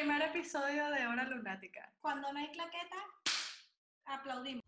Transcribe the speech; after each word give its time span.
primer 0.00 0.22
episodio 0.22 0.88
de 0.88 1.06
Hora 1.06 1.24
Lunática. 1.24 1.92
Cuando 2.00 2.32
no 2.32 2.38
hay 2.38 2.50
claqueta, 2.52 2.96
aplaudimos. 4.06 4.64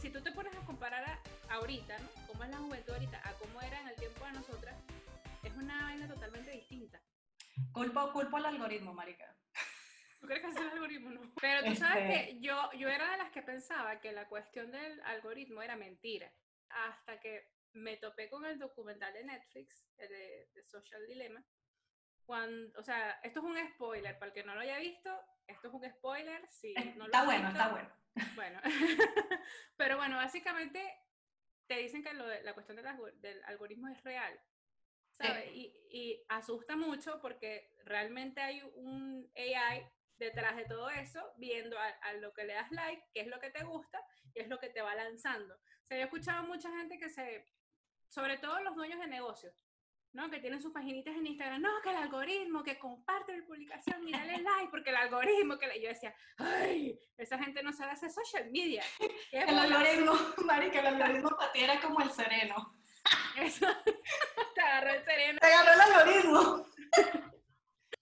Si 0.00 0.10
tú 0.10 0.20
te 0.20 0.32
pones 0.32 0.54
a 0.56 0.60
comparar 0.64 1.04
a- 1.04 1.54
ahorita, 1.54 1.98
¿no? 1.98 2.08
Cómo 2.26 2.44
es 2.44 2.50
la 2.50 2.58
juventud 2.58 2.92
ahorita, 2.92 3.20
a 3.28 3.32
cómo 3.34 3.60
era 3.62 3.80
en 3.80 3.88
el 3.88 3.96
tiempo 3.96 4.24
de 4.24 4.32
nosotras, 4.32 4.76
es 5.42 5.54
una 5.56 5.82
vaina 5.84 6.08
totalmente 6.08 6.50
distinta. 6.52 7.00
Culpo, 7.72 8.12
culpo 8.12 8.36
al 8.36 8.46
algoritmo, 8.46 8.92
marica. 8.94 9.34
¿Tú 10.20 10.26
crees 10.26 10.42
que 10.42 10.48
es 10.50 10.56
el 10.56 10.68
algoritmo? 10.70 11.10
No. 11.10 11.32
Pero 11.40 11.64
tú 11.64 11.74
sabes 11.76 12.04
Este- 12.10 12.32
que 12.34 12.40
yo, 12.40 12.70
yo 12.72 12.88
era 12.88 13.10
de 13.12 13.18
las 13.18 13.30
que 13.30 13.42
pensaba 13.42 14.00
que 14.00 14.10
la 14.12 14.26
cuestión 14.28 14.70
del 14.72 15.00
algoritmo 15.02 15.62
era 15.62 15.76
mentira. 15.76 16.32
Hasta 16.70 17.20
que 17.20 17.52
me 17.72 17.96
topé 17.98 18.28
con 18.28 18.44
el 18.44 18.58
documental 18.58 19.12
de 19.12 19.24
Netflix, 19.24 19.86
el 19.96 20.08
de, 20.08 20.48
de 20.54 20.62
Social 20.64 21.06
Dilemma. 21.06 21.44
Cuando, 22.26 22.78
o 22.78 22.82
sea, 22.82 23.12
esto 23.22 23.40
es 23.40 23.44
un 23.46 23.56
spoiler. 23.74 24.18
Para 24.18 24.28
el 24.30 24.34
que 24.34 24.42
no 24.44 24.54
lo 24.54 24.60
haya 24.60 24.78
visto, 24.78 25.10
esto 25.46 25.68
es 25.68 25.74
un 25.74 25.88
spoiler. 25.88 26.46
Si 26.50 26.74
no 26.96 27.04
está 27.06 27.24
bueno, 27.24 27.48
visto, 27.48 27.58
está 27.62 27.68
bueno. 27.70 27.90
Bueno, 28.34 28.60
pero 29.76 29.96
bueno, 29.96 30.16
básicamente 30.16 30.82
te 31.68 31.76
dicen 31.76 32.02
que 32.02 32.12
lo 32.14 32.26
de- 32.26 32.42
la 32.42 32.54
cuestión 32.54 32.76
del, 32.76 32.86
del 33.20 33.44
algoritmo 33.44 33.86
es 33.88 34.02
real, 34.02 34.38
¿sabes? 35.18 35.50
Y, 35.54 35.74
y 35.90 36.24
asusta 36.28 36.76
mucho 36.76 37.20
porque 37.20 37.72
realmente 37.84 38.40
hay 38.40 38.62
un 38.74 39.30
AI 39.36 39.86
detrás 40.18 40.56
de 40.56 40.64
todo 40.64 40.90
eso, 40.90 41.20
viendo 41.36 41.78
a, 41.78 41.86
a 41.86 42.12
lo 42.14 42.32
que 42.32 42.44
le 42.44 42.54
das 42.54 42.70
like, 42.72 43.04
qué 43.12 43.20
es 43.20 43.28
lo 43.28 43.38
que 43.38 43.50
te 43.50 43.64
gusta 43.64 44.00
y 44.34 44.40
es 44.40 44.48
lo 44.48 44.58
que 44.58 44.68
te 44.68 44.82
va 44.82 44.94
lanzando. 44.94 45.54
O 45.54 45.94
yo 45.94 45.96
he 45.96 46.02
escuchado 46.02 46.42
mucha 46.44 46.70
gente 46.70 46.98
que 46.98 47.08
se, 47.08 47.46
sobre 48.08 48.38
todo 48.38 48.60
los 48.60 48.74
dueños 48.74 49.00
de 49.00 49.06
negocios, 49.06 49.54
¿no? 50.12 50.30
Que 50.30 50.40
tienen 50.40 50.60
sus 50.60 50.72
paginitas 50.72 51.14
en 51.14 51.26
Instagram, 51.26 51.62
no, 51.62 51.80
que 51.82 51.90
el 51.90 51.96
algoritmo, 51.96 52.62
que 52.62 52.78
comparte 52.78 53.34
mi 53.34 53.42
publicación 53.42 54.06
y 54.08 54.12
dale 54.12 54.42
like, 54.42 54.70
porque 54.70 54.90
el 54.90 54.96
algoritmo, 54.96 55.58
que 55.58 55.66
le... 55.66 55.80
yo 55.80 55.88
decía, 55.88 56.14
ay, 56.38 56.98
esa 57.16 57.38
gente 57.38 57.62
no 57.62 57.72
sabe 57.72 57.92
hacer 57.92 58.10
social 58.10 58.50
media. 58.50 58.82
El 59.32 59.46
bolas". 59.46 59.64
algoritmo, 59.64 60.12
marica, 60.44 60.80
el 60.80 60.86
algoritmo 60.86 61.30
para 61.36 61.52
ti 61.52 61.60
era 61.60 61.80
como 61.80 62.00
el 62.00 62.10
sereno. 62.10 62.76
Eso, 63.36 63.66
agarró 64.68 64.90
el. 64.90 65.38
Te 65.40 65.46
agarró 65.46 65.72
el 65.72 65.80
algoritmo. 65.80 66.66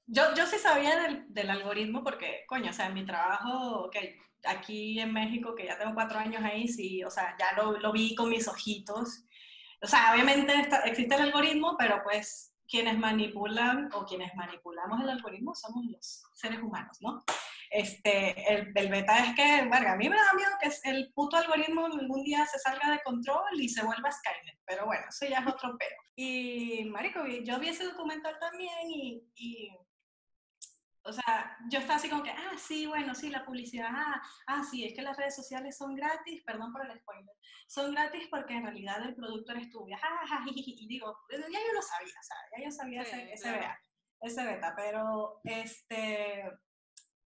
Yo, 0.09 0.34
yo 0.36 0.47
sí 0.47 0.56
sabía 0.59 1.00
del, 1.00 1.25
del 1.34 1.50
algoritmo 1.50 2.05
porque, 2.05 2.45
coño, 2.47 2.70
o 2.70 2.72
sea, 2.72 2.86
en 2.86 2.95
mi 2.95 3.05
trabajo, 3.05 3.91
que 3.91 4.17
aquí 4.45 5.00
en 5.00 5.12
México, 5.12 5.56
que 5.56 5.67
ya 5.67 5.77
tengo 5.77 5.94
cuatro 5.94 6.20
años 6.20 6.44
ahí, 6.44 6.69
sí, 6.69 7.03
o 7.03 7.11
sea, 7.11 7.34
ya 7.41 7.61
lo, 7.61 7.72
lo 7.78 7.91
vi 7.92 8.14
con 8.14 8.28
mis 8.28 8.47
ojitos. 8.47 9.25
O 9.83 9.87
sea, 9.89 10.12
obviamente 10.14 10.55
está- 10.55 10.83
existe 10.83 11.17
el 11.17 11.22
algoritmo, 11.22 11.75
pero 11.77 12.03
pues 12.05 12.55
quienes 12.69 12.97
manipulan 12.98 13.91
o 13.94 14.05
quienes 14.05 14.33
manipulamos 14.37 15.00
el 15.03 15.11
algoritmo 15.11 15.56
somos 15.56 15.84
los 15.87 16.22
seres 16.34 16.61
humanos, 16.62 16.98
¿no? 17.00 17.25
Este, 17.70 18.53
el, 18.53 18.72
el 18.75 18.89
beta 18.91 19.19
es 19.19 19.34
que, 19.34 19.69
verga, 19.69 19.92
a 19.92 19.97
mí 19.97 20.09
me 20.09 20.17
da 20.17 20.33
miedo 20.34 20.50
que 20.61 20.91
el 20.91 21.12
puto 21.12 21.36
algoritmo 21.36 21.86
algún 21.86 22.22
día 22.22 22.45
se 22.47 22.59
salga 22.59 22.91
de 22.91 23.03
control 23.03 23.61
y 23.61 23.69
se 23.69 23.84
vuelva 23.84 24.11
Skynet, 24.11 24.59
pero 24.64 24.86
bueno, 24.86 25.05
eso 25.09 25.27
ya 25.27 25.39
es 25.39 25.47
otro 25.47 25.77
pero. 25.78 25.97
Y, 26.14 26.84
marico, 26.87 27.27
yo 27.27 27.59
vi 27.59 27.69
ese 27.69 27.84
documental 27.84 28.39
también 28.39 28.89
y, 28.89 29.22
y, 29.34 29.70
o 31.06 31.12
sea, 31.12 31.56
yo 31.70 31.78
estaba 31.78 31.97
así 31.97 32.09
como 32.09 32.22
que, 32.22 32.31
ah, 32.31 32.56
sí, 32.59 32.87
bueno, 32.87 33.14
sí, 33.14 33.31
la 33.31 33.44
publicidad, 33.44 33.89
ah, 33.91 34.20
ah, 34.48 34.62
sí, 34.69 34.84
es 34.84 34.94
que 34.94 35.03
las 35.03 35.17
redes 35.17 35.37
sociales 35.37 35.77
son 35.77 35.94
gratis, 35.94 36.42
perdón 36.44 36.72
por 36.72 36.84
el 36.84 36.98
spoiler, 36.98 37.34
son 37.69 37.92
gratis 37.92 38.27
porque 38.28 38.55
en 38.55 38.64
realidad 38.64 39.03
el 39.03 39.15
producto 39.15 39.53
eres 39.53 39.71
tú, 39.71 39.87
y, 39.88 39.93
ah, 39.93 40.00
jijiji, 40.44 40.84
y 40.84 40.88
digo, 40.88 41.16
ya 41.31 41.38
yo 41.38 41.72
lo 41.75 41.83
sabía, 41.83 42.15
o 42.19 42.22
sea, 42.22 42.37
ya 42.56 42.65
yo 42.65 42.71
sabía 42.71 43.04
Sí, 43.04 43.10
ese, 43.10 43.33
ese 43.33 43.53
beta, 43.53 43.81
ese 44.21 44.44
beta, 44.44 44.75
pero, 44.77 45.41
este, 45.44 46.44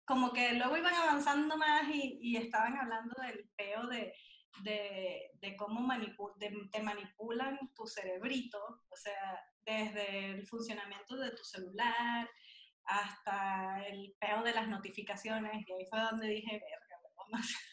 como 0.05 0.33
que 0.33 0.53
luego 0.53 0.77
iban 0.77 0.93
avanzando 0.93 1.57
más 1.57 1.87
y, 1.89 2.19
y 2.21 2.37
estaban 2.37 2.77
hablando 2.77 3.15
del 3.21 3.49
peo 3.55 3.87
de, 3.87 4.13
de, 4.63 5.31
de 5.35 5.55
cómo 5.55 5.81
manipu- 5.81 6.35
de- 6.37 6.69
te 6.71 6.81
manipulan 6.81 7.57
tu 7.73 7.85
cerebrito, 7.87 8.59
o 8.89 8.95
sea, 8.95 9.39
desde 9.65 10.31
el 10.31 10.47
funcionamiento 10.47 11.15
de 11.17 11.31
tu 11.31 11.43
celular 11.43 12.29
hasta 12.85 13.85
el 13.87 14.13
peo 14.19 14.43
de 14.43 14.53
las 14.53 14.67
notificaciones, 14.67 15.53
y 15.67 15.73
ahí 15.73 15.85
fue 15.89 15.99
donde 16.01 16.27
dije, 16.27 16.51
verga, 16.51 17.41
sé". 17.41 17.55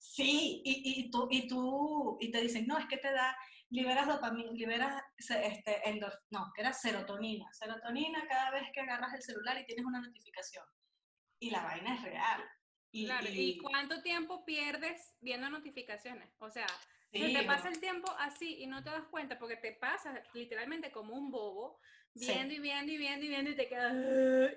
Sí, 0.00 0.62
y, 0.64 1.00
y, 1.06 1.10
tú, 1.12 1.28
y 1.30 1.46
tú, 1.46 2.18
y 2.20 2.32
te 2.32 2.40
dicen, 2.40 2.66
no, 2.66 2.76
es 2.78 2.86
que 2.86 2.96
te 2.96 3.12
da, 3.12 3.36
liberas 3.70 4.08
dopamina, 4.08 4.50
liberas, 4.50 5.00
este, 5.16 5.82
endorf- 5.84 6.18
no, 6.30 6.50
que 6.54 6.62
era 6.62 6.72
serotonina, 6.72 7.46
serotonina 7.52 8.26
cada 8.26 8.50
vez 8.50 8.64
que 8.72 8.80
agarras 8.80 9.14
el 9.14 9.22
celular 9.22 9.56
y 9.60 9.64
tienes 9.66 9.84
una 9.86 10.00
notificación. 10.00 10.64
Y 11.40 11.50
la 11.50 11.62
vaina 11.62 11.94
es 11.94 12.02
real. 12.02 12.44
Y, 12.90 13.06
Claro, 13.06 13.26
y- 13.28 13.40
¿y 13.50 13.58
cuánto 13.58 14.02
tiempo 14.02 14.44
pierdes 14.44 15.16
viendo 15.20 15.50
notificaciones? 15.50 16.34
O 16.38 16.50
sea, 16.50 16.66
se 17.12 17.26
sí, 17.26 17.34
te 17.34 17.42
pasa 17.44 17.68
el 17.68 17.80
tiempo 17.80 18.10
así 18.18 18.62
y 18.62 18.66
no 18.66 18.82
te 18.82 18.90
das 18.90 19.04
cuenta 19.10 19.38
porque 19.38 19.56
te 19.56 19.72
pasas 19.72 20.20
literalmente 20.34 20.90
como 20.90 21.14
un 21.14 21.30
bobo 21.30 21.80
Sí. 22.14 22.32
viendo 22.32 22.54
y 22.54 22.58
viendo 22.58 22.90
y 22.92 22.96
viendo 22.98 23.24
y 23.24 23.28
viendo 23.28 23.50
y 23.50 23.56
te 23.56 23.68
quedas 23.68 23.94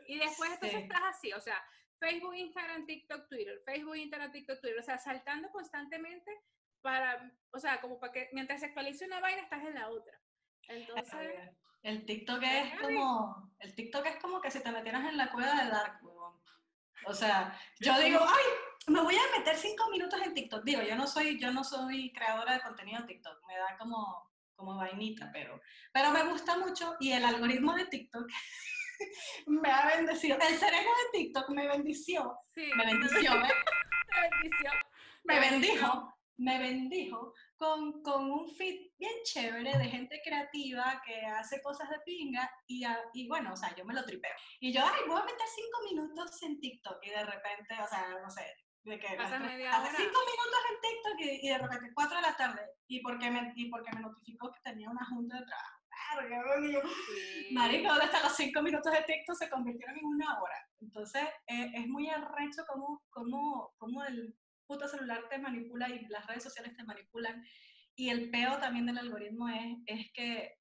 y 0.08 0.18
después 0.18 0.52
entonces 0.52 0.78
Sí. 0.80 0.84
estás 0.84 1.02
así, 1.04 1.34
o 1.34 1.42
sea, 1.42 1.62
Facebook, 2.00 2.34
Instagram, 2.36 2.86
TikTok, 2.88 3.28
Twitter, 3.30 3.62
Facebook, 3.66 3.96
Instagram, 3.98 4.32
TikTok, 4.32 4.60
Twitter, 4.62 4.80
o 4.80 4.84
sea, 4.84 4.98
saltando 4.98 5.50
constantemente 5.52 6.32
para, 6.82 7.32
o 7.52 7.60
sea, 7.60 7.80
como 7.80 8.00
para 8.00 8.12
que 8.14 8.30
mientras 8.32 8.62
se 8.62 8.66
actualice 8.68 9.06
una 9.06 9.20
vaina 9.20 9.42
estás 9.44 9.64
en 9.66 9.76
la 9.76 9.90
otra. 9.90 10.18
Entonces, 10.68 11.52
El 11.84 12.06
TikTok 12.06 12.42
es 12.44 12.80
como, 12.80 13.52
el 13.60 13.76
TikTok 13.76 14.06
es 14.08 14.16
como 14.18 14.40
que 14.42 14.50
si 14.52 14.62
te 14.64 14.72
metieras 14.72 15.06
en 15.10 15.18
la 15.18 15.32
cueva 15.32 15.64
de 15.64 15.70
Dark. 15.70 16.00
O 17.06 17.14
sea, 17.14 17.58
yo 17.80 17.98
digo, 18.00 18.20
ay, 18.22 18.44
me 18.88 19.02
voy 19.02 19.16
a 19.16 19.38
meter 19.38 19.56
cinco 19.58 19.90
minutos 19.90 20.20
en 20.22 20.34
TikTok. 20.34 20.64
Digo, 20.64 20.82
yo 20.82 20.96
no 20.96 21.08
soy, 21.08 21.40
yo 21.40 21.52
no 21.52 21.64
soy 21.64 22.12
creadora 22.14 22.54
de 22.54 22.62
contenido 22.62 23.00
en 23.00 23.08
TikTok, 23.08 23.46
me 23.48 23.58
da 23.58 23.78
como, 23.78 24.30
como 24.56 24.78
vainita, 24.78 25.30
pero, 25.32 25.60
pero 25.92 26.12
me 26.12 26.24
gusta 26.24 26.58
mucho 26.58 26.96
y 27.00 27.12
el 27.12 27.26
algoritmo 27.26 27.74
de 27.74 27.86
TikTok 27.86 28.28
me 29.48 29.72
ha 29.72 29.88
bendecido. 29.88 30.38
El 30.38 30.58
sereno 30.58 30.90
de 30.90 31.20
TikTok 31.20 31.50
me 31.50 31.68
bendició, 31.68 32.38
sí, 32.54 32.70
me 32.76 32.86
bendició, 32.86 33.34
¿eh? 33.44 33.50
me 35.24 35.36
Te 35.36 35.40
bendijo, 35.40 36.18
me 36.38 36.60
bendijo 36.60 37.34
con, 37.62 38.02
con 38.02 38.32
un 38.32 38.50
feed 38.50 38.90
bien 38.98 39.14
chévere 39.24 39.78
de 39.78 39.86
gente 39.86 40.20
creativa 40.26 41.00
que 41.06 41.24
hace 41.28 41.62
cosas 41.62 41.88
de 41.92 42.00
pinga 42.00 42.50
y, 42.66 42.84
y 43.14 43.28
bueno, 43.28 43.54
o 43.54 43.56
sea, 43.56 43.76
yo 43.76 43.86
me 43.86 43.94
lo 43.94 44.04
tripeo. 44.04 44.34
Y 44.60 44.74
yo, 44.74 44.82
ay, 44.84 45.02
voy 45.08 45.22
a 45.22 45.26
meter 45.26 45.48
cinco 45.56 45.78
minutos 45.88 46.42
en 46.42 46.60
TikTok 46.60 46.98
y 47.04 47.10
de 47.12 47.24
repente, 47.24 47.76
o 47.80 47.88
sea, 47.88 48.18
no 48.20 48.32
sé, 48.32 48.52
de 48.84 49.00
que 49.00 49.16
Pasa 49.16 49.38
media 49.38 49.76
hace 49.76 49.90
hora. 49.90 49.98
cinco 49.98 50.20
minutos 50.32 50.62
en 50.72 50.82
TikTok 50.82 51.20
y, 51.20 51.46
y 51.46 51.50
de 51.50 51.58
repente 51.60 51.92
cuatro 51.94 52.16
de 52.16 52.24
la 52.24 52.36
tarde 52.36 52.62
y 52.88 53.00
porque 53.02 53.30
me, 53.30 53.54
y 53.56 53.70
porque 53.70 53.92
me 53.94 54.02
notificó 54.02 54.52
que 54.52 54.60
tenía 54.64 54.90
una 54.90 55.06
junta 55.06 55.40
de 55.40 55.46
trabajo. 55.46 55.78
Sí. 57.08 57.54
Marico, 57.54 57.92
hasta 57.92 58.24
los 58.24 58.36
cinco 58.36 58.62
minutos 58.64 58.92
de 58.92 59.04
TikTok 59.04 59.36
se 59.38 59.50
convirtieron 59.50 59.98
en 59.98 60.06
una 60.06 60.42
hora. 60.42 60.56
Entonces, 60.82 61.24
eh, 61.48 61.72
es 61.76 61.88
muy 61.88 62.10
arrecho 62.10 62.64
cómo, 62.68 63.04
cómo, 63.12 63.72
cómo 63.78 64.04
el 64.04 64.36
puto 64.72 64.88
celular 64.88 65.28
te 65.30 65.38
manipula 65.38 65.90
y 65.90 66.06
las 66.08 66.26
redes 66.28 66.44
sociales 66.44 66.76
te 66.78 66.84
manipulan. 66.84 67.46
Y 67.96 68.10
el 68.10 68.32
peo 68.32 68.58
también 68.58 68.86
del 68.86 68.98
algoritmo 68.98 69.50
es, 69.50 69.78
es 69.86 70.12
que, 70.14 70.56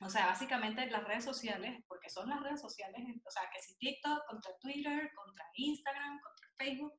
o 0.00 0.10
sea, 0.10 0.26
básicamente 0.26 0.90
las 0.90 1.04
redes 1.04 1.24
sociales, 1.24 1.80
porque 1.86 2.10
son 2.10 2.28
las 2.28 2.42
redes 2.42 2.60
sociales, 2.60 3.02
o 3.24 3.30
sea, 3.30 3.42
que 3.52 3.62
si 3.62 3.78
TikTok 3.78 4.26
contra 4.26 4.50
Twitter, 4.60 5.10
contra 5.14 5.44
Instagram, 5.54 6.20
contra 6.20 6.48
Facebook, 6.58 6.92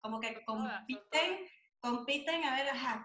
como 0.00 0.18
que 0.20 0.44
compiten, 0.44 1.46
compiten 1.82 2.44
a 2.44 2.54
ver, 2.54 2.68
ajá, 2.68 3.04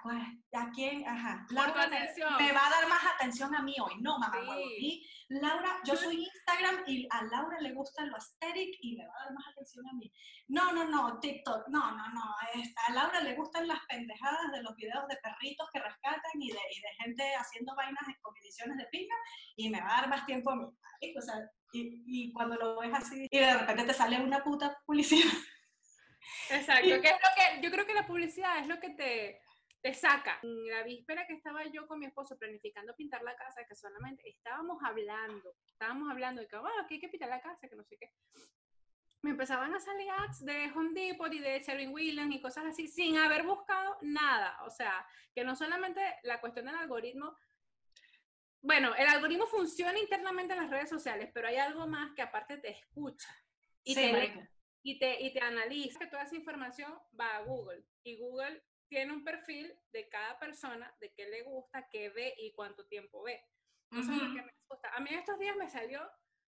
a 0.53 0.69
quién, 0.71 1.07
ajá. 1.07 1.45
Laura 1.49 1.87
me- 1.87 2.51
va 2.53 2.67
a 2.67 2.69
dar 2.69 2.87
más 2.87 3.03
atención 3.15 3.53
a 3.55 3.63
mí 3.63 3.73
hoy, 3.83 3.95
no, 4.01 4.19
mamá. 4.19 4.37
Sí. 4.77 5.01
Y 5.29 5.35
Laura, 5.41 5.79
yo 5.83 5.95
soy 5.95 6.23
Instagram 6.23 6.83
y 6.85 7.07
a 7.09 7.23
Laura 7.23 7.59
le 7.59 7.73
gusta 7.73 8.05
lo 8.05 8.15
aesthetic 8.15 8.75
y 8.81 8.95
me 8.95 9.07
va 9.07 9.13
a 9.19 9.23
dar 9.25 9.33
más 9.33 9.45
atención 9.51 9.83
a 9.89 9.93
mí. 9.93 10.11
No, 10.49 10.71
no, 10.73 10.85
no, 10.85 11.19
TikTok, 11.19 11.67
no, 11.69 11.91
no, 11.97 12.09
no. 12.13 12.21
a 12.21 12.91
Laura 12.93 13.19
le 13.21 13.33
gustan 13.35 13.67
las 13.67 13.79
pendejadas 13.89 14.51
de 14.51 14.61
los 14.61 14.75
videos 14.75 15.07
de 15.07 15.17
perritos 15.23 15.67
que 15.73 15.79
rescatan 15.79 16.31
y 16.39 16.51
de, 16.51 16.59
y 16.59 16.81
de 16.81 16.89
gente 17.03 17.35
haciendo 17.35 17.75
vainas 17.75 18.03
con 18.21 18.33
ediciones 18.37 18.77
de 18.77 18.85
pinga 18.91 19.15
y 19.55 19.69
me 19.71 19.81
va 19.81 19.87
a 19.97 20.01
dar 20.01 20.09
más 20.09 20.25
tiempo 20.27 20.51
a 20.51 20.55
mí. 20.55 20.65
marico, 21.01 21.19
O 21.19 21.21
sea, 21.23 21.35
y, 21.73 22.03
y 22.05 22.31
cuando 22.31 22.55
lo 22.55 22.79
ves 22.79 22.93
así 22.93 23.27
y 23.29 23.39
de 23.39 23.57
repente 23.57 23.85
te 23.85 23.93
sale 23.93 24.21
una 24.21 24.43
puta 24.43 24.77
publicidad. 24.85 25.31
Exacto, 26.49 27.01
que 27.01 27.07
es 27.07 27.13
lo 27.13 27.29
que 27.35 27.61
yo 27.61 27.71
creo 27.71 27.85
que 27.85 27.93
la 27.93 28.07
publicidad 28.07 28.59
es 28.59 28.67
lo 28.67 28.79
que 28.79 28.89
te, 28.91 29.41
te 29.81 29.93
saca. 29.93 30.39
En 30.43 30.67
La 30.67 30.83
víspera 30.83 31.25
que 31.27 31.33
estaba 31.33 31.63
yo 31.65 31.87
con 31.87 31.99
mi 31.99 32.05
esposo 32.05 32.37
planificando 32.37 32.95
pintar 32.95 33.21
la 33.23 33.35
casa, 33.35 33.65
que 33.67 33.75
solamente 33.75 34.27
estábamos 34.29 34.81
hablando, 34.83 35.55
estábamos 35.67 36.11
hablando 36.11 36.41
de 36.41 36.47
que, 36.47 36.55
"Ah, 36.55 36.85
que 36.87 36.95
hay 36.95 36.99
que 36.99 37.09
pintar 37.09 37.29
la 37.29 37.41
casa, 37.41 37.67
que 37.67 37.75
no 37.75 37.83
sé 37.83 37.97
qué. 37.97 38.11
me 39.23 39.31
empezaban 39.31 39.73
a 39.73 39.79
salir 39.79 40.09
ads 40.09 40.45
de 40.45 40.71
Home 40.75 40.93
Depot 40.93 41.33
y 41.33 41.39
de 41.39 41.59
Sherwin 41.59 41.91
Williams 41.91 42.35
y 42.35 42.39
cosas 42.39 42.65
así 42.65 42.87
sin 42.87 43.17
haber 43.17 43.43
buscado 43.43 43.97
nada. 44.01 44.57
O 44.63 44.69
sea, 44.69 45.05
que 45.33 45.43
no 45.43 45.55
solamente 45.55 46.01
la 46.23 46.39
cuestión 46.39 46.67
del 46.67 46.75
algoritmo, 46.75 47.35
bueno, 48.61 48.93
el 48.95 49.07
algoritmo 49.07 49.47
funciona 49.47 49.97
internamente 49.97 50.53
en 50.53 50.61
las 50.61 50.69
redes 50.69 50.89
sociales, 50.89 51.29
pero 51.33 51.47
hay 51.47 51.57
algo 51.57 51.87
más 51.87 52.13
que 52.15 52.21
aparte 52.21 52.57
te 52.57 52.69
escucha 52.69 53.29
y, 53.83 53.95
te, 53.95 54.49
y, 54.83 54.99
te, 54.99 55.21
y 55.21 55.33
te 55.33 55.41
analiza 55.41 55.99
que 55.99 56.07
toda 56.07 56.23
esa 56.23 56.35
información 56.35 56.93
va 57.19 57.37
a 57.37 57.41
Google 57.41 57.83
y 58.03 58.17
Google 58.17 58.63
tiene 58.87 59.11
un 59.11 59.23
perfil 59.23 59.73
de 59.91 60.07
cada 60.09 60.39
persona, 60.39 60.95
de 60.99 61.13
qué 61.13 61.27
le 61.27 61.43
gusta, 61.43 61.87
qué 61.89 62.09
ve 62.09 62.33
y 62.37 62.53
cuánto 62.53 62.85
tiempo 62.87 63.23
ve. 63.23 63.43
Eso 63.91 64.11
es 64.11 64.21
lo 64.21 64.33
que 64.33 64.41
me 64.41 64.53
gusta. 64.69 64.89
A 64.95 64.99
mí 64.99 65.09
estos 65.11 65.39
días 65.39 65.55
me 65.55 65.69
salió, 65.69 66.01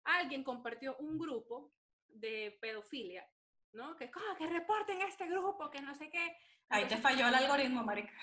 alguien 0.03 0.43
compartió 0.43 0.95
un 0.97 1.17
grupo 1.17 1.71
de 2.07 2.57
pedofilia, 2.61 3.27
¿no? 3.73 3.95
Que, 3.95 4.05
oh, 4.05 4.37
que 4.37 4.47
reporten 4.47 5.01
este 5.01 5.27
grupo, 5.27 5.69
que 5.69 5.81
no 5.81 5.93
sé 5.95 6.09
qué. 6.09 6.35
Ahí 6.69 6.87
te 6.87 6.97
falló 6.97 7.27
el 7.27 7.35
algoritmo, 7.35 7.83
marica. 7.83 8.13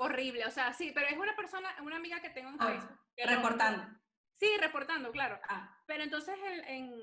Horrible, 0.00 0.46
o 0.46 0.50
sea, 0.50 0.72
sí, 0.72 0.92
pero 0.94 1.08
es 1.08 1.16
una 1.16 1.34
persona, 1.34 1.74
una 1.82 1.96
amiga 1.96 2.20
que 2.20 2.30
tengo 2.30 2.50
en 2.50 2.58
Facebook. 2.58 2.98
reportando. 3.16 3.84
sí, 4.34 4.48
reportando, 4.60 5.10
claro. 5.10 5.40
Ah. 5.48 5.76
Pero 5.86 6.04
entonces 6.04 6.36
en, 6.66 7.02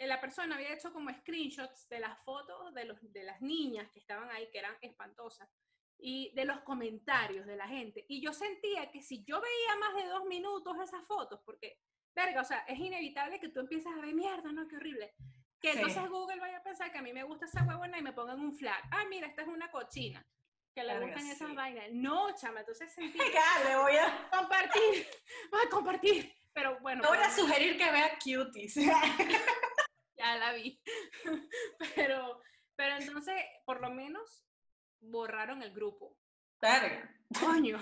la 0.00 0.20
persona 0.20 0.56
había 0.56 0.72
hecho 0.72 0.92
como 0.92 1.10
screenshots 1.10 1.88
de 1.88 2.00
las 2.00 2.18
fotos 2.24 2.74
de, 2.74 2.84
los, 2.84 2.98
de 3.12 3.22
las 3.22 3.40
niñas 3.40 3.90
que 3.92 4.00
estaban 4.00 4.30
ahí, 4.30 4.48
que 4.50 4.58
eran 4.58 4.76
espantosas, 4.80 5.48
y 5.98 6.32
de 6.34 6.44
los 6.44 6.60
comentarios 6.62 7.46
de 7.46 7.56
la 7.56 7.68
gente. 7.68 8.04
Y 8.08 8.20
yo 8.20 8.32
sentía 8.32 8.90
que 8.90 9.02
si 9.02 9.24
yo 9.24 9.40
veía 9.40 9.76
más 9.78 9.94
de 9.94 10.08
dos 10.08 10.24
minutos 10.24 10.76
esas 10.82 11.06
fotos, 11.06 11.40
porque, 11.44 11.78
verga, 12.14 12.40
o 12.40 12.44
sea, 12.44 12.58
es 12.68 12.78
inevitable 12.78 13.38
que 13.38 13.48
tú 13.48 13.60
empieces 13.60 13.86
a 13.86 14.00
ver 14.00 14.14
mierda, 14.14 14.50
¿no? 14.50 14.66
Qué 14.66 14.76
horrible. 14.76 15.14
Que 15.60 15.72
entonces 15.72 16.08
Google 16.08 16.40
vaya 16.40 16.58
a 16.58 16.62
pensar 16.62 16.90
que 16.90 16.98
a 16.98 17.02
mí 17.02 17.12
me 17.12 17.22
gusta 17.22 17.46
esa 17.46 17.62
huevona 17.62 17.96
y 17.96 18.02
me 18.02 18.12
pongan 18.12 18.40
un 18.40 18.52
flag. 18.52 18.82
Ah, 18.90 19.04
mira, 19.08 19.28
esta 19.28 19.42
es 19.42 19.48
una 19.48 19.70
cochina. 19.70 20.26
Que 20.74 20.82
le 20.82 20.98
gustan 20.98 21.26
esas 21.28 21.54
vainas. 21.54 21.92
No, 21.92 22.34
chama, 22.34 22.60
entonces 22.60 22.92
sentí. 22.94 23.18
le 23.18 23.76
voy 23.76 23.94
a 23.94 24.28
compartir. 24.30 25.06
Voy 25.52 25.60
a 25.64 25.70
compartir. 25.70 26.34
Pero 26.54 26.78
bueno. 26.80 27.02
Te 27.02 27.08
voy 27.08 27.18
a 27.18 27.30
sugerir 27.30 27.76
que 27.76 27.90
vea 27.90 28.18
cuties. 28.18 28.74
ya 30.16 30.36
la 30.36 30.52
vi. 30.52 30.80
pero, 31.94 32.40
pero 32.76 32.96
entonces, 32.96 33.34
por 33.64 33.80
lo 33.80 33.90
menos, 33.90 34.44
borraron 35.00 35.62
el 35.62 35.72
grupo. 35.72 36.16
Verga. 36.60 37.10
Coño. 37.40 37.78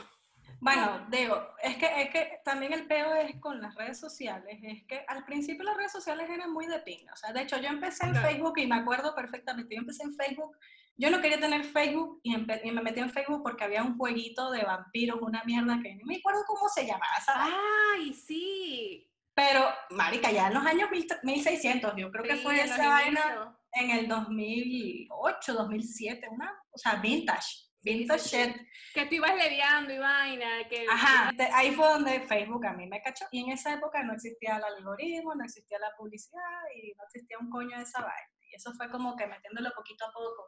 Bueno, 0.61 1.07
digo, 1.11 1.55
es 1.63 1.77
que, 1.77 2.03
es 2.03 2.11
que 2.11 2.41
también 2.45 2.73
el 2.73 2.87
peo 2.87 3.15
es 3.15 3.37
con 3.41 3.61
las 3.61 3.75
redes 3.75 3.99
sociales, 3.99 4.59
es 4.63 4.85
que 4.85 5.05
al 5.07 5.25
principio 5.25 5.65
las 5.65 5.77
redes 5.77 5.93
sociales 5.93 6.29
eran 6.29 6.53
muy 6.53 6.67
de 6.67 6.81
pinga, 6.81 7.13
o 7.13 7.17
sea, 7.17 7.33
de 7.33 7.43
hecho 7.43 7.59
yo 7.59 7.69
empecé 7.69 8.07
en 8.07 8.17
Facebook 8.17 8.59
y 8.59 8.67
me 8.67 8.77
acuerdo 8.77 9.15
perfectamente, 9.15 9.75
yo 9.75 9.81
empecé 9.81 10.03
en 10.03 10.15
Facebook, 10.15 10.57
yo 11.01 11.11
no 11.11 11.23
quería 11.23 11.41
tener 11.41 11.65
Facebook 11.65 12.21
y, 12.23 12.37
me 12.37 12.83
metí 12.83 13.01
en 13.01 13.11
Facebook 13.11 13.43
porque 13.43 13.65
había 13.65 13.83
un 13.83 13.97
jueguito 13.97 14.51
de 14.51 14.63
vampiros, 14.63 15.19
una 15.23 15.43
mierda 15.45 15.81
que 15.83 15.95
no 15.95 16.05
me 16.05 16.17
acuerdo 16.17 16.45
cómo 16.47 16.69
se 16.69 16.83
llamaba, 16.83 17.21
¿sabes? 17.25 17.55
¡Ay, 17.95 18.13
sí! 18.13 19.11
Pero, 19.35 19.65
marica, 19.91 20.31
ya 20.31 20.49
en 20.49 20.55
los 20.55 20.67
años 20.67 20.91
1600, 21.23 21.95
yo 21.97 22.11
creo 22.11 22.25
que 22.25 22.37
fue 22.37 22.61
esa 22.63 22.87
vaina 22.87 23.57
en 23.73 23.91
el 23.93 24.09
2008, 24.09 25.55
2007, 25.55 26.29
una, 26.31 26.53
o 26.71 26.77
sea, 26.77 26.97
vintage. 26.97 27.71
Vintage 27.83 28.29
shit. 28.29 28.57
Que 28.93 29.07
tú 29.07 29.15
ibas 29.15 29.35
leviando 29.35 29.95
y 29.95 29.99
vaina. 29.99 30.69
Que... 30.69 30.85
Ajá, 30.87 31.33
ahí 31.55 31.71
fue 31.71 31.87
donde 31.87 32.21
Facebook 32.21 32.67
a 32.67 32.75
mí 32.75 32.87
me 32.87 33.01
cachó. 33.01 33.25
Y 33.31 33.41
en 33.41 33.53
esa 33.53 33.73
época 33.73 34.03
no 34.03 34.13
existía 34.13 34.59
el 34.59 34.65
algoritmo, 34.65 35.35
no 35.35 35.45
existía 35.45 35.79
la 35.79 35.97
publicidad 35.97 36.61
y 36.77 36.93
no 36.95 37.05
existía 37.05 37.39
un 37.39 37.49
coño 37.49 37.79
de 37.79 37.85
esa 37.85 38.03
vaina. 38.03 38.35
Y 38.43 38.55
eso 38.55 38.75
fue 38.75 38.91
como 38.91 39.17
que 39.17 39.27
metiéndolo 39.27 39.71
poquito 39.75 40.05
a 40.05 40.13
poco. 40.13 40.47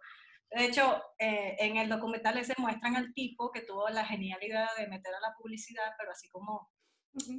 De 0.54 0.66
hecho, 0.66 1.02
eh, 1.18 1.56
en 1.58 1.78
el 1.78 1.88
documental 1.88 2.44
se 2.44 2.54
muestran 2.58 2.96
al 2.96 3.14
tipo 3.14 3.50
que 3.50 3.62
tuvo 3.62 3.88
la 3.88 4.04
genialidad 4.04 4.68
de 4.76 4.86
meter 4.86 5.14
a 5.14 5.20
la 5.20 5.34
publicidad, 5.36 5.92
pero 5.98 6.10
así 6.10 6.28
como, 6.30 6.70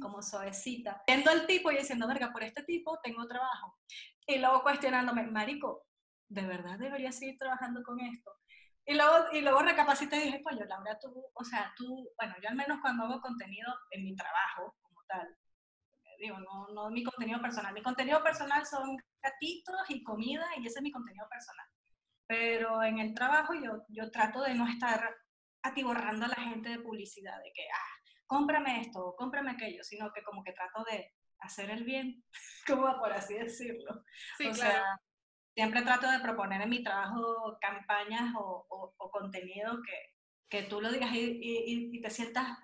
como 0.02 0.20
suavecita. 0.20 1.02
Viendo 1.06 1.30
al 1.30 1.46
tipo 1.46 1.70
y 1.70 1.76
diciendo, 1.76 2.08
verga, 2.08 2.32
por 2.32 2.42
este 2.42 2.64
tipo 2.64 2.98
tengo 3.02 3.26
trabajo. 3.26 3.78
Y 4.26 4.38
luego 4.38 4.62
cuestionándome, 4.62 5.22
marico, 5.24 5.86
¿de 6.28 6.42
verdad 6.42 6.78
debería 6.78 7.12
seguir 7.12 7.38
trabajando 7.38 7.82
con 7.84 8.00
esto? 8.00 8.32
Y 8.86 8.94
luego, 8.94 9.32
y 9.32 9.40
luego 9.40 9.60
recapacité 9.60 10.16
y 10.16 10.24
dije, 10.24 10.40
pues 10.42 10.58
yo, 10.58 10.64
Laura, 10.64 10.98
tú, 11.00 11.24
o 11.32 11.44
sea, 11.44 11.72
tú, 11.76 12.10
bueno, 12.18 12.34
yo 12.42 12.48
al 12.48 12.56
menos 12.56 12.78
cuando 12.82 13.04
hago 13.04 13.20
contenido 13.20 13.72
en 13.90 14.04
mi 14.04 14.14
trabajo 14.14 14.74
como 14.82 15.00
tal, 15.06 15.36
digo, 16.18 16.38
no, 16.38 16.68
no 16.74 16.90
mi 16.90 17.02
contenido 17.02 17.40
personal, 17.40 17.72
mi 17.72 17.82
contenido 17.82 18.22
personal 18.22 18.66
son 18.66 18.96
gatitos 19.22 19.76
y 19.88 20.02
comida 20.02 20.44
y 20.58 20.66
ese 20.66 20.80
es 20.80 20.82
mi 20.82 20.90
contenido 20.90 21.26
personal. 21.28 21.66
Pero 22.26 22.82
en 22.82 22.98
el 22.98 23.14
trabajo 23.14 23.54
yo, 23.54 23.84
yo 23.88 24.10
trato 24.10 24.42
de 24.42 24.54
no 24.54 24.66
estar 24.66 25.14
atiborrando 25.62 26.26
a 26.26 26.28
la 26.28 26.42
gente 26.42 26.70
de 26.70 26.80
publicidad, 26.80 27.36
de 27.42 27.52
que, 27.52 27.62
ah, 27.72 27.94
cómprame 28.26 28.80
esto, 28.80 29.14
cómprame 29.16 29.52
aquello, 29.52 29.82
sino 29.82 30.12
que 30.12 30.22
como 30.22 30.42
que 30.42 30.52
trato 30.52 30.84
de 30.84 31.12
hacer 31.40 31.70
el 31.70 31.84
bien, 31.84 32.24
como 32.66 32.98
por 32.98 33.12
así 33.12 33.34
decirlo. 33.34 34.04
Sí, 34.38 34.48
o 34.48 34.52
claro. 34.52 34.72
sea, 34.72 35.00
siempre 35.54 35.82
trato 35.82 36.10
de 36.10 36.20
proponer 36.20 36.60
en 36.62 36.70
mi 36.70 36.82
trabajo 36.82 37.56
campañas 37.60 38.34
o, 38.36 38.66
o, 38.68 39.10
contenido 39.10 39.78
que, 39.82 40.14
que, 40.48 40.66
tú 40.66 40.80
lo 40.80 40.90
digas 40.90 41.12
y, 41.14 41.38
y, 41.40 42.00
te 42.00 42.10
sientas 42.10 42.58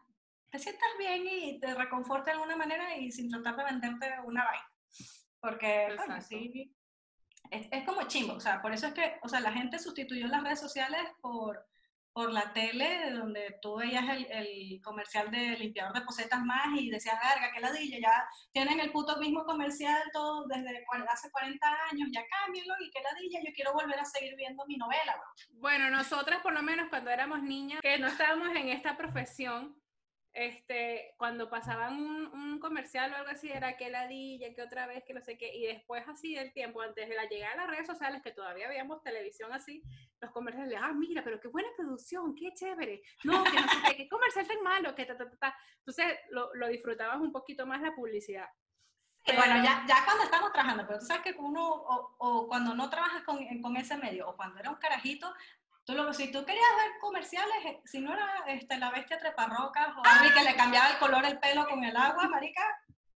te 0.50 0.58
sientas 0.58 0.88
bien 0.98 1.24
y 1.28 1.60
te 1.60 1.72
reconforta 1.74 2.24
de 2.24 2.32
alguna 2.32 2.56
manera 2.56 2.96
y 2.96 3.12
sin 3.12 3.30
tratar 3.30 3.56
de 3.56 3.64
venderte 3.64 4.06
una 4.24 4.44
vaina. 4.44 4.68
Porque, 5.40 5.94
bueno, 5.96 6.20
sí, 6.20 6.74
es, 7.50 7.67
es, 7.70 7.85
como 7.85 8.02
chimbo, 8.05 8.35
o 8.35 8.41
sea, 8.41 8.61
por 8.62 8.73
eso 8.73 8.87
es 8.88 8.94
que, 8.94 9.19
o 9.23 9.29
sea, 9.29 9.41
la 9.41 9.52
gente 9.52 9.79
sustituyó 9.79 10.26
las 10.26 10.43
redes 10.43 10.61
sociales 10.61 11.00
por, 11.20 11.67
por 12.12 12.32
la 12.32 12.52
tele, 12.52 13.11
donde 13.12 13.58
tú 13.62 13.76
veías 13.76 14.05
el, 14.08 14.26
el, 14.31 14.82
comercial 14.82 15.31
de 15.31 15.56
limpiador 15.58 15.93
de 15.94 16.00
posetas 16.02 16.41
más 16.44 16.69
y 16.79 16.91
decías, 16.91 17.17
verga, 17.23 17.52
qué 17.55 17.61
ladilla, 17.61 17.99
ya 18.00 18.29
tienen 18.52 18.81
el 18.81 18.91
puto 18.91 19.17
mismo 19.19 19.44
comercial 19.44 20.02
todo 20.12 20.47
desde 20.47 20.85
hace 21.08 21.31
40 21.31 21.69
años, 21.91 22.08
ya 22.12 22.23
cámbialo 22.26 22.75
y 22.81 22.91
qué 22.91 23.00
ladilla, 23.02 23.41
yo 23.44 23.52
quiero 23.55 23.73
volver 23.73 23.99
a 23.99 24.05
seguir 24.05 24.35
viendo 24.37 24.64
mi 24.67 24.76
novela. 24.76 25.20
Bueno, 25.52 25.91
nosotras 25.91 26.41
por 26.43 26.52
lo 26.52 26.62
menos 26.62 26.88
cuando 26.88 27.11
éramos 27.11 27.43
niñas, 27.43 27.81
que 27.81 27.99
no 27.99 28.08
estábamos 28.08 28.49
en 28.56 28.69
esta 28.69 28.97
profesión, 28.97 29.81
este, 30.32 31.14
cuando 31.16 31.50
pasaban 31.50 31.94
un, 31.94 32.26
un, 32.26 32.60
comercial 32.60 33.12
o 33.12 33.16
algo 33.16 33.30
así, 33.30 33.50
era 33.50 33.76
que 33.76 33.90
ladilla, 33.90 34.54
que 34.54 34.62
otra 34.62 34.86
vez, 34.86 35.02
que 35.04 35.12
no 35.12 35.20
sé 35.20 35.36
qué, 35.36 35.54
y 35.54 35.66
después 35.66 36.04
así 36.08 36.34
del 36.34 36.52
tiempo, 36.52 36.80
antes 36.80 37.08
de 37.08 37.16
la 37.16 37.24
llegada 37.24 37.52
de 37.52 37.58
las 37.58 37.70
redes 37.70 37.86
sociales, 37.86 38.22
que 38.22 38.30
todavía 38.30 38.68
veíamos 38.68 39.02
televisión 39.02 39.52
así, 39.52 39.82
los 40.20 40.30
comerciales, 40.30 40.78
ah, 40.80 40.92
mira, 40.92 41.25
pero 41.25 41.40
qué 41.40 41.49
buena 41.49 41.68
producción, 41.76 42.34
qué 42.34 42.52
chévere, 42.54 43.02
no, 43.25 43.42
que 43.44 43.52
no 43.52 43.68
sé 43.68 43.76
qué, 43.88 43.96
qué 43.96 44.08
comercial 44.08 44.46
tan 44.46 44.62
malo, 44.62 44.94
que 44.94 45.04
ta, 45.04 45.16
ta, 45.16 45.28
ta, 45.28 45.37
ta. 45.37 45.56
Entonces 45.78 46.06
lo, 46.30 46.54
lo 46.54 46.68
disfrutabas 46.68 47.20
un 47.20 47.32
poquito 47.32 47.66
más 47.66 47.80
la 47.82 47.94
publicidad. 47.94 48.46
bueno, 49.26 49.64
ya, 49.64 49.84
ya 49.88 50.04
cuando 50.04 50.25
estamos 50.25 50.52
trabajando, 50.52 50.87
pero 50.87 51.00
tú 51.00 51.06
sabes 51.06 51.22
que 51.22 51.34
uno, 51.38 51.66
o, 51.68 52.14
o 52.18 52.49
cuando 52.49 52.75
no 52.75 52.88
trabajas 52.88 53.25
con, 53.25 53.38
con, 53.60 53.76
ese 53.76 53.96
medio, 53.96 54.28
o 54.28 54.37
cuando 54.37 54.60
era 54.60 54.70
un 54.70 54.76
carajito, 54.76 55.34
Tú 55.90 55.97
lo, 55.97 56.12
si 56.14 56.30
tú 56.30 56.44
querías 56.44 56.76
ver 56.76 57.00
comerciales, 57.00 57.64
eh, 57.64 57.80
si 57.85 58.00
no 58.00 58.12
era 58.12 58.44
este, 58.47 58.78
la 58.78 58.92
bestia 58.92 59.18
treparrocas 59.18 59.88
o 59.97 60.02
alguien 60.04 60.32
que 60.32 60.44
le 60.44 60.54
cambiaba 60.54 60.90
el 60.90 60.99
color 60.99 61.25
el 61.25 61.40
pelo 61.40 61.66
con 61.66 61.82
el 61.82 61.97
agua, 61.97 62.28
marica, 62.28 62.62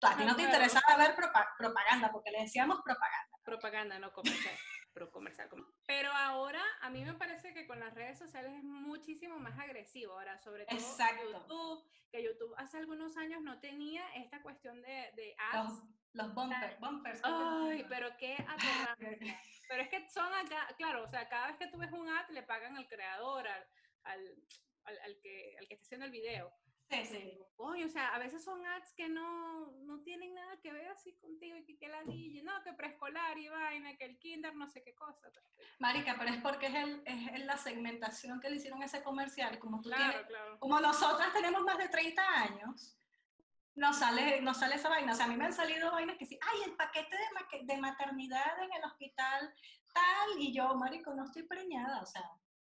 a 0.01 0.17
ti 0.17 0.25
no 0.25 0.35
te 0.35 0.41
interesaba 0.41 0.97
ver 0.97 1.15
propaganda, 1.15 2.11
porque 2.11 2.31
le 2.31 2.41
decíamos 2.41 2.81
propaganda. 2.83 3.37
Propaganda, 3.43 3.99
no 3.99 4.11
comercial. 4.11 4.55
pero 4.93 5.11
comercial. 5.11 5.49
Pero 5.85 6.11
ahora 6.13 6.63
a 6.81 6.89
mí 6.89 7.05
me 7.05 7.13
parece 7.13 7.53
que 7.53 7.67
con 7.67 7.79
las 7.79 7.93
redes 7.93 8.17
sociales 8.17 8.53
es 8.57 8.63
muchísimo 8.63 9.37
más 9.37 9.59
agresivo. 9.59 10.13
Ahora, 10.13 10.39
sobre 10.39 10.65
todo 10.65 10.79
Exacto. 10.79 11.31
YouTube, 11.31 11.83
que 12.11 12.23
YouTube 12.23 12.55
hace 12.57 12.77
algunos 12.77 13.17
años 13.17 13.43
no 13.43 13.59
tenía 13.59 14.03
esta 14.15 14.41
cuestión 14.41 14.81
de, 14.81 15.11
de 15.15 15.35
ads. 15.51 15.69
Los, 15.69 15.83
los 16.13 16.33
bumpers. 16.33 16.79
bumpers 16.79 17.19
Ay, 17.23 17.85
pero 17.89 18.15
qué 18.17 18.33
aterrante. 18.33 19.39
Pero 19.69 19.81
es 19.81 19.89
que 19.89 20.07
son 20.09 20.31
acá, 20.33 20.67
claro, 20.77 21.03
o 21.03 21.07
sea, 21.07 21.27
cada 21.29 21.47
vez 21.47 21.57
que 21.57 21.67
tú 21.67 21.77
ves 21.77 21.91
un 21.93 22.07
ad 22.07 22.29
le 22.29 22.43
pagan 22.43 22.75
al 22.75 22.87
creador, 22.87 23.47
al, 23.47 23.65
al, 24.03 24.99
al, 24.99 25.19
que, 25.19 25.55
al 25.57 25.67
que 25.67 25.73
está 25.73 25.85
haciendo 25.85 26.05
el 26.05 26.11
video. 26.11 26.53
Sí, 26.89 27.05
sí. 27.05 27.39
Oye, 27.55 27.85
o 27.85 27.89
sea, 27.89 28.13
a 28.13 28.19
veces 28.19 28.43
son 28.43 28.63
ads 28.65 28.93
que 28.93 29.07
no, 29.09 29.71
no 29.83 30.01
tienen 30.03 30.33
nada 30.35 30.59
que 30.61 30.71
ver 30.71 30.87
así 30.89 31.15
contigo 31.15 31.57
y 31.57 31.65
que, 31.65 31.77
que 31.77 31.87
la 31.87 32.03
DJ, 32.03 32.43
no, 32.43 32.61
que 32.63 32.73
preescolar 32.73 33.37
y 33.37 33.47
vaina, 33.47 33.95
que 33.95 34.05
el 34.05 34.19
kinder, 34.19 34.53
no 34.55 34.67
sé 34.67 34.83
qué 34.83 34.93
cosa. 34.93 35.31
Marica, 35.79 36.15
pero 36.19 36.31
es 36.31 36.41
porque 36.41 36.67
es, 36.67 36.75
el, 36.75 37.03
es 37.05 37.45
la 37.45 37.57
segmentación 37.57 38.39
que 38.39 38.49
le 38.49 38.57
hicieron 38.57 38.83
ese 38.83 39.01
comercial. 39.01 39.57
Como 39.59 39.81
tú 39.81 39.89
claro, 39.89 40.11
tienes, 40.11 40.27
claro. 40.27 40.59
como 40.59 40.79
nosotras 40.79 41.33
tenemos 41.33 41.63
más 41.63 41.77
de 41.77 41.89
30 41.89 42.21
años, 42.21 42.99
nos 43.75 43.97
sale, 43.97 44.41
nos 44.41 44.57
sale 44.57 44.75
esa 44.75 44.89
vaina. 44.89 45.13
O 45.13 45.15
sea, 45.15 45.25
a 45.25 45.29
mí 45.29 45.35
me 45.35 45.45
han 45.45 45.53
salido 45.53 45.91
vainas 45.91 46.17
que 46.17 46.25
sí, 46.25 46.37
ay, 46.41 46.63
el 46.65 46.75
paquete 46.75 47.15
de, 47.15 47.73
de 47.73 47.81
maternidad 47.81 48.63
en 48.63 48.73
el 48.73 48.83
hospital 48.83 49.53
tal, 49.93 50.39
y 50.39 50.53
yo, 50.53 50.73
marico, 50.75 51.13
no 51.13 51.23
estoy 51.23 51.43
preñada, 51.43 52.01
o 52.01 52.05
sea, 52.05 52.23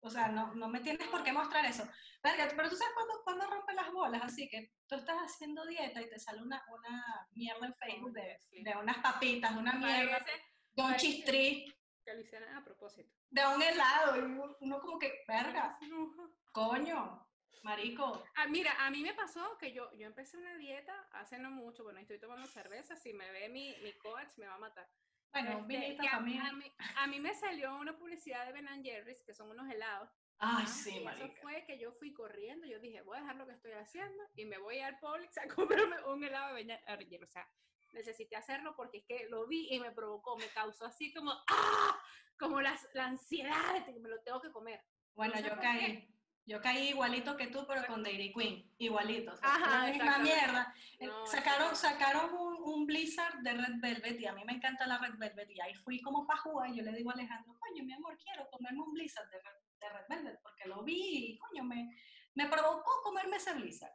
o 0.03 0.09
sea, 0.09 0.29
no, 0.29 0.53
no 0.55 0.67
me 0.67 0.79
tienes 0.79 1.07
por 1.07 1.23
qué 1.23 1.31
mostrar 1.31 1.63
eso. 1.65 1.87
Pero, 2.21 2.35
pero 2.55 2.69
tú 2.69 2.75
sabes 2.75 2.93
cuándo, 2.93 3.21
cuando 3.23 3.47
rompe 3.47 3.73
las 3.73 3.91
bolas, 3.91 4.23
así 4.23 4.49
que 4.49 4.73
tú 4.87 4.95
estás 4.95 5.17
haciendo 5.17 5.65
dieta 5.65 6.01
y 6.01 6.09
te 6.09 6.19
sale 6.19 6.41
una, 6.41 6.63
una 6.75 7.27
mierda 7.31 7.67
en 7.67 7.75
Facebook 7.75 8.13
de, 8.13 8.39
de 8.51 8.75
unas 8.77 8.97
papitas, 8.97 9.55
una 9.55 9.73
mierda, 9.73 10.25
de 10.73 10.83
un 10.83 10.95
chistrí, 10.95 11.65
que 12.03 12.13
lo 12.13 12.21
hicieran 12.21 12.55
a 12.55 12.63
propósito. 12.63 13.13
De 13.29 13.45
un 13.45 13.61
helado, 13.61 14.17
y 14.17 14.21
uno 14.21 14.79
como 14.81 14.97
que, 14.97 15.23
verga, 15.27 15.77
coño, 16.51 17.27
marico. 17.63 18.23
Ah, 18.35 18.47
mira, 18.47 18.73
a 18.85 18.89
mí 18.91 19.01
me 19.01 19.13
pasó 19.13 19.57
que 19.57 19.73
yo, 19.73 19.91
yo 19.93 20.07
empecé 20.07 20.37
una 20.37 20.55
dieta 20.57 21.07
hace 21.13 21.37
no 21.37 21.51
mucho, 21.51 21.83
bueno, 21.83 21.99
estoy 21.99 22.19
tomando 22.19 22.47
cerveza, 22.47 22.95
si 22.95 23.13
me 23.13 23.29
ve 23.31 23.49
mi, 23.49 23.75
mi 23.83 23.93
coach 23.93 24.29
me 24.37 24.47
va 24.47 24.55
a 24.55 24.59
matar. 24.59 24.89
Bueno, 25.31 25.65
Este, 25.69 25.95
que 25.97 26.07
a, 26.07 26.11
también. 26.11 26.41
a 26.41 26.51
mí, 26.53 26.73
a 26.97 27.07
mí 27.07 27.19
me 27.19 27.33
salió 27.33 27.75
una 27.77 27.97
publicidad 27.97 28.45
de 28.45 28.51
Ben 28.51 28.83
Jerry's, 28.83 29.23
que 29.23 29.33
son 29.33 29.49
unos 29.49 29.69
helados. 29.71 30.09
Ay, 30.39 30.65
sí, 30.67 30.89
y 30.89 30.95
eso 30.95 31.05
marica. 31.05 31.41
fue 31.41 31.63
que 31.65 31.77
yo 31.77 31.93
fui 31.93 32.11
corriendo, 32.13 32.65
yo 32.67 32.79
dije, 32.79 33.01
voy 33.03 33.17
a 33.17 33.21
dejar 33.21 33.35
lo 33.37 33.45
que 33.45 33.53
estoy 33.53 33.71
haciendo 33.73 34.23
y 34.35 34.45
me 34.45 34.57
voy 34.57 34.79
al 34.79 34.99
Publix 34.99 35.37
a 35.37 35.47
comprarme 35.55 36.03
un 36.05 36.23
helado 36.23 36.55
de 36.55 36.63
Ben 36.65 36.79
Jerry's. 36.85 37.21
O 37.23 37.27
sea, 37.27 37.47
necesité 37.93 38.35
hacerlo 38.35 38.75
porque 38.75 38.97
es 38.97 39.05
que 39.05 39.27
lo 39.29 39.45
vi 39.47 39.67
y 39.69 39.79
me 39.79 39.91
provocó, 39.91 40.35
me 40.37 40.47
causó 40.49 40.85
así 40.85 41.13
como, 41.13 41.31
¡ah! 41.31 42.03
Como 42.37 42.59
las, 42.59 42.87
la 42.93 43.05
ansiedad 43.05 43.85
de 43.85 43.93
que 43.93 43.99
me 43.99 44.09
lo 44.09 44.19
tengo 44.23 44.41
que 44.41 44.51
comer. 44.51 44.83
Bueno, 45.13 45.35
no 45.35 45.41
sé 45.41 45.47
yo 45.47 45.59
caí. 45.59 46.10
Yo 46.51 46.59
caí 46.59 46.89
igualito 46.89 47.37
que 47.37 47.47
tú, 47.47 47.65
pero 47.65 47.87
con 47.87 48.03
Dairy 48.03 48.33
Queen. 48.33 48.69
Igualito. 48.77 49.31
o 49.31 49.37
sea, 49.37 49.55
Ajá, 49.55 49.85
la 49.85 49.91
misma 49.93 50.17
mierda. 50.17 50.75
Eh, 50.99 51.07
No, 51.07 51.25
sacaron 51.25 51.73
sacaron 51.77 52.33
un, 52.33 52.61
un 52.61 52.85
Blizzard 52.85 53.37
de 53.39 53.53
Red 53.53 53.79
Velvet 53.79 54.19
y 54.19 54.25
a 54.25 54.33
mí 54.33 54.43
me 54.43 54.55
encanta 54.55 54.85
la 54.85 54.97
Red 54.97 55.15
Velvet 55.17 55.49
y 55.49 55.61
ahí 55.61 55.73
fui 55.75 56.01
como 56.01 56.27
para 56.27 56.41
jugar 56.41 56.69
y 56.69 56.75
yo 56.75 56.83
le 56.83 56.91
digo 56.91 57.09
a 57.09 57.13
Alejandro, 57.13 57.55
coño, 57.57 57.85
mi 57.85 57.93
amor, 57.93 58.17
quiero 58.17 58.49
comerme 58.49 58.81
un 58.81 58.91
Blizzard 58.91 59.29
de 59.29 59.37
Red, 59.37 59.53
de 59.79 59.89
Red 59.91 60.05
Velvet 60.09 60.41
porque 60.43 60.67
lo 60.67 60.83
vi 60.83 61.31
y 61.31 61.37
coño, 61.37 61.63
me, 61.63 61.89
me 62.35 62.47
provocó 62.49 63.01
comerme 63.01 63.37
ese 63.37 63.53
Blizzard. 63.53 63.93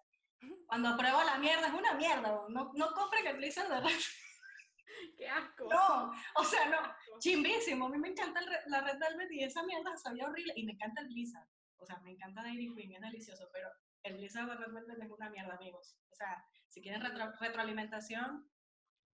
Cuando 0.66 0.96
pruebo 0.96 1.22
la 1.25 1.36
mierda, 1.36 1.66
es 1.66 1.75
una 1.75 1.92
mierda, 1.92 2.40
no, 2.48 2.72
no 2.75 2.92
compren 2.94 3.26
el 3.26 3.36
Blizzard 3.36 3.68
de 3.68 3.80
Red 3.82 4.00
¡Qué 5.18 5.28
asco! 5.28 5.68
No, 5.70 6.10
o 6.36 6.44
sea, 6.44 6.70
no, 6.70 6.78
chimbísimo, 7.18 7.84
a 7.84 7.90
mí 7.90 7.98
me 7.98 8.08
encanta 8.08 8.40
el 8.40 8.46
la 8.70 8.80
Red 8.80 8.98
Velvet 8.98 9.30
y 9.32 9.44
esa 9.44 9.62
mierda 9.64 9.94
sabía 9.98 10.25
horrible 10.25 10.54
y 10.56 10.64
me 10.64 10.72
encanta 10.72 11.02
el 11.02 11.08
Blizzard. 11.08 11.46
O 11.78 11.87
sea, 11.87 11.99
me 11.99 12.11
encanta 12.12 12.42
Dairy 12.42 12.75
Queen, 12.75 12.92
es 12.92 13.00
delicioso, 13.00 13.49
pero 13.52 13.68
el 14.02 14.16
Blizzard 14.16 14.49
de 14.49 14.56
Velvet 14.56 15.02
es 15.02 15.11
una 15.11 15.30
mierda, 15.30 15.54
amigos. 15.54 15.97
O 16.11 16.14
sea, 16.14 16.45
si 16.68 16.80
quieren 16.80 17.02
retro- 17.02 17.37
retroalimentación, 17.38 18.50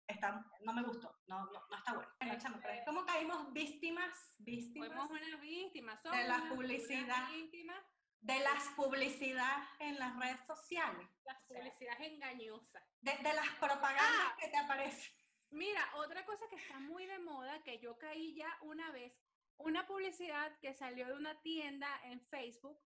está, 0.07 0.45
no 0.61 0.73
me 0.73 0.83
gustó, 0.83 1.15
no, 1.27 1.45
no, 1.45 1.67
no 1.69 1.77
está 1.77 1.93
bueno. 1.93 2.09
Bueno, 2.19 2.37
chamo, 2.37 2.59
pero 2.61 2.73
es 2.73 2.85
como 2.85 3.05
caímos 3.05 3.51
víctimas, 3.53 4.35
víctimas 4.39 4.89
Fuimos 4.89 5.09
una 5.11 5.37
víctima, 5.37 5.95
De 5.95 6.01
somos 6.03 6.17
la 6.17 6.23
una- 6.35 6.43
una 6.43 6.55
publicidad. 6.55 7.29
víctima, 7.31 7.73
de 8.19 8.39
las 8.39 8.67
publicidades 8.75 9.67
en 9.79 9.97
las 9.97 10.15
redes 10.19 10.45
sociales, 10.45 11.07
las 11.25 11.37
O 11.37 11.47
sea, 11.47 11.57
publicidades 11.57 12.01
engañosas. 12.11 12.83
de, 13.01 13.11
de 13.17 13.33
las 13.33 13.49
propagandas 13.59 14.05
Ah. 14.27 14.35
que 14.39 14.47
te 14.49 14.57
aparecen. 14.57 15.11
Mira, 15.49 15.83
otra 15.95 16.23
cosa 16.25 16.45
que 16.49 16.55
está 16.57 16.79
muy 16.79 17.05
de 17.07 17.17
moda, 17.19 17.61
que 17.63 17.79
yo 17.79 17.97
caí 17.97 18.35
ya 18.35 18.47
una 18.61 18.91
vez, 18.91 19.13
una 19.57 19.85
publicidad 19.85 20.57
que 20.59 20.73
salió 20.73 21.07
de 21.07 21.13
una 21.13 21.39
tienda 21.41 21.87
en 22.05 22.19
Facebook, 22.21 22.79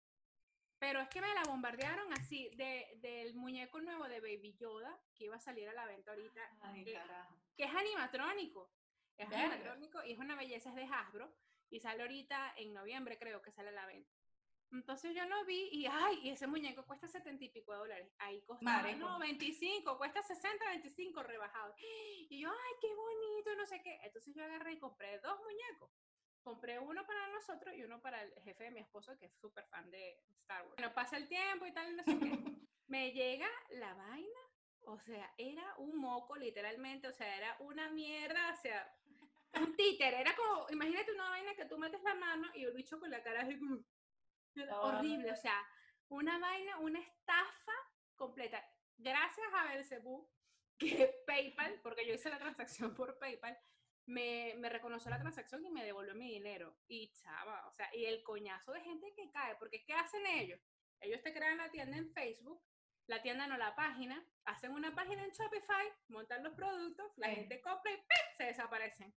pero 0.78 1.00
es 1.00 1.08
que 1.08 1.20
me 1.20 1.32
la 1.34 1.44
bombardearon 1.44 2.12
así, 2.14 2.50
de, 2.56 2.98
del 3.00 3.34
muñeco 3.34 3.80
nuevo 3.80 4.04
de 4.08 4.20
Baby 4.20 4.54
Yoda, 4.58 5.00
que 5.14 5.24
iba 5.24 5.36
a 5.36 5.40
salir 5.40 5.68
a 5.68 5.72
la 5.72 5.86
venta 5.86 6.10
ahorita, 6.12 6.40
Ay, 6.60 6.84
que- 6.84 6.92
que 7.56 7.64
es 7.64 7.74
animatrónico. 7.74 8.70
Es 9.16 9.28
animatrónico 9.44 10.04
y 10.04 10.12
es 10.12 10.18
una 10.18 10.34
belleza, 10.34 10.70
es 10.70 10.74
de 10.74 10.84
Hasbro, 10.84 11.32
y 11.70 11.80
sale 11.80 12.02
ahorita 12.02 12.54
en 12.56 12.72
noviembre, 12.74 13.18
creo 13.18 13.40
que 13.40 13.52
sale 13.52 13.68
a 13.68 13.72
la 13.72 13.86
venta. 13.86 14.10
Entonces 14.72 15.14
yo 15.14 15.24
lo 15.26 15.44
vi 15.44 15.68
y, 15.70 15.86
ay, 15.86 16.18
y 16.24 16.30
ese 16.30 16.48
muñeco 16.48 16.84
cuesta 16.84 17.06
70 17.06 17.44
y 17.44 17.48
pico 17.50 17.70
de 17.72 17.78
dólares. 17.78 18.12
Ahí 18.18 18.42
costaba, 18.42 18.82
no, 18.98 19.18
25, 19.20 19.96
cuesta 19.96 20.20
60, 20.22 20.66
25 20.68 21.22
rebajado. 21.22 21.74
Y 22.28 22.40
yo, 22.40 22.50
ay, 22.50 22.72
qué 22.80 22.92
bonito, 22.92 23.54
no 23.54 23.66
sé 23.66 23.80
qué. 23.82 24.00
Entonces 24.02 24.34
yo 24.34 24.42
agarré 24.44 24.72
y 24.72 24.78
compré 24.80 25.20
dos 25.20 25.38
muñecos. 25.40 25.92
Compré 26.44 26.78
uno 26.78 27.06
para 27.06 27.26
nosotros 27.28 27.74
y 27.74 27.82
uno 27.82 28.02
para 28.02 28.22
el 28.22 28.32
jefe 28.42 28.64
de 28.64 28.70
mi 28.70 28.80
esposo, 28.80 29.18
que 29.18 29.26
es 29.26 29.34
súper 29.40 29.66
fan 29.66 29.90
de 29.90 30.20
Star 30.42 30.62
Wars. 30.62 30.76
Bueno, 30.76 30.94
pasa 30.94 31.16
el 31.16 31.26
tiempo 31.26 31.64
y 31.64 31.72
tal, 31.72 31.96
no 31.96 32.04
sé 32.04 32.18
qué. 32.18 32.38
Me 32.86 33.12
llega 33.12 33.48
la 33.70 33.94
vaina, 33.94 34.40
o 34.82 34.98
sea, 34.98 35.32
era 35.38 35.74
un 35.78 35.98
moco, 35.98 36.36
literalmente, 36.36 37.08
o 37.08 37.12
sea, 37.12 37.34
era 37.34 37.56
una 37.60 37.88
mierda, 37.88 38.52
o 38.52 38.56
sea, 38.56 38.94
un 39.54 39.74
títer, 39.74 40.12
era 40.12 40.36
como, 40.36 40.66
imagínate 40.68 41.12
una 41.12 41.30
vaina 41.30 41.54
que 41.54 41.64
tú 41.64 41.78
metes 41.78 42.02
la 42.02 42.14
mano 42.14 42.46
y 42.54 42.64
el 42.64 42.74
bicho 42.74 43.00
con 43.00 43.10
la 43.10 43.22
cara 43.22 43.40
así 43.40 43.58
como, 43.58 43.82
horrible, 44.82 45.32
o 45.32 45.36
sea, 45.36 45.58
una 46.08 46.38
vaina, 46.38 46.78
una 46.80 47.00
estafa 47.00 47.72
completa. 48.16 48.62
Gracias 48.98 49.46
a 49.54 49.72
Belcebú, 49.72 50.28
que 50.78 51.10
PayPal, 51.26 51.80
porque 51.82 52.06
yo 52.06 52.14
hice 52.14 52.28
la 52.28 52.38
transacción 52.38 52.94
por 52.94 53.18
PayPal, 53.18 53.58
me, 54.06 54.54
me 54.58 54.68
reconoció 54.68 55.10
la 55.10 55.18
transacción 55.20 55.64
y 55.64 55.70
me 55.70 55.84
devolvió 55.84 56.14
mi 56.14 56.28
dinero. 56.30 56.76
Y 56.88 57.12
chava, 57.12 57.66
o 57.66 57.72
sea, 57.72 57.88
y 57.94 58.04
el 58.06 58.22
coñazo 58.22 58.72
de 58.72 58.80
gente 58.82 59.12
que 59.14 59.30
cae, 59.30 59.56
porque 59.56 59.84
¿qué 59.84 59.94
hacen 59.94 60.26
ellos? 60.26 60.60
Ellos 61.00 61.22
te 61.22 61.32
crean 61.34 61.58
la 61.58 61.70
tienda 61.70 61.96
en 61.96 62.12
Facebook, 62.12 62.62
la 63.06 63.20
tienda 63.22 63.46
no 63.46 63.56
la 63.58 63.74
página, 63.74 64.24
hacen 64.44 64.72
una 64.72 64.94
página 64.94 65.22
en 65.24 65.30
Shopify, 65.30 65.86
montan 66.08 66.42
los 66.42 66.54
productos, 66.54 67.06
la 67.16 67.28
Sí. 67.28 67.34
gente 67.36 67.60
compra 67.60 67.92
y 67.92 67.96
¡pim! 67.96 68.36
se 68.38 68.44
desaparecen. 68.44 69.14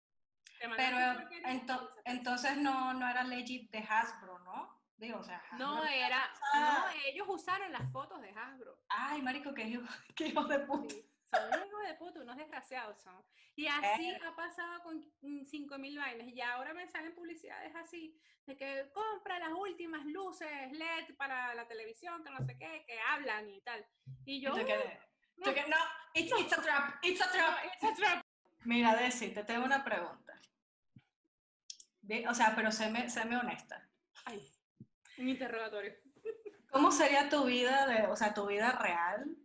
Te 0.59 0.67
Pero 0.75 0.97
ento- 1.45 1.93
entonces 2.05 2.57
no, 2.57 2.93
no 2.93 3.07
era 3.07 3.23
legit 3.23 3.69
de 3.71 3.79
Hasbro, 3.79 4.39
¿no? 4.39 4.75
Digo, 4.97 5.19
o 5.19 5.23
sea, 5.23 5.41
No 5.59 5.85
era, 5.85 6.27
no, 6.55 6.85
ellos 7.05 7.27
usaron 7.29 7.71
las 7.71 7.91
fotos 7.91 8.19
de 8.21 8.31
Hasbro. 8.31 8.79
Ay, 8.89 9.21
marico, 9.21 9.53
qué 9.53 9.63
hijo, 9.65 9.83
qué 10.15 10.27
hijo 10.27 10.43
de 10.45 10.59
puta. 10.61 10.95
Sí, 10.95 11.05
Son 11.31 11.49
hijos 11.67 11.83
de 11.87 11.93
puta, 11.95 12.21
unos 12.21 12.37
desgraciados 12.37 13.01
son. 13.01 13.21
Y 13.55 13.67
así 13.67 14.09
Eh. 14.09 14.19
ha 14.25 14.35
pasado 14.35 14.81
con 14.83 15.01
5000 15.45 15.97
vainas. 15.97 16.27
Y 16.27 16.39
ahora 16.41 16.73
me 16.73 16.87
salen 16.87 17.13
publicidades 17.15 17.75
así, 17.75 18.17
de 18.45 18.55
que 18.55 18.89
compra 18.93 19.39
las 19.39 19.51
últimas 19.51 20.05
luces 20.05 20.71
LED 20.71 21.15
para 21.17 21.53
la 21.55 21.67
televisión, 21.67 22.23
que 22.23 22.29
no 22.29 22.45
sé 22.45 22.57
qué, 22.57 22.85
que 22.87 22.99
hablan 22.99 23.49
y 23.49 23.61
tal. 23.61 23.85
Y 24.25 24.41
yo, 24.41 24.53
que- 24.53 25.03
no, 25.37 25.45
it's, 26.13 26.31
it's 26.39 26.53
a 26.57 26.61
trap, 26.61 27.03
it's 27.03 27.21
a 27.21 27.25
"No, 27.25 27.31
trap. 27.33 27.65
it's 27.65 27.83
a 27.83 27.93
trap". 27.93 28.25
Mira, 28.65 28.95
Desi, 28.95 29.33
te 29.33 29.43
tengo 29.43 29.65
una 29.65 29.83
pregunta. 29.83 30.33
Bien, 32.01 32.27
O 32.27 32.33
sea, 32.33 32.53
pero 32.55 32.71
séme, 32.71 33.09
séme 33.09 33.35
honesta. 33.37 33.87
Ay, 34.25 34.49
un 35.17 35.27
interrogatorio. 35.29 35.93
¿Cómo 36.71 36.91
sería 36.91 37.29
tu 37.29 37.43
vida, 37.45 37.85
de, 37.85 38.07
o 38.07 38.15
sea, 38.15 38.33
tu 38.33 38.45
vida 38.47 38.71
real? 38.73 39.35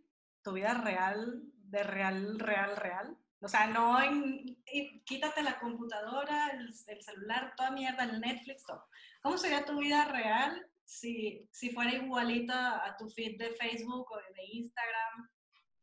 Tu 0.43 0.53
vida 0.53 0.73
real, 0.75 1.41
de 1.73 1.83
real, 1.83 2.39
real, 2.39 2.77
real. 2.77 3.17
O 3.41 3.47
sea, 3.47 3.67
no 3.67 4.01
en, 4.01 4.45
y 4.71 5.01
quítate 5.01 5.41
la 5.41 5.59
computadora, 5.59 6.51
el, 6.51 6.69
el 6.87 7.01
celular, 7.01 7.53
toda 7.57 7.71
mierda, 7.71 8.03
el 8.03 8.21
Netflix, 8.21 8.63
todo. 8.63 8.85
¿Cómo 9.21 9.37
sería 9.37 9.65
tu 9.65 9.79
vida 9.79 10.05
real 10.05 10.65
si, 10.85 11.49
si 11.51 11.71
fuera 11.71 11.91
igualita 11.91 12.85
a 12.85 12.95
tu 12.95 13.09
feed 13.09 13.39
de 13.39 13.55
Facebook 13.55 14.09
o 14.11 14.17
de 14.17 14.45
Instagram? 14.51 15.29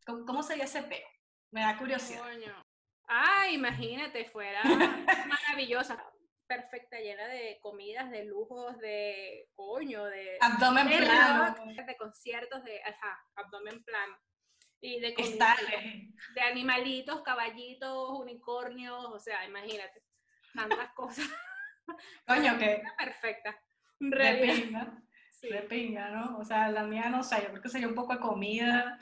¿Cómo, 0.07 0.25
cómo 0.25 0.43
sería 0.45 0.65
ese 0.65 0.85
peo? 0.85 1.09
Me 1.51 1.63
da 1.63 1.77
curiosidad. 1.77 2.23
Coño. 2.23 2.55
Ay, 3.09 3.57
imagínate, 3.57 4.31
fuera 4.31 4.63
maravillosa, 5.27 6.01
perfecta, 6.47 7.01
llena 7.01 7.27
de 7.27 7.59
comidas, 7.61 8.13
de 8.13 8.27
lujos, 8.27 8.79
de 8.79 9.49
coño, 9.57 10.05
de 10.05 10.39
Abdomen 10.41 10.89
de 10.89 10.99
plano, 10.99 11.57
de 11.65 11.97
conciertos, 11.97 12.63
de 12.63 12.81
ajá, 12.85 13.19
abdomen 13.35 13.83
plano. 13.83 14.17
Y 14.83 14.99
de 15.01 15.13
comida, 15.15 15.57
de 16.35 16.41
animalitos, 16.41 17.23
caballitos, 17.23 18.19
unicornios, 18.19 19.05
o 19.07 19.19
sea, 19.19 19.45
imagínate, 19.45 20.03
tantas 20.55 20.93
cosas. 20.95 21.29
Coño, 22.27 22.59
que 22.59 22.83
Perfecta. 22.99 23.61
de 23.99 24.11
Realidad, 24.17 24.89
pinga, 25.69 26.09
sí. 26.09 26.15
¿no? 26.15 26.39
O 26.39 26.45
sea, 26.45 26.69
la 26.71 26.85
mía 26.85 27.09
no 27.11 27.23
sé, 27.23 27.43
yo 27.43 27.51
creo 27.51 27.63
que 27.63 27.69
sería 27.69 27.89
un 27.89 27.95
poco 27.95 28.15
de 28.15 28.21
comida. 28.21 28.99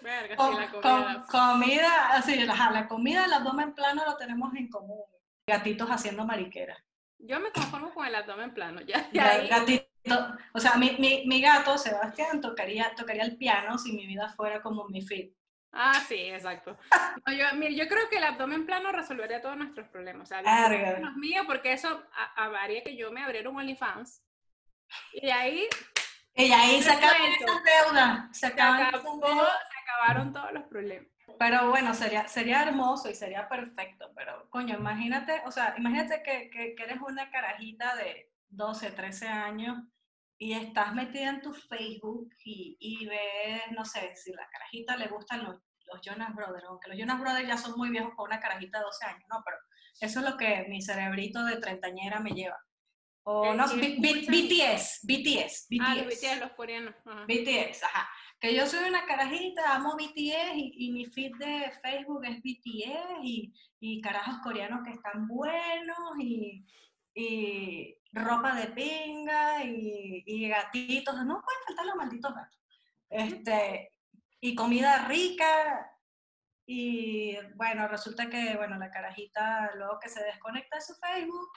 Verga, 0.00 0.36
sí, 0.36 0.56
la 0.58 0.70
com- 0.70 0.80
comida. 0.82 1.26
comida, 1.30 2.08
así, 2.14 2.42
ajá, 2.42 2.70
la 2.72 2.88
comida, 2.88 3.24
el 3.24 3.32
abdomen 3.32 3.74
plano 3.74 4.04
lo 4.04 4.16
tenemos 4.16 4.52
en 4.56 4.68
común. 4.68 5.04
Gatitos 5.46 5.88
haciendo 5.90 6.24
mariquera. 6.24 6.76
Yo 7.18 7.38
me 7.38 7.52
conformo 7.52 7.92
con 7.94 8.06
el 8.06 8.14
abdomen 8.14 8.52
plano, 8.54 8.80
ya. 8.80 9.08
ahí- 9.20 9.86
o 10.54 10.60
sea, 10.60 10.74
mi, 10.74 10.96
mi, 10.98 11.24
mi 11.26 11.40
gato, 11.40 11.78
Sebastián, 11.78 12.40
tocaría, 12.40 12.92
tocaría 12.96 13.22
el 13.22 13.36
piano 13.36 13.78
si 13.78 13.92
mi 13.92 14.06
vida 14.06 14.28
fuera 14.30 14.60
como 14.62 14.86
mi 14.88 15.02
fit. 15.02 15.34
Ah, 15.72 16.02
sí, 16.06 16.16
exacto. 16.16 16.76
No, 17.26 17.32
yo, 17.32 17.46
mire, 17.54 17.74
yo 17.74 17.88
creo 17.88 18.08
que 18.10 18.18
el 18.18 18.24
abdomen 18.24 18.66
plano 18.66 18.92
resolvería 18.92 19.40
todos 19.40 19.56
nuestros 19.56 19.88
problemas. 19.88 20.24
O 20.24 20.26
sea, 20.26 20.42
los 21.00 21.14
míos, 21.16 21.44
porque 21.46 21.72
eso 21.72 22.02
a- 22.14 22.44
haría 22.62 22.82
que 22.82 22.94
yo 22.96 23.10
me 23.10 23.22
abriera 23.22 23.48
un 23.48 23.56
OnlyFans. 23.56 24.22
Y 25.14 25.24
de 25.26 25.32
ahí 25.32 25.68
Y 26.34 26.52
ahí 26.52 26.82
se 26.82 26.90
Resuelto. 26.94 27.44
esas 27.44 27.62
deudas, 27.64 28.28
se 28.32 28.40
se, 28.40 28.46
acabó- 28.48 29.20
se 29.22 29.78
acabaron 29.82 30.32
todos 30.32 30.52
los 30.52 30.64
problemas. 30.64 31.08
Pero 31.38 31.70
bueno, 31.70 31.94
sería, 31.94 32.28
sería 32.28 32.62
hermoso 32.62 33.08
y 33.08 33.14
sería 33.14 33.48
perfecto, 33.48 34.10
pero 34.14 34.48
coño, 34.50 34.76
imagínate, 34.76 35.40
o 35.46 35.50
sea, 35.50 35.74
imagínate 35.78 36.22
que, 36.22 36.50
que, 36.50 36.74
que 36.74 36.82
eres 36.82 36.98
una 37.00 37.30
carajita 37.30 37.96
de 37.96 38.30
12, 38.50 38.90
13 38.90 39.28
años 39.28 39.78
y 40.44 40.52
estás 40.54 40.92
metida 40.94 41.28
en 41.30 41.40
tu 41.40 41.52
Facebook 41.52 42.28
y, 42.44 42.76
y 42.80 43.06
ves, 43.06 43.62
no 43.76 43.84
sé, 43.84 44.14
si 44.16 44.32
la 44.32 44.48
carajita 44.50 44.96
le 44.96 45.06
gustan 45.08 45.44
los, 45.44 45.56
los 45.86 46.00
Jonas 46.02 46.34
Brothers, 46.34 46.64
aunque 46.68 46.88
los 46.90 46.98
Jonas 46.98 47.20
Brothers 47.20 47.46
ya 47.48 47.56
son 47.56 47.74
muy 47.76 47.90
viejos 47.90 48.10
para 48.16 48.24
una 48.30 48.40
carajita 48.40 48.78
de 48.78 48.84
12 48.84 49.04
años, 49.06 49.24
¿no? 49.30 49.42
Pero 49.44 49.56
Eso 50.00 50.18
es 50.20 50.26
lo 50.30 50.36
que 50.36 50.66
mi 50.68 50.82
cerebrito 50.82 51.44
de 51.44 51.58
treintañera 51.58 52.18
me 52.20 52.30
lleva. 52.30 52.58
O 53.24 53.54
no, 53.54 53.64
B- 53.76 53.98
B- 54.00 54.26
BTS, 54.28 55.02
BTS, 55.04 55.66
BTS. 55.70 55.80
Ah, 55.80 55.94
los 55.94 56.06
BTS, 56.06 56.40
los 56.40 56.52
coreanos. 56.54 56.94
ajá. 57.06 57.24
BTS, 57.28 57.82
ajá. 57.84 58.08
Que 58.40 58.56
yo 58.56 58.66
soy 58.66 58.88
una 58.88 59.04
carajita, 59.06 59.76
amo 59.76 59.94
BTS 59.96 60.56
y, 60.56 60.72
y 60.86 60.90
mi 60.90 61.04
feed 61.06 61.30
de 61.38 61.70
Facebook 61.80 62.24
es 62.24 62.38
BTS 62.42 63.20
y, 63.22 63.52
y 63.78 64.00
carajos 64.00 64.38
coreanos 64.42 64.80
que 64.84 64.90
están 64.90 65.28
buenos 65.28 66.18
y, 66.18 66.66
y 67.14 67.98
ropa 68.12 68.54
de 68.54 68.68
pinga 68.68 69.64
y, 69.64 70.22
y 70.26 70.48
gatitos. 70.48 71.14
No 71.24 71.42
pueden 71.42 71.62
faltar 71.66 71.86
los 71.86 71.96
malditos 71.96 72.34
gatos. 72.34 72.58
Este, 73.08 73.92
y 74.40 74.54
comida 74.54 75.06
rica. 75.06 75.90
Y 76.66 77.36
bueno, 77.54 77.88
resulta 77.88 78.28
que 78.28 78.56
bueno, 78.56 78.78
la 78.78 78.90
carajita 78.90 79.72
luego 79.76 79.98
que 80.00 80.08
se 80.08 80.22
desconecta 80.24 80.76
de 80.76 80.82
su 80.82 80.94
Facebook, 80.94 81.48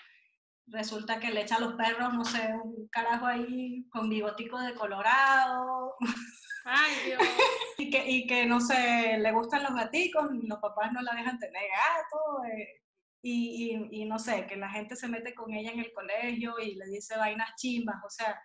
resulta 0.67 1.19
que 1.19 1.31
le 1.31 1.41
echa 1.41 1.57
a 1.57 1.59
los 1.59 1.75
perros, 1.75 2.13
no 2.13 2.25
sé, 2.25 2.53
un 2.63 2.87
carajo 2.89 3.27
ahí 3.27 3.87
con 3.89 4.09
bigotico 4.09 4.59
de 4.59 4.73
colorado, 4.73 5.95
Ay, 6.65 6.95
Dios. 7.05 7.21
y 7.77 7.89
que, 7.91 8.09
y 8.09 8.27
que 8.27 8.45
no 8.47 8.59
sé, 8.59 9.17
le 9.19 9.31
gustan 9.31 9.63
los 9.63 9.75
gaticos, 9.75 10.25
los 10.31 10.59
papás 10.59 10.91
no 10.91 11.01
la 11.01 11.13
dejan 11.13 11.37
tener 11.37 11.61
gato, 11.69 12.43
eh, 12.45 12.81
y, 13.27 13.73
y, 13.91 14.01
y 14.01 14.05
no 14.05 14.19
sé, 14.19 14.45
que 14.45 14.55
la 14.55 14.69
gente 14.69 14.95
se 14.95 15.07
mete 15.07 15.33
con 15.33 15.51
ella 15.53 15.71
en 15.71 15.79
el 15.79 15.91
colegio 15.93 16.59
y 16.59 16.75
le 16.75 16.85
dice 16.85 17.17
vainas 17.17 17.55
chimbas, 17.55 17.95
o 18.05 18.09
sea, 18.09 18.39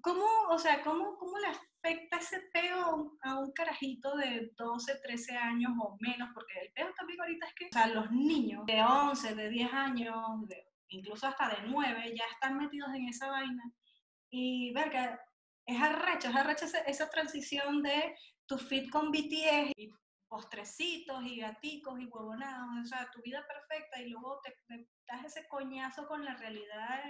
¿cómo, 0.00 0.24
o 0.50 0.58
sea, 0.58 0.82
cómo, 0.82 1.16
cómo 1.18 1.38
le 1.38 1.46
afecta 1.48 2.16
ese 2.18 2.40
peo 2.52 3.16
a 3.22 3.38
un 3.38 3.52
carajito 3.52 4.16
de 4.16 4.50
12, 4.56 4.98
13 5.02 5.36
años 5.36 5.72
o 5.80 5.96
menos? 6.00 6.30
Porque 6.34 6.54
el 6.62 6.72
peo 6.72 6.92
también 6.96 7.20
ahorita 7.20 7.46
es 7.46 7.54
que, 7.54 7.64
o 7.66 7.72
sea, 7.72 7.86
los 7.88 8.10
niños 8.10 8.64
de 8.66 8.82
11, 8.82 9.34
de 9.34 9.48
10 9.48 9.72
años, 9.72 10.16
de- 10.48 10.66
incluso 10.88 11.26
hasta 11.26 11.48
de 11.48 11.68
9, 11.68 12.14
ya 12.16 12.24
están 12.34 12.58
metidos 12.58 12.92
en 12.94 13.08
esa 13.08 13.28
vaina. 13.28 13.62
Y, 14.30 14.72
verga, 14.72 15.20
es 15.66 15.80
arrecho, 15.80 16.28
es 16.28 16.36
arrecho 16.36 16.64
esa, 16.64 16.78
esa 16.80 17.08
transición 17.10 17.82
de 17.82 18.16
tu 18.46 18.58
fit 18.58 18.90
con 18.90 19.10
BTS 19.12 19.72
y 19.76 19.88
postrecitos 20.32 21.22
y 21.24 21.40
gaticos 21.40 22.00
y 22.00 22.06
huevonados, 22.06 22.66
o 22.82 22.86
sea, 22.86 23.10
tu 23.10 23.20
vida 23.20 23.46
perfecta 23.46 24.00
y 24.00 24.08
luego 24.08 24.40
te, 24.42 24.56
te 24.66 24.88
das 25.06 25.26
ese 25.26 25.46
coñazo 25.46 26.06
con 26.06 26.24
la 26.24 26.34
realidad 26.34 27.04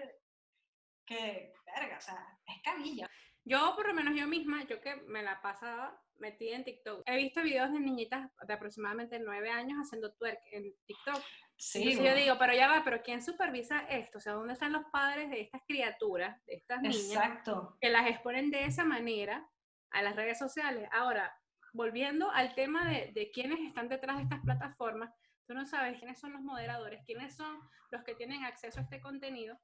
que, 1.07 1.53
verga, 1.65 1.99
o 1.99 2.01
sea, 2.01 2.19
es 2.45 2.61
cabilla. 2.65 3.09
Yo, 3.45 3.77
por 3.77 3.87
lo 3.87 3.95
menos 3.95 4.17
yo 4.17 4.27
misma, 4.27 4.65
yo 4.65 4.81
que 4.81 4.97
me 5.07 5.23
la 5.23 5.41
pasaba 5.41 6.03
metida 6.17 6.57
en 6.57 6.65
TikTok, 6.65 7.05
he 7.07 7.17
visto 7.17 7.43
videos 7.43 7.71
de 7.71 7.79
niñitas 7.79 8.29
de 8.45 8.55
aproximadamente 8.55 9.21
9 9.21 9.51
años 9.51 9.79
haciendo 9.79 10.13
twerk 10.15 10.41
en 10.51 10.75
TikTok. 10.85 11.23
Sí, 11.57 11.79
Entonces 11.79 12.05
yo 12.05 12.11
güey. 12.11 12.25
digo, 12.25 12.37
pero 12.41 12.55
ya 12.55 12.67
va, 12.67 12.83
pero 12.83 13.03
¿quién 13.05 13.23
supervisa 13.23 13.87
esto? 13.89 14.19
O 14.19 14.21
sea, 14.21 14.33
¿dónde 14.33 14.55
están 14.55 14.73
los 14.73 14.87
padres 14.91 15.31
de 15.31 15.43
estas 15.43 15.63
criaturas, 15.69 16.45
de 16.47 16.55
estas 16.55 16.83
niñas, 16.83 17.05
Exacto. 17.05 17.79
que 17.81 17.89
las 17.89 18.09
exponen 18.09 18.51
de 18.51 18.65
esa 18.65 18.85
manera 18.85 19.49
a 19.91 20.03
las 20.03 20.17
redes 20.17 20.41
sociales? 20.41 20.89
Ahora, 20.91 21.33
volviendo 21.73 22.31
al 22.31 22.55
tema 22.55 22.89
de, 22.89 23.13
de 23.13 23.31
quiénes 23.31 23.61
están 23.61 23.89
detrás 23.89 24.17
de 24.17 24.23
estas 24.25 24.41
plataformas, 24.41 25.13
tú 25.47 25.55
no 25.55 25.67
sabes 25.67 25.99
quiénes 25.99 26.21
son 26.21 26.33
los 26.33 26.43
moderadores, 26.43 27.03
quiénes 27.05 27.35
son 27.35 27.61
los 27.91 28.05
que 28.05 28.15
tienen 28.15 28.45
acceso 28.45 28.81
a 28.81 28.83
este 28.83 29.01
contenido 29.01 29.59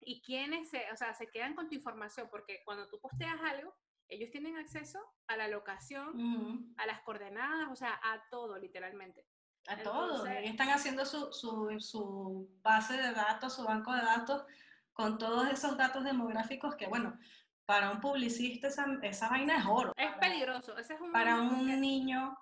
y 0.00 0.22
quiénes 0.22 0.70
se, 0.70 0.90
o 0.92 0.96
sea, 0.96 1.14
se 1.14 1.30
quedan 1.30 1.54
con 1.54 1.68
tu 1.68 1.74
información, 1.74 2.28
porque 2.30 2.62
cuando 2.64 2.88
tú 2.88 3.00
posteas 3.00 3.40
algo, 3.42 3.74
ellos 4.08 4.30
tienen 4.30 4.56
acceso 4.56 5.00
a 5.26 5.36
la 5.36 5.48
locación, 5.48 6.08
Ujú. 6.08 6.74
a 6.76 6.86
las 6.86 7.00
coordenadas, 7.00 7.68
o 7.70 7.76
sea, 7.76 7.98
a 8.02 8.22
todo 8.30 8.58
literalmente. 8.58 9.26
A 9.68 9.82
todo. 9.82 10.24
Están 10.26 10.68
haciendo 10.68 11.04
su, 11.04 11.32
su, 11.32 11.74
su 11.80 12.48
base 12.62 12.96
de 12.96 13.12
datos, 13.12 13.56
su 13.56 13.64
banco 13.64 13.92
de 13.92 14.02
datos, 14.02 14.44
con 14.92 15.18
todos 15.18 15.50
esos 15.50 15.76
datos 15.76 16.04
demográficos 16.04 16.76
que, 16.76 16.86
bueno, 16.86 17.18
para 17.66 17.90
un 17.90 18.00
publicista 18.00 18.68
esa, 18.68 18.86
esa 19.02 19.28
vaina 19.28 19.58
es 19.58 19.64
oro. 19.66 19.92
Es 19.96 20.06
Para- 20.06 20.20
peligroso, 20.20 20.78
ese 20.78 20.94
es 20.94 21.00
un 21.00 21.12
Para 21.12 21.40
un 21.40 21.80
niño, 21.80 22.36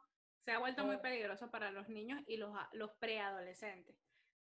se 0.45 0.53
ha 0.53 0.59
vuelto 0.59 0.85
muy 0.85 0.99
peligroso 0.99 1.51
para 1.51 1.71
los 1.73 1.89
niños 1.89 2.23
y 2.27 2.37
los, 2.37 2.55
los 2.73 2.91
preadolescentes. 3.01 3.97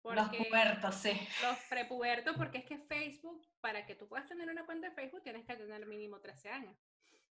los 0.04 0.28
pubertos, 0.28 0.94
sí. 0.96 1.10
los 1.42 1.58
prepubertos, 1.70 2.36
porque 2.36 2.58
es 2.58 2.64
que 2.66 2.78
Facebook, 2.78 3.42
para 3.60 3.86
que 3.86 3.94
tú 3.96 4.06
puedas 4.06 4.28
tener 4.28 4.48
una 4.50 4.64
cuenta 4.66 4.88
de 4.88 4.94
Facebook, 4.94 5.22
tienes 5.22 5.44
que 5.46 5.56
tener 5.56 5.84
mínimo 5.86 6.20
13 6.20 6.50
años. 6.50 6.76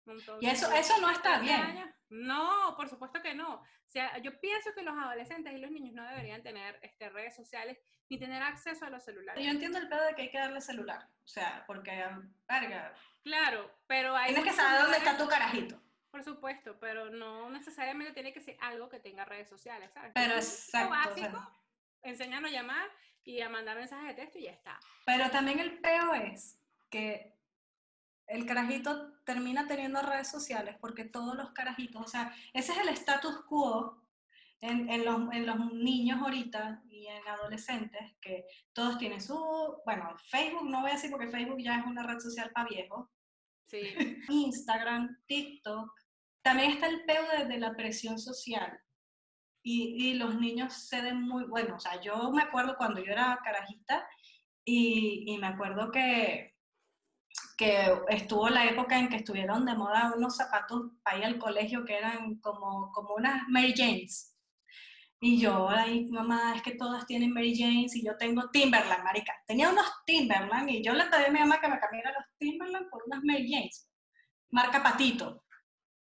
Y 0.06 0.10
eso, 0.10 0.66
Entonces, 0.66 0.90
eso 0.90 1.00
no 1.02 1.10
está 1.10 1.38
13 1.38 1.44
bien. 1.44 1.60
años- 1.60 1.90
No, 2.08 2.74
por 2.76 2.88
supuesto 2.88 3.20
que 3.22 3.34
no. 3.34 3.56
O 3.56 3.64
sea, 3.90 4.16
yo 4.18 4.38
pienso 4.40 4.72
que 4.74 4.82
los 4.82 4.96
adolescentes 4.96 5.52
y 5.52 5.58
los 5.58 5.70
niños 5.70 5.94
no 5.94 6.02
deberían 6.08 6.42
tener 6.42 6.78
este, 6.82 7.10
redes 7.10 7.36
sociales 7.36 7.78
ni 8.08 8.18
tener 8.18 8.42
acceso 8.42 8.86
a 8.86 8.90
los 8.90 9.04
celulares. 9.04 9.44
Yo 9.44 9.50
entiendo 9.50 9.76
el 9.78 9.86
pedo 9.88 10.02
de 10.04 10.14
que 10.14 10.22
hay 10.22 10.30
que 10.30 10.38
darle 10.38 10.62
celular. 10.62 11.06
O 11.24 11.28
sea, 11.28 11.62
porque, 11.66 11.92
verga, 12.48 12.94
Claro, 13.28 13.70
pero 13.86 14.16
hay 14.16 14.32
tienes 14.32 14.50
que 14.50 14.56
saber 14.56 14.80
dónde 14.80 14.96
está 14.96 15.18
tu 15.18 15.28
carajito. 15.28 15.78
Por 16.10 16.24
supuesto, 16.24 16.78
pero 16.80 17.10
no 17.10 17.50
necesariamente 17.50 18.14
tiene 18.14 18.32
que 18.32 18.40
ser 18.40 18.56
algo 18.60 18.88
que 18.88 19.00
tenga 19.00 19.26
redes 19.26 19.50
sociales, 19.50 19.90
¿sabes? 19.92 20.12
Pero 20.14 20.34
exacto, 20.34 20.88
o 20.88 21.14
sea. 21.14 21.28
básico, 21.28 21.52
enséñanos 22.02 22.50
a 22.50 22.54
llamar 22.54 22.88
y 23.24 23.42
a 23.42 23.50
mandar 23.50 23.76
mensajes 23.76 24.08
de 24.08 24.14
texto 24.14 24.38
y 24.38 24.44
ya 24.44 24.52
está. 24.52 24.80
Pero 25.04 25.30
también 25.30 25.58
el 25.58 25.78
peo 25.78 26.14
es 26.14 26.58
que 26.88 27.36
el 28.26 28.46
carajito 28.46 29.12
termina 29.24 29.66
teniendo 29.66 30.00
redes 30.00 30.28
sociales 30.28 30.76
porque 30.80 31.04
todos 31.04 31.36
los 31.36 31.50
carajitos, 31.50 32.02
o 32.02 32.08
sea, 32.08 32.34
ese 32.54 32.72
es 32.72 32.78
el 32.78 32.88
status 32.88 33.44
quo 33.44 34.02
en, 34.62 34.88
en 34.88 35.04
los, 35.04 35.34
en 35.34 35.44
los 35.44 35.72
niños 35.74 36.22
ahorita 36.22 36.82
y 36.88 37.06
en 37.06 37.28
adolescentes, 37.28 38.14
que 38.22 38.46
todos 38.72 38.96
tienen 38.96 39.20
su, 39.20 39.36
bueno, 39.84 40.16
Facebook 40.30 40.64
no 40.64 40.80
voy 40.80 40.90
a 40.90 40.94
decir 40.94 41.10
porque 41.10 41.28
Facebook 41.28 41.58
ya 41.60 41.78
es 41.78 41.86
una 41.86 42.02
red 42.02 42.18
social 42.18 42.50
para 42.52 42.68
viejos, 42.68 43.08
Instagram, 44.28 45.16
TikTok. 45.26 45.90
También 46.42 46.72
está 46.72 46.86
el 46.86 47.04
peo 47.04 47.22
de, 47.46 47.58
la 47.58 47.74
presión 47.76 48.18
social. 48.18 48.78
Y, 49.62 50.14
los 50.14 50.40
niños 50.40 50.72
se 50.72 51.02
ven 51.02 51.20
muy, 51.20 51.44
bueno, 51.44 51.76
o 51.76 51.80
sea, 51.80 52.00
yo 52.00 52.30
me 52.30 52.42
acuerdo 52.42 52.76
cuando 52.78 53.04
yo 53.04 53.12
era 53.12 53.38
carajita 53.44 54.08
y, 54.64 55.24
y 55.26 55.36
me 55.36 55.48
acuerdo 55.48 55.90
que, 55.90 56.56
que 57.58 57.92
estuvo 58.08 58.48
la 58.48 58.64
época 58.64 58.98
en 58.98 59.08
que 59.08 59.16
estuvieron 59.16 59.66
de 59.66 59.74
moda 59.74 60.14
unos 60.16 60.36
zapatos 60.36 60.92
para 61.02 61.18
ir 61.18 61.24
al 61.24 61.38
colegio 61.38 61.84
que 61.84 61.98
eran 61.98 62.36
como, 62.36 62.92
como 62.92 63.14
unas 63.16 63.46
Mary 63.48 63.74
Janes. 63.76 64.37
Y 65.20 65.40
yo, 65.40 65.68
ay, 65.68 66.06
mamá, 66.10 66.54
es 66.54 66.62
que 66.62 66.76
todas 66.76 67.04
tienen 67.06 67.32
Mary 67.32 67.56
Janes 67.58 67.96
y 67.96 68.04
yo 68.04 68.16
tengo 68.16 68.50
Timberland, 68.50 69.02
marica. 69.02 69.34
Tenía 69.46 69.68
unos 69.68 69.86
Timberland 70.06 70.70
y 70.70 70.82
yo 70.82 70.92
le 70.92 71.06
pedí 71.06 71.24
a 71.24 71.30
mi 71.30 71.40
mamá 71.40 71.60
que 71.60 71.68
me 71.68 71.80
cambiara 71.80 72.12
los 72.12 72.24
Timberland 72.38 72.88
por 72.88 73.02
unas 73.04 73.24
Mary 73.24 73.50
Janes, 73.50 73.88
marca 74.50 74.82
Patito. 74.82 75.44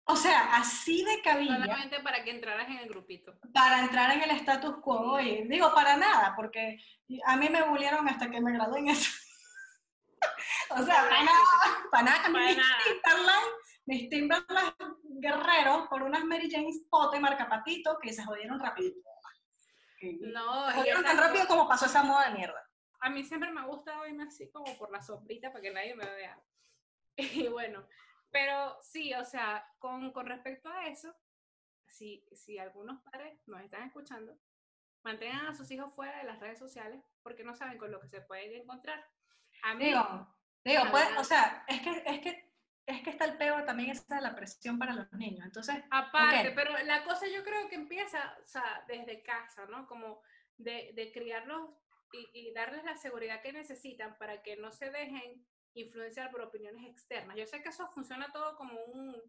O 0.08 0.14
sea, 0.14 0.54
así 0.54 1.02
de 1.02 1.20
cabilla 1.20 1.54
solamente 1.54 1.98
para 2.00 2.22
que 2.22 2.30
entraras 2.30 2.68
en 2.68 2.76
el 2.76 2.88
grupito. 2.88 3.36
para 3.52 3.80
entrar 3.80 4.12
en 4.12 4.22
el 4.22 4.30
status 4.36 4.76
quo. 4.80 5.18
Y 5.18 5.48
digo, 5.48 5.74
para 5.74 5.96
nada, 5.96 6.34
porque 6.36 6.78
a 7.24 7.36
mí 7.36 7.48
me 7.48 7.62
bulieron 7.62 8.08
hasta 8.08 8.30
que 8.30 8.40
me 8.40 8.52
gradué 8.52 8.80
en 8.80 8.88
eso. 8.90 9.10
o 10.70 10.82
sea, 10.84 11.08
para 11.08 11.24
nada, 11.24 11.40
para 11.90 12.02
nada, 12.04 12.22
Para 12.22 12.52
nada. 12.52 12.78
Timberland, 12.84 13.46
mis 13.86 14.08
Timberland 14.08 14.74
guerreros 15.20 15.88
por 15.88 16.02
unas 16.02 16.24
Mary 16.24 16.50
Janes 16.50 16.84
pote 16.90 17.18
marca 17.20 17.48
Patito 17.48 17.98
que 18.00 18.12
se 18.12 18.24
jodieron 18.24 18.60
rapidito. 18.60 19.00
No, 20.20 20.70
jodieron 20.72 21.02
tan 21.02 21.16
rápido 21.16 21.46
como 21.46 21.68
pasó 21.68 21.86
esa 21.86 22.02
moda 22.02 22.28
de 22.28 22.34
mierda. 22.34 22.68
a 23.00 23.10
mí 23.10 23.24
siempre 23.24 23.50
me 23.50 23.60
ha 23.60 23.64
gustado 23.64 24.06
irme 24.06 24.24
así 24.24 24.50
como 24.50 24.76
por 24.76 24.90
la 24.90 25.02
sombrita 25.02 25.50
para 25.50 25.62
que 25.62 25.70
nadie 25.70 25.94
me 25.94 26.04
vea. 26.04 26.38
Y 27.18 27.48
bueno, 27.48 27.86
pero 28.30 28.76
sí, 28.82 29.14
o 29.14 29.24
sea, 29.24 29.66
con, 29.78 30.12
con 30.12 30.26
respecto 30.26 30.68
a 30.68 30.86
eso, 30.86 31.14
si, 31.86 32.26
si 32.32 32.58
algunos 32.58 33.00
padres 33.02 33.40
nos 33.46 33.62
están 33.62 33.84
escuchando, 33.84 34.38
mantengan 35.02 35.46
a 35.46 35.54
sus 35.54 35.70
hijos 35.70 35.94
fuera 35.94 36.18
de 36.18 36.24
las 36.24 36.40
redes 36.40 36.58
sociales 36.58 37.02
porque 37.22 37.44
no 37.44 37.54
saben 37.54 37.78
con 37.78 37.90
lo 37.90 38.00
que 38.00 38.08
se 38.08 38.20
pueden 38.20 38.52
encontrar. 38.54 39.02
A 39.62 39.74
mí, 39.74 39.86
Digo, 39.86 40.36
digo, 40.64 40.82
pues, 40.90 41.06
o 41.16 41.24
sea, 41.24 41.64
es 41.68 41.80
que, 41.80 42.02
es 42.04 42.20
que, 42.20 42.45
es 42.86 43.02
que 43.02 43.10
está 43.10 43.24
el 43.24 43.36
peo 43.36 43.64
también 43.64 43.90
esa 43.90 44.16
de 44.16 44.22
la 44.22 44.34
presión 44.34 44.78
para 44.78 44.94
los 44.94 45.12
niños. 45.12 45.44
Entonces, 45.44 45.76
Aparte, 45.90 46.52
pero 46.52 46.72
la 46.84 47.04
cosa 47.04 47.26
yo 47.26 47.42
creo 47.42 47.68
que 47.68 47.74
empieza, 47.74 48.38
o 48.42 48.46
sea, 48.46 48.84
desde 48.86 49.22
casa, 49.22 49.66
¿no? 49.66 49.86
Como 49.86 50.22
de, 50.56 50.92
de 50.94 51.12
criarlos 51.12 51.70
y, 52.12 52.48
y 52.48 52.54
darles 52.54 52.84
la 52.84 52.96
seguridad 52.96 53.42
que 53.42 53.52
necesitan 53.52 54.16
para 54.18 54.42
que 54.42 54.56
no 54.56 54.70
se 54.70 54.90
dejen 54.90 55.44
influenciar 55.74 56.30
por 56.30 56.40
opiniones 56.40 56.86
externas. 56.88 57.36
Yo 57.36 57.46
sé 57.46 57.62
que 57.62 57.68
eso 57.68 57.88
funciona 57.90 58.32
todo 58.32 58.56
como 58.56 58.78
un, 58.84 59.20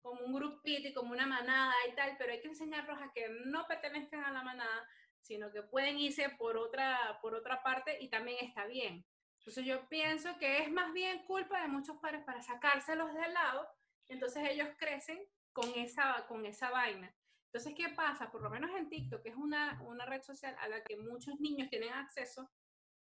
como 0.00 0.24
un 0.24 0.32
grupito 0.32 0.88
y 0.88 0.94
como 0.94 1.12
una 1.12 1.26
manada 1.26 1.74
y 1.90 1.94
tal, 1.94 2.16
pero 2.18 2.32
hay 2.32 2.40
que 2.40 2.48
enseñarlos 2.48 3.00
a 3.00 3.12
que 3.12 3.28
no 3.46 3.66
pertenezcan 3.66 4.24
a 4.24 4.32
la 4.32 4.42
manada, 4.42 4.88
sino 5.20 5.52
que 5.52 5.62
pueden 5.62 5.98
irse 5.98 6.28
por 6.30 6.56
otra, 6.56 7.18
por 7.20 7.34
otra 7.34 7.62
parte 7.62 7.98
y 8.00 8.08
también 8.08 8.38
está 8.40 8.66
bien. 8.66 9.04
Entonces 9.40 9.64
yo 9.64 9.88
pienso 9.88 10.36
que 10.38 10.58
es 10.58 10.70
más 10.70 10.92
bien 10.92 11.24
culpa 11.24 11.62
de 11.62 11.68
muchos 11.68 11.96
padres 11.96 12.22
para 12.24 12.42
sacárselos 12.42 13.12
de 13.14 13.28
lado, 13.28 13.66
entonces 14.08 14.46
ellos 14.50 14.68
crecen 14.76 15.18
con 15.52 15.68
esa, 15.76 16.26
con 16.28 16.44
esa 16.44 16.70
vaina. 16.70 17.14
Entonces, 17.46 17.74
¿qué 17.76 17.88
pasa? 17.88 18.30
Por 18.30 18.42
lo 18.42 18.50
menos 18.50 18.70
en 18.76 18.88
TikTok, 18.88 19.22
que 19.22 19.30
es 19.30 19.36
una, 19.36 19.80
una 19.82 20.06
red 20.06 20.22
social 20.22 20.54
a 20.60 20.68
la 20.68 20.84
que 20.84 20.96
muchos 20.96 21.40
niños 21.40 21.68
tienen 21.68 21.92
acceso, 21.92 22.48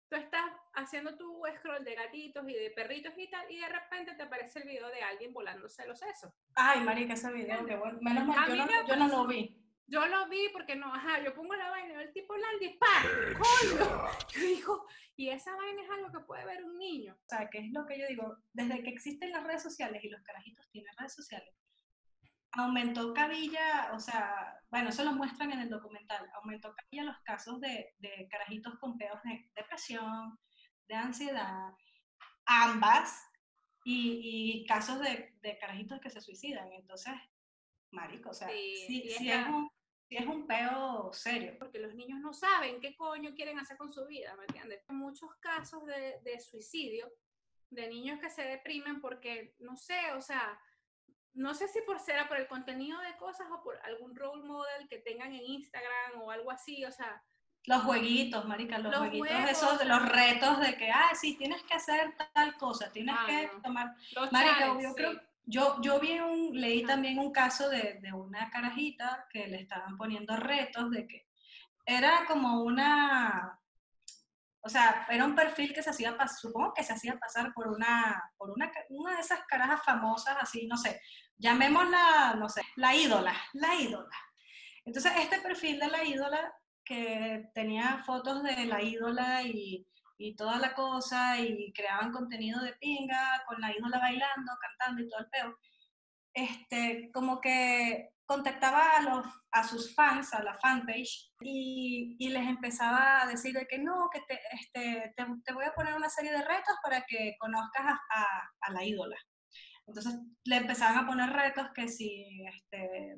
tú 0.09 0.15
estás 0.15 0.45
haciendo 0.73 1.15
tu 1.15 1.43
scroll 1.57 1.83
de 1.83 1.95
gatitos 1.95 2.47
y 2.47 2.53
de 2.53 2.71
perritos 2.71 3.13
y 3.17 3.29
tal, 3.29 3.51
y 3.51 3.59
de 3.59 3.67
repente 3.67 4.15
te 4.15 4.23
aparece 4.23 4.59
el 4.59 4.67
video 4.67 4.87
de 4.87 5.03
alguien 5.03 5.33
volándose 5.33 5.85
los 5.85 5.99
sesos. 5.99 6.33
Ay, 6.55 6.81
marica, 6.81 7.13
ese 7.13 7.31
video, 7.31 7.65
qué 7.65 7.75
bueno. 7.75 7.99
Menos 8.01 8.25
mal, 8.25 8.49
yo 8.49 8.65
no, 8.65 8.87
yo 8.87 8.95
no 8.95 9.07
lo 9.09 9.27
vi. 9.27 9.61
Yo 9.91 10.05
lo 10.07 10.29
vi 10.29 10.47
porque 10.53 10.77
no, 10.77 10.93
ajá, 10.93 11.21
yo 11.21 11.35
pongo 11.35 11.53
la 11.53 11.69
vaina, 11.69 12.01
el 12.01 12.13
tipo 12.13 12.33
la 12.37 12.47
dispara, 12.61 13.09
coño. 13.37 14.05
Yo 14.33 14.41
digo, 14.41 14.87
y 15.17 15.29
esa 15.29 15.53
vaina 15.53 15.81
es 15.83 15.89
algo 15.89 16.11
que 16.13 16.25
puede 16.25 16.45
ver 16.45 16.63
un 16.63 16.77
niño. 16.77 17.13
O 17.13 17.27
sea, 17.27 17.49
que 17.49 17.57
es 17.57 17.73
lo 17.73 17.85
que 17.85 17.99
yo 17.99 18.07
digo, 18.07 18.37
desde 18.53 18.81
que 18.83 18.89
existen 18.89 19.31
las 19.31 19.43
redes 19.43 19.61
sociales 19.61 20.01
y 20.01 20.09
los 20.09 20.21
carajitos 20.21 20.65
tienen 20.71 20.95
redes 20.97 21.13
sociales, 21.13 21.53
aumentó 22.53 23.13
cabilla, 23.13 23.91
o 23.93 23.99
sea, 23.99 24.61
bueno, 24.69 24.89
eso 24.89 25.03
lo 25.03 25.11
muestran 25.11 25.51
en 25.51 25.59
el 25.59 25.69
documental, 25.69 26.25
aumentó 26.35 26.73
cabilla 26.73 27.11
los 27.11 27.21
casos 27.23 27.59
de, 27.59 27.93
de 27.99 28.29
carajitos 28.31 28.79
con 28.79 28.97
peos 28.97 29.21
de 29.23 29.51
depresión, 29.55 30.39
de 30.87 30.95
ansiedad, 30.95 31.73
ambas, 32.45 33.27
y, 33.83 34.61
y 34.61 34.65
casos 34.67 34.99
de, 34.99 35.33
de, 35.41 35.57
carajitos 35.57 35.99
que 35.99 36.09
se 36.09 36.21
suicidan. 36.21 36.71
Entonces, 36.71 37.13
marico, 37.91 38.29
o 38.29 38.33
sea, 38.33 38.47
sí, 38.47 38.85
sí, 38.87 39.29
es, 39.29 39.47
un, 39.47 39.69
es 40.17 40.27
un 40.27 40.45
peo 40.45 41.11
serio. 41.13 41.55
Porque 41.57 41.79
los 41.79 41.95
niños 41.95 42.19
no 42.19 42.33
saben 42.33 42.81
qué 42.81 42.95
coño 42.95 43.33
quieren 43.33 43.59
hacer 43.59 43.77
con 43.77 43.93
su 43.93 44.05
vida, 44.05 44.35
¿me 44.35 44.43
entiendes? 44.43 44.83
Hay 44.87 44.95
muchos 44.95 45.33
casos 45.39 45.85
de, 45.85 46.19
de 46.23 46.39
suicidio, 46.39 47.11
de 47.69 47.87
niños 47.87 48.19
que 48.19 48.29
se 48.29 48.43
deprimen 48.43 48.99
porque, 48.99 49.55
no 49.59 49.77
sé, 49.77 50.11
o 50.13 50.21
sea, 50.21 50.59
no 51.33 51.53
sé 51.53 51.67
si 51.67 51.81
por 51.81 51.99
ser 51.99 52.27
por 52.27 52.37
el 52.37 52.47
contenido 52.47 52.99
de 52.99 53.15
cosas 53.17 53.47
o 53.51 53.63
por 53.63 53.79
algún 53.83 54.15
role 54.15 54.43
model 54.43 54.87
que 54.89 54.97
tengan 54.99 55.33
en 55.33 55.41
Instagram 55.41 56.21
o 56.21 56.31
algo 56.31 56.51
así, 56.51 56.83
o 56.85 56.91
sea. 56.91 57.23
Los 57.65 57.83
jueguitos, 57.83 58.45
marica, 58.45 58.79
los, 58.79 58.95
jueguitos 58.95 59.29
esos, 59.49 59.77
de 59.77 59.85
los 59.85 60.09
retos 60.09 60.59
de 60.59 60.75
que, 60.77 60.89
ah, 60.89 61.11
sí, 61.13 61.37
tienes 61.37 61.61
que 61.63 61.75
hacer 61.75 62.15
tal 62.33 62.57
cosa, 62.57 62.91
tienes 62.91 63.15
ah, 63.17 63.25
que 63.27 63.51
tomar. 63.61 63.95
marica, 64.31 64.81
yo 64.81 64.93
creo, 64.95 65.21
yo, 65.43 65.81
yo 65.81 65.99
vi 65.99 66.19
un, 66.19 66.59
leí 66.59 66.83
también 66.83 67.19
un 67.19 67.31
caso 67.31 67.69
de, 67.69 67.99
de 68.01 68.13
una 68.13 68.49
carajita 68.49 69.27
que 69.31 69.47
le 69.47 69.61
estaban 69.61 69.97
poniendo 69.97 70.35
retos 70.37 70.91
de 70.91 71.07
que 71.07 71.27
era 71.85 72.25
como 72.27 72.63
una, 72.63 73.59
o 74.61 74.69
sea, 74.69 75.07
era 75.09 75.25
un 75.25 75.35
perfil 75.35 75.73
que 75.73 75.81
se 75.81 75.89
hacía, 75.89 76.15
supongo 76.27 76.73
que 76.73 76.83
se 76.83 76.93
hacía 76.93 77.17
pasar 77.17 77.51
por 77.53 77.67
una, 77.67 78.23
por 78.37 78.51
una, 78.51 78.71
una 78.89 79.15
de 79.15 79.21
esas 79.21 79.41
carajas 79.47 79.83
famosas, 79.83 80.37
así, 80.39 80.67
no 80.67 80.77
sé, 80.77 81.01
llamémosla, 81.37 82.35
no 82.37 82.47
sé, 82.47 82.61
la 82.75 82.95
ídola, 82.95 83.35
la 83.53 83.75
ídola. 83.75 84.15
Entonces, 84.85 85.11
este 85.17 85.39
perfil 85.41 85.79
de 85.79 85.87
la 85.87 86.03
ídola, 86.03 86.53
que 86.83 87.49
tenía 87.53 88.03
fotos 88.05 88.43
de 88.43 88.65
la 88.65 88.81
ídola 88.81 89.43
y, 89.43 89.87
y 90.21 90.35
toda 90.35 90.57
la 90.59 90.73
cosa, 90.73 91.39
y 91.39 91.73
creaban 91.73 92.11
contenido 92.11 92.61
de 92.61 92.73
pinga, 92.73 93.43
con 93.47 93.59
la 93.59 93.75
ídola 93.75 93.97
bailando, 93.97 94.51
cantando 94.61 95.01
y 95.01 95.09
todo 95.09 95.21
el 95.21 95.29
peo, 95.29 95.57
este, 96.33 97.09
como 97.11 97.41
que 97.41 98.11
contactaba 98.25 98.97
a, 98.97 99.01
los, 99.01 99.25
a 99.51 99.63
sus 99.63 99.93
fans, 99.95 100.33
a 100.33 100.43
la 100.43 100.57
fanpage, 100.59 101.31
y, 101.41 102.15
y 102.19 102.29
les 102.29 102.47
empezaba 102.47 103.23
a 103.23 103.27
decir 103.27 103.53
de 103.53 103.67
que 103.67 103.79
no, 103.79 104.09
que 104.13 104.21
te, 104.21 104.39
este, 104.51 105.13
te, 105.17 105.53
voy 105.53 105.65
a 105.65 105.73
poner 105.73 105.95
una 105.95 106.09
serie 106.09 106.31
de 106.31 106.45
retos 106.45 106.75
para 106.83 107.03
que 107.07 107.35
conozcas 107.39 107.83
a, 107.83 108.49
a, 108.61 108.71
la 108.71 108.85
ídola. 108.85 109.17
Entonces 109.87 110.13
le 110.45 110.57
empezaban 110.57 110.99
a 110.99 111.07
poner 111.07 111.29
retos 111.31 111.67
que 111.73 111.87
si, 111.87 112.45
este, 112.45 113.15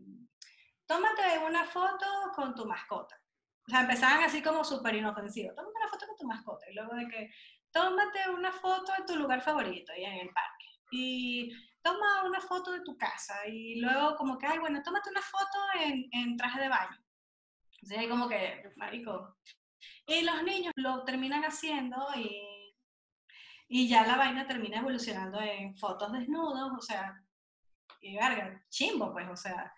tómate 0.87 1.37
una 1.45 1.65
foto 1.65 2.05
con 2.33 2.55
tu 2.55 2.65
mascota. 2.65 3.15
O 3.67 3.71
sea, 3.71 3.81
empezaban 3.81 4.23
así 4.23 4.41
como 4.41 4.63
súper 4.63 4.95
inofensivos. 4.95 5.55
Tómate 5.55 5.77
una 5.77 5.87
foto 5.87 6.07
con 6.07 6.17
tu 6.17 6.25
mascota. 6.25 6.69
Y 6.69 6.73
luego 6.73 6.95
de 6.95 7.07
que, 7.07 7.29
tómate 7.71 8.29
una 8.29 8.51
foto 8.51 8.91
en 8.97 9.05
tu 9.05 9.15
lugar 9.15 9.41
favorito 9.41 9.91
y 9.97 10.03
en 10.03 10.13
el 10.13 10.29
parque. 10.29 10.65
Y 10.91 11.51
toma 11.81 12.23
una 12.23 12.39
foto 12.39 12.71
de 12.71 12.81
tu 12.81 12.97
casa 12.97 13.47
y 13.47 13.79
luego 13.79 14.15
como 14.15 14.37
que, 14.37 14.47
ay, 14.47 14.59
bueno, 14.59 14.81
tómate 14.83 15.09
una 15.09 15.21
foto 15.21 15.59
en, 15.81 16.07
en 16.11 16.37
traje 16.37 16.61
de 16.61 16.69
baño. 16.69 17.03
Entonces 17.73 17.97
hay 17.97 18.09
como 18.09 18.29
que, 18.29 18.71
marico. 18.75 19.37
Y 20.05 20.21
los 20.21 20.43
niños 20.43 20.73
lo 20.77 21.03
terminan 21.03 21.43
haciendo 21.43 21.97
y, 22.15 22.73
y 23.67 23.87
ya 23.87 24.05
la 24.05 24.17
vaina 24.17 24.47
termina 24.47 24.79
evolucionando 24.79 25.41
en 25.41 25.75
fotos 25.75 26.11
desnudos, 26.13 26.71
o 26.77 26.81
sea, 26.81 27.21
y 27.99 28.15
verga, 28.15 28.61
chimbo, 28.69 29.11
pues, 29.11 29.27
o 29.29 29.35
sea, 29.35 29.73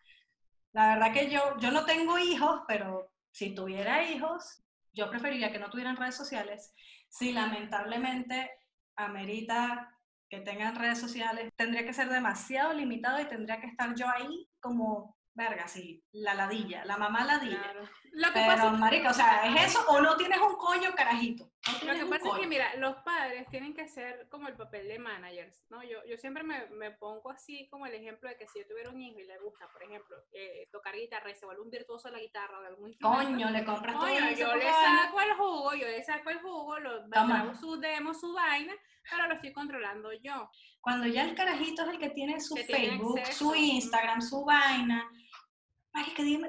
la 0.74 0.96
verdad 0.96 1.14
que 1.14 1.30
yo, 1.30 1.58
yo 1.60 1.72
no 1.72 1.86
tengo 1.86 2.20
hijos, 2.20 2.62
pero 2.68 3.12
si 3.36 3.54
tuviera 3.54 4.02
hijos, 4.10 4.64
yo 4.94 5.10
preferiría 5.10 5.52
que 5.52 5.60
no 5.60 5.70
tuvieran 5.70 5.98
redes 5.98 6.16
sociales. 6.16 6.74
Si 7.10 7.34
lamentablemente 7.34 8.50
amerita 8.96 9.94
que 10.30 10.40
tengan 10.40 10.78
redes 10.78 11.02
sociales, 11.02 11.52
tendría 11.58 11.84
que 11.84 11.92
ser 11.92 12.08
demasiado 12.08 12.72
limitado 12.74 13.20
y 13.20 13.26
tendría 13.26 13.60
que 13.60 13.68
estar 13.68 13.94
yo 13.94 14.08
ahí 14.08 14.50
como, 14.62 15.18
verga, 15.34 15.68
sí, 15.68 16.02
la 16.14 16.34
ladilla, 16.34 16.86
la 16.86 16.96
mamá 16.96 17.26
ladilla. 17.26 17.74
Lo 18.14 18.28
que 18.28 18.34
Pero, 18.36 18.48
pasa 18.48 18.72
marica, 18.72 19.10
o 19.10 19.14
sea, 19.14 19.46
¿es 19.48 19.72
eso 19.72 19.86
o 19.86 20.00
no 20.00 20.16
tienes 20.16 20.40
un 20.40 20.56
coño 20.56 20.96
carajito? 20.96 21.52
Lo 21.66 21.94
que 21.94 22.06
pasa 22.06 22.30
es 22.30 22.40
que, 22.40 22.48
mira, 22.48 22.76
los 22.76 22.96
padres 22.98 23.48
tienen 23.50 23.74
que 23.74 23.88
ser 23.88 24.28
como 24.30 24.48
el 24.48 24.56
papel 24.56 24.88
de 24.88 25.00
managers, 25.00 25.66
¿no? 25.70 25.84
Yo, 25.84 26.06
yo 26.08 26.18
siempre 26.18 26.44
me, 26.44 26.68
me, 26.68 26.92
pongo 26.92 27.32
así 27.32 27.68
como 27.70 27.88
el 27.88 27.96
ejemplo 27.96 28.30
de 28.30 28.38
que 28.38 28.48
si 28.48 28.60
yo 28.60 28.68
tuviera 28.68 28.92
un 28.92 29.02
hijo 29.02 29.20
y 29.20 29.26
le 29.26 29.40
gusta, 29.40 29.68
por 29.72 29.82
ejemplo, 29.82 30.16
eh, 30.32 30.68
tocar 30.72 30.96
guitarra 30.96 31.32
y 31.32 31.36
se 31.36 31.46
vuelve 31.46 31.64
un 31.64 31.72
virtuoso 31.72 32.08
de 32.08 32.14
la 32.14 32.20
guitarra 32.20 32.60
o 32.60 32.62
de 32.62 32.68
algún 32.68 32.90
instrumento. 32.90 33.24
Coño, 33.24 33.50
le 33.50 33.66
compras 33.66 33.96
todo 33.96 34.08
Yo 34.08 34.56
le 34.56 34.72
saco 34.72 35.22
el 35.22 35.34
jugo, 35.34 35.74
yo 35.74 35.88
le 35.88 36.04
saco 36.04 36.30
el 36.30 36.40
jugo, 36.40 36.80
lo, 36.80 37.08
damos 37.08 37.60
su 37.60 37.80
demo, 37.80 38.14
su 38.14 38.34
vaina, 38.34 38.74
pero 39.10 39.28
lo 39.28 39.34
estoy 39.34 39.52
controlando 39.52 40.14
yo. 40.14 40.50
Cuando 40.82 41.08
ya 41.08 41.24
el 41.24 41.36
carajito 41.36 41.82
es 41.84 41.90
el 41.90 42.00
que 42.00 42.10
tiene 42.12 42.40
su 42.40 42.56
Facebook, 42.56 43.20
su 43.32 43.56
Instagram, 43.56 44.22
su 44.22 44.46
vaina, 44.46 45.10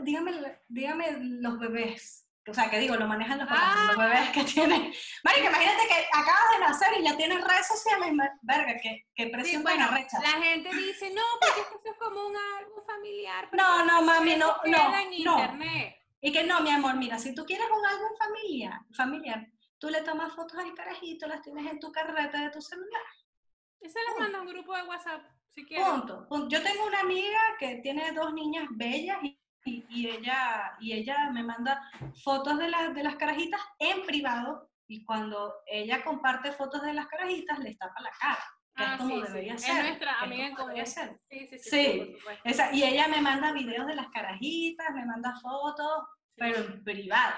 dígame, 0.03 0.61
dígame 0.69 1.19
los 1.21 1.59
bebés 1.59 2.26
o 2.49 2.55
sea, 2.55 2.71
que 2.71 2.79
digo, 2.79 2.97
lo 2.97 3.07
manejan 3.07 3.39
los, 3.39 3.49
papás, 3.49 3.89
los 3.89 3.97
bebés 3.97 4.31
que 4.31 4.45
tienen. 4.45 4.93
Marica, 5.25 5.49
imagínate 5.49 5.89
que 5.89 6.07
acabas 6.13 6.51
de 6.53 6.59
nacer 6.61 7.01
y 7.01 7.05
ya 7.05 7.17
tienes 7.17 7.45
redes 7.45 7.67
sociales, 7.67 8.13
verga, 8.43 8.77
que, 8.81 9.07
que 9.15 9.27
presión 9.29 9.63
sí, 9.63 9.63
bueno, 9.63 9.89
recha. 9.91 10.21
La 10.21 10.43
gente 10.43 10.71
dice, 10.75 11.11
no, 11.11 11.23
porque 11.41 11.61
esto 11.61 11.81
es 11.85 11.99
como 11.99 12.27
un 12.27 12.37
álbum 12.37 12.87
familiar. 12.87 13.49
No, 13.53 13.85
no, 13.85 14.03
mami, 14.03 14.37
no, 14.37 14.57
no, 14.65 14.91
no. 15.25 15.67
Y 16.21 16.33
que 16.33 16.45
no, 16.45 16.61
mi 16.61 16.71
amor, 16.71 16.97
mira, 16.97 17.19
si 17.19 17.35
tú 17.35 17.45
quieres 17.45 17.67
un 17.67 17.85
álbum 17.85 18.17
familiar, 18.19 18.81
familiar, 18.95 19.47
tú 19.79 19.89
le 19.91 20.03
tomas 20.03 20.33
fotos 20.33 20.59
al 20.59 20.75
carajito, 20.75 21.27
las 21.27 21.43
tienes 21.43 21.71
en 21.71 21.79
tu 21.81 21.93
carreta 21.93 22.41
de 22.41 22.51
tu 22.51 22.61
celular. 22.61 23.03
Y 23.81 23.89
se 23.89 23.99
las 24.03 24.19
manda 24.19 24.39
a 24.39 24.43
un 24.43 24.49
grupo 24.49 24.75
de 24.75 24.83
WhatsApp, 24.85 25.23
si 25.51 25.65
quieres. 25.65 25.87
Punto. 25.87 26.27
Yo 26.49 26.63
tengo 26.63 26.87
una 26.87 27.01
amiga 27.01 27.41
que 27.59 27.77
tiene 27.77 28.13
dos 28.13 28.33
niñas 28.33 28.67
bellas 28.71 29.19
y 29.23 29.39
y, 29.67 30.09
ella, 30.09 30.77
y 30.81 30.93
ella 30.93 31.31
me 31.31 31.43
manda 31.43 31.83
fotos 32.23 32.59
de, 32.59 32.67
de 32.95 33.03
las 33.03 33.17
carajitas 33.17 33.61
en 33.79 34.03
privado 34.07 34.71
y 34.89 35.05
cuando 35.05 35.55
ella 35.67 36.05
comparte 36.05 36.53
fotos 36.53 36.83
de 36.83 36.95
las 36.95 37.07
carajitas 37.07 37.59
les 37.59 37.77
tapa 37.77 38.01
la 38.01 38.11
cara. 38.21 38.45
Que 38.75 38.83
es 38.83 38.89
ah, 38.91 38.97
como 38.99 39.21
debería 39.21 39.59
ser. 39.59 39.79
Es 39.79 39.85
nuestra 39.85 40.21
amiga 40.21 40.47
en 40.49 40.55
común. 40.55 40.75
Sí, 40.85 41.47
sí, 41.49 41.59
sí. 41.59 41.59
sí 41.59 42.17
esa, 42.45 42.73
y 42.73 42.85
ella 42.85 43.09
me 43.09 43.23
manda 43.23 43.53
videos 43.53 43.87
de 43.87 43.95
las 43.95 44.09
carajitas, 44.11 44.95
me 44.95 45.07
manda 45.07 45.35
fotos, 45.41 46.05
pero 46.35 46.59
en 46.59 46.85
privado. 46.85 47.35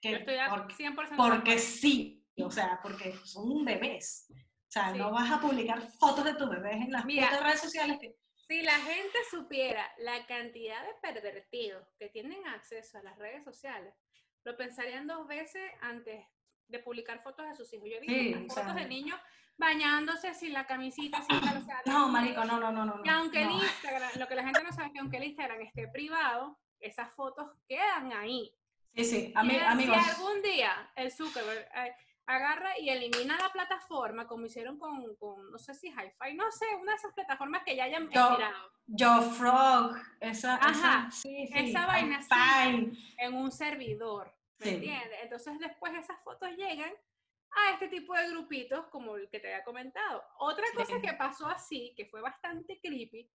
Que 0.00 0.14
estoy 0.14 0.36
porque, 0.48 0.74
100% 0.74 1.16
porque 1.16 1.58
sí, 1.58 2.24
o 2.42 2.50
sea, 2.50 2.80
porque 2.82 3.14
son 3.24 3.64
bebés. 3.64 4.26
O 4.30 4.70
sea, 4.70 4.92
no 4.92 5.10
vas 5.10 5.30
a 5.30 5.40
publicar 5.40 5.80
fotos 5.98 6.24
de 6.24 6.34
tus 6.34 6.48
bebés 6.48 6.76
en 6.76 6.92
las 6.92 7.04
redes 7.04 7.60
sociales 7.60 7.98
que 8.00 8.14
si 8.48 8.62
la 8.62 8.78
gente 8.78 9.18
supiera 9.30 9.92
la 9.98 10.26
cantidad 10.26 10.82
de 10.82 10.94
pervertidos 11.02 11.86
que 11.98 12.08
tienen 12.08 12.46
acceso 12.46 12.98
a 12.98 13.02
las 13.02 13.18
redes 13.18 13.44
sociales, 13.44 13.94
lo 14.44 14.56
pensarían 14.56 15.06
dos 15.06 15.28
veces 15.28 15.70
antes 15.82 16.24
de 16.68 16.78
publicar 16.78 17.22
fotos 17.22 17.46
de 17.46 17.54
sus 17.54 17.72
hijos. 17.74 17.88
Yo 17.90 17.96
he 17.96 18.00
visto 18.00 18.54
fotos 18.54 18.74
de 18.74 18.86
niños 18.86 19.20
bañándose 19.58 20.32
sin 20.32 20.54
la 20.54 20.66
camisita, 20.66 21.22
sin 21.22 21.44
la 21.44 21.82
No, 21.86 22.08
marico, 22.08 22.44
no, 22.44 22.58
no, 22.58 22.72
no, 22.72 22.86
no. 22.86 23.02
Y 23.04 23.08
aunque 23.08 23.42
el 23.42 23.50
Instagram, 23.50 24.10
lo 24.16 24.26
que 24.26 24.34
la 24.34 24.44
gente 24.44 24.62
no 24.62 24.72
sabe 24.72 24.86
es 24.86 24.92
que 24.92 24.98
aunque 25.00 25.16
el 25.18 25.24
Instagram 25.24 25.60
esté 25.60 25.88
privado, 25.88 26.58
esas 26.80 27.12
fotos 27.14 27.50
quedan 27.66 28.12
ahí. 28.12 28.54
Sí, 28.94 29.04
sí, 29.04 29.32
amigos. 29.34 29.66
Si 29.76 30.10
algún 30.10 30.42
día 30.42 30.90
el 30.96 31.12
Zuckerberg 31.12 31.68
agarra 32.28 32.78
y 32.78 32.90
elimina 32.90 33.38
la 33.38 33.50
plataforma, 33.50 34.26
como 34.28 34.46
hicieron 34.46 34.78
con, 34.78 35.16
con 35.16 35.50
no 35.50 35.58
sé 35.58 35.74
si 35.74 35.88
Hi-Fi, 35.88 36.34
no 36.34 36.52
sé, 36.52 36.66
una 36.80 36.92
de 36.92 36.98
esas 36.98 37.14
plataformas 37.14 37.62
que 37.64 37.74
ya 37.74 37.84
hayan 37.84 38.06
mirado. 38.06 38.70
Yo 38.86 39.22
Frog, 39.22 39.96
esa, 40.20 40.56
Ajá, 40.56 41.08
esa, 41.24 41.86
vaina 41.86 42.20
en 43.18 43.34
un 43.34 43.50
servidor, 43.50 44.30
¿me 44.58 44.70
entiendes? 44.70 45.18
Entonces 45.22 45.58
después 45.58 45.94
esas 45.94 46.22
fotos 46.22 46.50
llegan 46.50 46.92
a 47.50 47.72
este 47.72 47.88
tipo 47.88 48.14
de 48.14 48.28
grupitos 48.28 48.86
como 48.88 49.16
el 49.16 49.30
que 49.30 49.40
te 49.40 49.48
había 49.48 49.64
comentado. 49.64 50.22
Otra 50.38 50.66
cosa 50.74 51.00
que 51.00 51.14
pasó 51.14 51.46
así, 51.46 51.94
que 51.96 52.06
fue 52.06 52.20
bastante 52.20 52.78
creepy, 52.78 53.30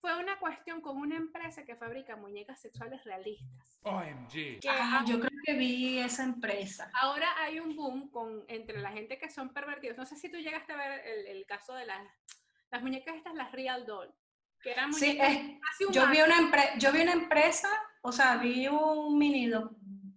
fue 0.00 0.16
una 0.16 0.38
cuestión 0.38 0.80
con 0.80 0.96
una 0.96 1.16
empresa 1.16 1.64
que 1.64 1.74
fabrica 1.76 2.16
muñecas 2.16 2.60
sexuales 2.60 3.02
realistas. 3.04 3.78
OMG. 3.82 4.60
Que 4.60 4.68
Ah, 4.68 5.04
yo 5.06 5.18
creo 5.18 5.30
que 5.44 5.54
vi 5.54 5.98
esa 5.98 6.22
empresa. 6.24 6.90
ahora 6.94 7.26
hay 7.38 7.58
un 7.60 7.74
boom 7.74 8.08
con, 8.10 8.44
entre 8.48 8.78
la 8.80 8.90
gente 8.92 9.18
que 9.18 9.28
son 9.30 9.52
pervertidos. 9.52 9.96
No 9.96 10.06
sé 10.06 10.16
si 10.16 10.30
tú 10.30 10.36
llegaste 10.38 10.72
a 10.72 10.76
ver 10.76 11.00
el, 11.06 11.26
el 11.26 11.46
caso 11.46 11.74
de 11.74 11.86
las, 11.86 12.06
las 12.70 12.82
muñecas 12.82 13.16
estas, 13.16 13.34
las 13.34 13.50
Real 13.52 13.86
Doll, 13.86 14.14
que 14.62 14.70
eran 14.72 14.92
Sí, 14.92 15.06
muñecas 15.08 15.32
es, 15.32 15.60
casi 15.60 15.92
yo, 15.92 16.06
vi 16.08 16.20
una 16.20 16.36
empre- 16.38 16.78
yo 16.78 16.92
vi 16.92 17.00
una 17.02 17.12
empresa, 17.12 17.68
o 18.02 18.12
sea, 18.12 18.36
vi 18.36 18.68
un 18.68 19.18
mini 19.18 19.50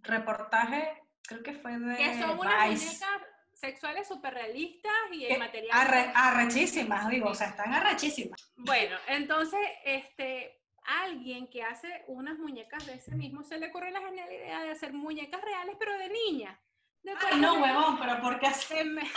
reportaje, 0.04 1.02
creo 1.24 1.44
que 1.44 1.54
fue 1.54 1.78
de 1.80 1.96
que 1.98 2.22
son 2.22 2.39
unas 2.39 2.70
Vice, 2.70 2.86
muñecas 2.86 3.22
sexuales 3.62 4.08
súper 4.08 4.34
realistas 4.34 4.91
y 5.12 5.26
el 5.26 5.39
material. 5.39 5.71
arre- 5.71 6.12
arrechísimas, 6.15 7.08
digo, 7.10 7.30
o 7.30 7.36
sea, 7.36 7.47
están 7.47 7.74
arrechísimas. 7.74 8.52
Bueno, 8.56 8.97
entonces, 9.08 9.60
este, 9.86 10.60
alguien 10.84 11.47
que 11.50 11.63
hace 11.63 12.04
unas 12.08 12.38
muñecas 12.39 12.86
de 12.88 12.95
ese 12.95 13.15
mismo 13.15 13.43
se 13.43 13.58
le 13.60 13.67
ocurrió 13.67 13.91
la 13.91 14.02
genial 14.02 14.32
idea 14.32 14.62
de 14.63 14.71
hacer 14.71 14.91
muñecas 14.93 15.39
reales, 15.41 15.76
pero 15.80 15.97
de 15.97 16.10
niña. 16.10 16.60
De, 17.04 17.13
Ay, 17.32 17.39
no, 17.39 17.54
huevón, 17.62 18.00
pero 18.00 18.19
¿por 18.21 18.39
qué 18.39 18.47
así? 18.47 18.74
de, 18.74 18.84
me- 18.84 19.12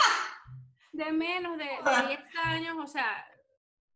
de 0.93 1.11
menos 1.11 1.57
de, 1.57 1.69
Ah. 1.83 2.01
de 2.03 2.07
10 2.09 2.19
años, 2.43 2.77
o 2.81 2.87
sea. 2.87 3.27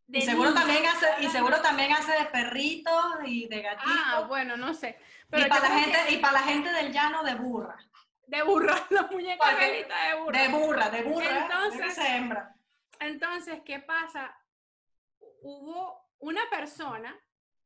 de 0.07 0.17
Y 0.17 0.21
seguro, 0.23 0.49
niña. 0.49 0.61
también 0.61 0.85
hace, 0.87 1.07
y 1.23 1.27
seguro 1.29 1.61
también 1.61 1.93
hace 1.93 2.11
de 2.13 2.25
perritos 2.25 3.05
y 3.25 3.47
de 3.47 3.61
gatitos. 3.61 3.93
Ah, 4.07 4.25
bueno, 4.27 4.57
no 4.57 4.73
sé. 4.73 4.97
y, 4.99 5.25
Pero 5.29 5.47
para 5.49 5.69
la 5.69 5.79
gente, 5.79 5.97
que 6.07 6.13
y 6.15 6.17
para 6.17 6.33
la 6.33 6.41
gente 6.41 6.71
del 6.71 6.91
llano 6.91 7.23
de 7.23 7.35
burra. 7.35 7.77
De 8.29 8.43
burra, 8.43 8.75
las 8.89 9.11
muñecas 9.11 9.49
Porque- 9.49 9.85
de 9.85 10.15
burra. 10.19 10.39
De 10.41 10.47
burra, 10.49 10.89
de 10.89 11.03
burra. 11.03 11.41
Entonces- 11.45 11.95
de 11.95 12.07
hembra. 12.07 12.55
Entonces, 12.99 13.61
¿qué 13.65 13.79
pasa? 13.79 14.35
Hubo 15.41 16.09
una 16.19 16.41
persona, 16.49 17.17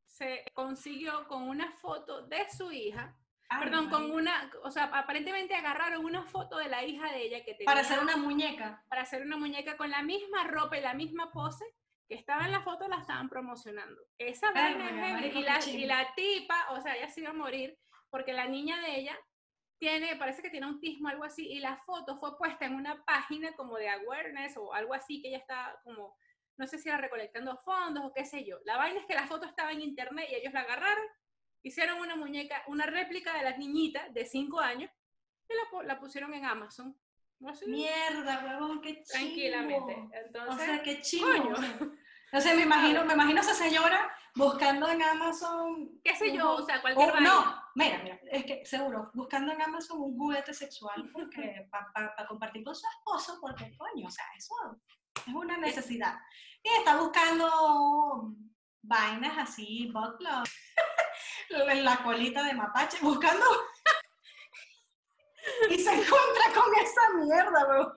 se 0.06 0.46
consiguió 0.54 1.28
con 1.28 1.50
una 1.50 1.72
foto 1.72 2.22
de 2.28 2.48
su 2.50 2.72
hija, 2.72 3.16
Ay, 3.50 3.64
perdón, 3.64 3.90
con 3.90 4.12
una, 4.12 4.50
o 4.64 4.72
sea, 4.72 4.86
aparentemente 4.86 5.56
agarraron 5.56 6.06
una 6.06 6.24
foto 6.24 6.58
de 6.58 6.70
la 6.70 6.84
hija 6.84 7.12
de 7.12 7.24
ella 7.24 7.44
que 7.44 7.54
tenía 7.54 7.66
Para 7.66 7.82
hacer 7.82 8.00
una 8.00 8.16
muñeca. 8.16 8.84
para 8.90 9.02
hacer 9.02 9.24
una 9.24 9.38
muñeca 9.38 9.76
con 9.76 9.90
la 9.90 10.02
misma 10.04 10.44
ropa 10.46 10.78
y 10.78 10.82
la 10.82 10.94
misma 10.94 11.32
pose 11.32 11.66
que 12.08 12.16
estaba 12.16 12.46
en 12.46 12.52
la 12.52 12.62
foto, 12.62 12.88
la 12.88 12.98
estaban 12.98 13.28
promocionando. 13.30 14.02
Esa 14.18 14.52
vaina 14.52 15.20
es 15.26 15.36
y, 15.36 15.42
la, 15.42 15.66
y 15.66 15.86
la 15.86 16.14
tipa, 16.16 16.68
o 16.72 16.82
sea, 16.82 16.96
ella 16.96 17.10
se 17.10 17.22
iba 17.22 17.32
a 17.32 17.34
morir 17.34 17.78
porque 18.10 18.34
la 18.34 18.46
niña 18.46 18.80
de 18.82 19.00
ella 19.00 19.18
tiene, 19.84 20.16
parece 20.16 20.42
que 20.42 20.50
tiene 20.50 20.66
autismo, 20.66 21.10
algo 21.10 21.26
así, 21.26 21.46
y 21.46 21.60
la 21.60 21.76
foto 21.76 22.18
fue 22.18 22.38
puesta 22.38 22.66
en 22.66 22.76
una 22.76 23.04
página 23.04 23.52
como 23.54 23.76
de 23.76 23.90
awareness 23.90 24.56
o 24.56 24.74
algo 24.74 24.94
así, 24.94 25.22
que 25.22 25.28
ella 25.28 25.40
está 25.40 25.78
como, 25.84 26.16
no 26.56 26.66
sé 26.68 26.80
si 26.80 26.88
era 26.88 27.00
recolectando 27.00 27.58
fondos 27.58 28.02
o 28.06 28.14
qué 28.14 28.24
sé 28.24 28.46
yo. 28.46 28.60
La 28.64 28.78
vaina 28.78 29.02
es 29.02 29.06
que 29.06 29.14
la 29.14 29.28
foto 29.28 29.46
estaba 29.46 29.74
en 29.74 29.82
internet 29.82 30.30
y 30.32 30.36
ellos 30.36 30.54
la 30.54 30.62
agarraron, 30.62 31.06
hicieron 31.64 32.00
una 32.00 32.16
muñeca, 32.16 32.64
una 32.68 32.86
réplica 32.86 33.34
de 33.34 33.44
la 33.44 33.58
niñita 33.58 34.08
de 34.12 34.26
5 34.26 34.58
años 34.62 34.90
y 35.50 35.54
la, 35.54 35.84
la 35.84 36.00
pusieron 36.00 36.34
en 36.34 36.46
Amazon. 36.46 36.98
Mierda, 37.68 38.42
huevón, 38.46 38.80
qué 38.80 39.04
chido. 39.04 39.06
tranquilamente. 39.12 39.96
O 39.96 40.10
Entonces, 40.14 40.66
sea, 40.66 40.82
qué 40.82 41.02
chido. 41.02 41.28
o 41.28 41.56
sea, 41.58 41.80
No 42.32 42.40
sé, 42.40 42.56
me 42.56 42.62
imagino, 42.62 43.04
me 43.04 43.16
imagino 43.16 43.42
esa 43.42 43.54
señora 43.54 44.16
buscando 44.36 44.88
en 44.90 45.02
Amazon. 45.04 46.00
qué 46.04 46.16
sé 46.16 46.36
yo, 46.36 46.54
o 46.56 46.66
sea, 46.66 46.82
cualquier 46.82 47.12
o- 47.16 47.20
no, 47.20 47.64
mira, 47.76 48.00
mira, 48.04 48.20
es 48.32 48.46
que 48.46 48.66
seguro, 48.66 49.12
buscando 49.14 49.52
en 49.54 49.62
Amazon 49.62 50.02
un 50.02 50.18
juguete 50.18 50.54
sexual 50.54 51.10
porque 51.14 51.68
para 51.72 52.28
compartir 52.28 52.64
con 52.64 52.76
su 52.76 52.86
esposo, 52.88 53.38
porque 53.42 53.76
coño, 53.78 54.08
o 54.08 54.12
sea, 54.12 54.26
eso 54.38 54.56
es 55.28 55.34
una 55.34 55.58
necesidad. 55.58 56.18
Y 56.64 56.70
está 56.80 56.98
buscando 56.98 58.34
vainas 58.82 59.38
así, 59.38 59.92
butt 59.94 60.18
plug, 60.18 60.44
en 61.70 61.84
la 61.86 62.02
colita 62.04 62.44
de 62.44 62.54
mapache, 62.54 62.98
buscando. 63.02 63.46
y 65.70 65.78
se 65.78 65.92
encuentra 65.92 66.54
con 66.56 66.74
esa 66.82 67.02
mierda, 67.18 67.68
weón. 67.70 67.94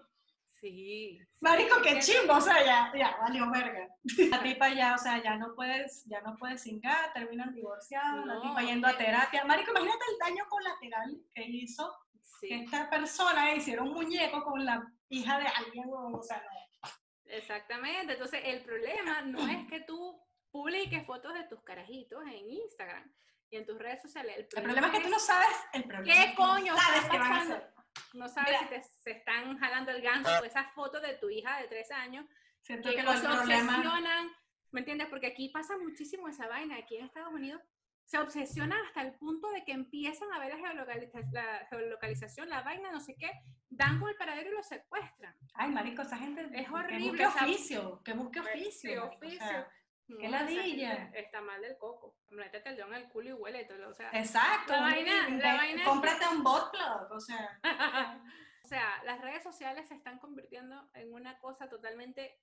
Sí. 0.61 1.21
Marico, 1.41 1.81
qué 1.83 1.99
chimbo, 2.01 2.35
o 2.35 2.41
sea, 2.41 2.65
ya, 2.65 2.91
ya, 2.97 3.17
valió 3.21 3.51
verga. 3.51 3.89
La 4.31 4.43
tipa 4.43 4.69
ya, 4.71 4.95
o 4.95 4.99
sea, 4.99 5.23
ya 5.23 5.37
no 5.37 5.55
puedes, 5.55 6.05
ya 6.07 6.21
no 6.23 6.35
puedes 6.37 6.63
cingar, 6.63 7.13
terminan 7.13 7.55
divorciados, 7.55 8.25
la 8.27 8.35
No, 8.35 8.41
tipa 8.43 8.63
yendo 8.63 8.89
a 8.89 8.97
que- 8.97 9.05
terapia. 9.05 9.45
Marico, 9.45 9.71
imagínate 9.73 10.05
el 10.13 10.19
daño 10.19 10.45
colateral 10.49 11.17
que 11.35 11.43
hizo 11.45 11.93
que 12.41 12.49
Sí, 12.49 12.53
esta 12.53 12.91
persona 12.91 13.55
hiciera 13.55 13.83
un 13.83 13.93
muñeco 13.93 14.43
con 14.45 14.65
la 14.65 14.83
hija 15.09 15.39
de 15.39 15.47
alguien, 15.47 15.87
o 15.91 16.23
sea, 16.23 16.43
no. 16.43 16.91
exactamente. 17.27 18.15
Entonces, 18.15 18.41
el 18.45 18.63
problema 18.63 19.23
no 19.23 19.47
es 19.47 19.67
que 19.69 19.81
tú 19.81 20.21
publiques 20.51 21.05
fotos 21.07 21.35
de 21.35 21.45
tus 21.45 21.63
carajitos 21.63 22.23
en 22.27 22.51
Instagram 22.51 23.11
y 23.51 23.57
en 23.57 23.67
tus 23.67 23.79
redes 23.79 24.03
sociales. 24.03 24.49
El 24.57 24.63
problema 24.63 24.87
es 24.89 24.93
que 24.95 25.01
tú 25.05 25.09
no 25.11 25.19
sabes 25.19 25.49
el 25.73 25.85
problema. 25.85 26.13
¿Qué 26.13 26.25
es 26.25 26.31
que 26.31 26.35
coño 26.35 26.77
sabes 26.77 27.01
está 27.03 27.11
qué 27.13 27.19
van 27.19 27.27
a 27.27 27.35
pasando? 27.35 27.55
hacer. 27.57 27.76
No 28.15 28.29
sabes 28.29 28.51
Mira. 28.51 28.61
si 28.61 28.67
te, 28.67 28.83
se 29.03 29.11
están 29.19 29.59
jalando 29.59 29.91
el 29.91 30.03
ganso 30.03 30.31
o 30.41 30.45
esas 30.45 30.73
fotos 30.75 31.03
de 31.03 31.15
tu 31.15 31.29
hija 31.31 31.61
de 31.61 31.69
tres 31.69 31.91
años 31.91 32.27
Siento 32.63 32.89
que 32.91 32.97
que 32.97 33.03
los 33.03 33.17
se 33.21 33.27
problemas... 33.27 33.77
obsesionan, 33.79 34.31
¿me 34.73 34.81
entiendes? 34.81 35.09
Porque 35.09 35.29
aquí 35.29 35.49
pasa 35.51 35.77
muchísimo 35.79 36.29
esa 36.29 36.49
vaina, 36.49 36.77
aquí 36.77 36.97
en 36.97 37.05
Estados 37.07 37.33
Unidos 37.33 37.63
se 38.05 38.19
obsesionan 38.19 38.79
hasta 38.87 39.03
el 39.03 39.15
punto 39.15 39.51
de 39.51 39.65
que 39.65 39.73
empiezan 39.73 40.33
a 40.33 40.39
ver 40.39 40.57
la, 40.57 40.59
geolocaliza- 40.59 41.29
la 41.33 41.67
geolocalización, 41.69 42.49
la 42.49 42.63
vaina, 42.63 42.93
no 42.93 43.01
sé 43.01 43.17
qué, 43.17 43.31
dan 43.69 43.99
con 43.99 44.09
el 44.09 44.15
paradero 44.17 44.51
y 44.51 44.55
lo 44.55 44.63
secuestran. 44.63 45.35
Ay, 45.55 45.71
marico, 45.71 46.03
esa 46.03 46.17
gente 46.17 46.43
Es 46.53 46.69
que 46.69 46.73
horrible, 46.73 47.09
busque 47.09 47.27
o 47.27 47.31
sea, 47.33 47.43
oficio, 47.43 48.03
que 48.05 48.13
busque 48.13 48.41
Sí, 48.71 48.97
oficio. 48.97 49.03
o 49.03 49.49
sea, 49.49 49.69
No, 50.09 50.19
Qué 50.19 50.29
ladilla. 50.29 51.11
Está 51.15 51.41
mal 51.41 51.61
del 51.61 51.77
coco. 51.79 52.17
Métete 52.31 52.69
el 52.69 52.77
dedo 52.77 52.87
en 52.89 52.95
el 52.95 53.09
culo 53.09 53.31
y 53.31 53.33
huele 53.33 53.65
todo. 53.65 53.89
O 53.89 53.95
sea, 53.95 54.11
Exacto. 54.13 54.73
La 54.73 54.81
vaina- 54.83 55.29
la 55.31 55.55
vaina 55.57 55.83
es- 55.83 55.89
Cómprate 55.89 56.29
un 56.29 56.43
bot 56.45 56.71
plug, 56.71 57.11
o 57.13 57.21
sea. 57.21 57.61
o 58.65 58.69
sea, 58.69 59.03
las 59.05 59.21
redes 59.21 59.43
sociales 59.43 59.89
se 59.89 59.95
están 59.95 60.19
convirtiendo 60.19 60.89
en 60.95 61.13
una 61.13 61.39
cosa 61.41 61.69
totalmente 61.69 62.39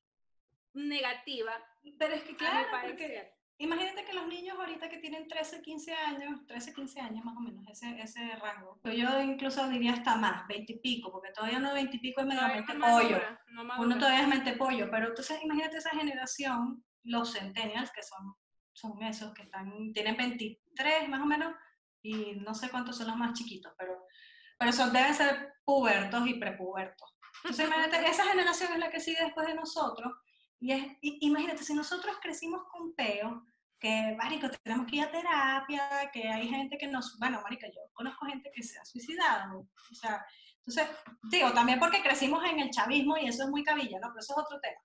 negativa. 0.73 1.53
Pero 1.97 2.13
es 2.15 2.23
que 2.23 2.35
claro, 2.35 2.67
porque 2.81 3.33
imagínate 3.59 4.03
que 4.05 4.13
los 4.13 4.27
niños 4.27 4.57
ahorita 4.57 4.89
que 4.89 4.97
tienen 4.97 5.27
13, 5.27 5.61
15 5.61 5.93
años, 5.93 6.45
13, 6.47 6.73
15 6.73 6.99
años 6.99 7.23
más 7.23 7.37
o 7.37 7.39
menos, 7.41 7.65
ese, 7.69 7.99
ese 8.01 8.35
rango. 8.37 8.79
Yo 8.83 9.21
incluso 9.21 9.67
diría 9.69 9.93
hasta 9.93 10.15
más, 10.15 10.47
20 10.47 10.73
y 10.73 10.79
pico, 10.79 11.11
porque 11.11 11.31
todavía 11.31 11.59
no 11.59 11.73
20 11.73 11.95
y 11.95 11.99
pico 11.99 12.21
es 12.21 12.27
medio 12.27 12.41
mente 12.47 12.73
no 12.73 12.85
pollo. 12.85 13.21
no. 13.47 13.81
Uno 13.81 13.97
todavía 13.97 14.21
es 14.23 14.27
mente 14.27 14.53
pollo, 14.53 14.89
pero 14.89 15.07
entonces 15.09 15.41
imagínate 15.43 15.77
esa 15.77 15.91
generación, 15.91 16.83
los 17.03 17.33
centennials, 17.33 17.91
que 17.91 18.03
son, 18.03 18.35
son 18.73 19.01
esos 19.03 19.33
que 19.33 19.43
están, 19.43 19.91
tienen 19.93 20.17
23 20.17 21.09
más 21.09 21.21
o 21.21 21.25
menos, 21.25 21.53
y 22.01 22.35
no 22.35 22.53
sé 22.53 22.69
cuántos 22.69 22.97
son 22.97 23.07
los 23.07 23.15
más 23.15 23.33
chiquitos, 23.33 23.73
pero, 23.77 24.05
pero 24.59 24.71
son, 24.71 24.91
deben 24.91 25.13
ser 25.13 25.53
pubertos 25.63 26.27
y 26.27 26.35
prepubertos. 26.35 27.17
Entonces 27.43 27.67
imagínate, 27.67 28.05
esa 28.09 28.25
generación 28.25 28.73
es 28.73 28.79
la 28.79 28.89
que 28.89 28.99
sigue 28.99 29.23
después 29.23 29.47
de 29.47 29.55
nosotros, 29.55 30.11
y, 30.59 30.71
es, 30.71 30.85
y- 31.01 31.17
imagínate, 31.27 31.63
si 31.63 31.73
nosotros 31.73 32.17
crecimos 32.21 32.61
con 32.71 32.93
peo, 32.95 33.45
que, 33.79 34.15
marico, 34.17 34.49
tenemos 34.63 34.87
que 34.87 34.95
ir 34.95 35.03
a 35.03 35.11
terapia, 35.11 36.09
que 36.13 36.29
hay 36.29 36.47
gente 36.47 36.77
que 36.77 36.87
nos, 36.87 37.17
bueno, 37.19 37.41
marica, 37.41 37.67
yo 37.67 37.81
conozco 37.91 38.25
gente 38.25 38.49
que 38.55 38.63
se 38.63 38.79
ha 38.79 38.85
suicidado, 38.85 39.59
o 39.59 39.95
sea, 39.95 40.25
entonces, 40.65 40.95
digo, 41.23 41.51
también 41.51 41.77
porque 41.77 42.01
crecimos 42.01 42.41
en 42.45 42.57
el 42.61 42.69
chavismo 42.69 43.17
y 43.17 43.27
eso 43.27 43.43
es 43.43 43.49
muy 43.49 43.65
cabilla, 43.65 43.99
¿no? 43.99 44.07
Pero 44.07 44.19
eso 44.21 44.33
es 44.33 44.45
otro 44.45 44.57
tema. 44.61 44.79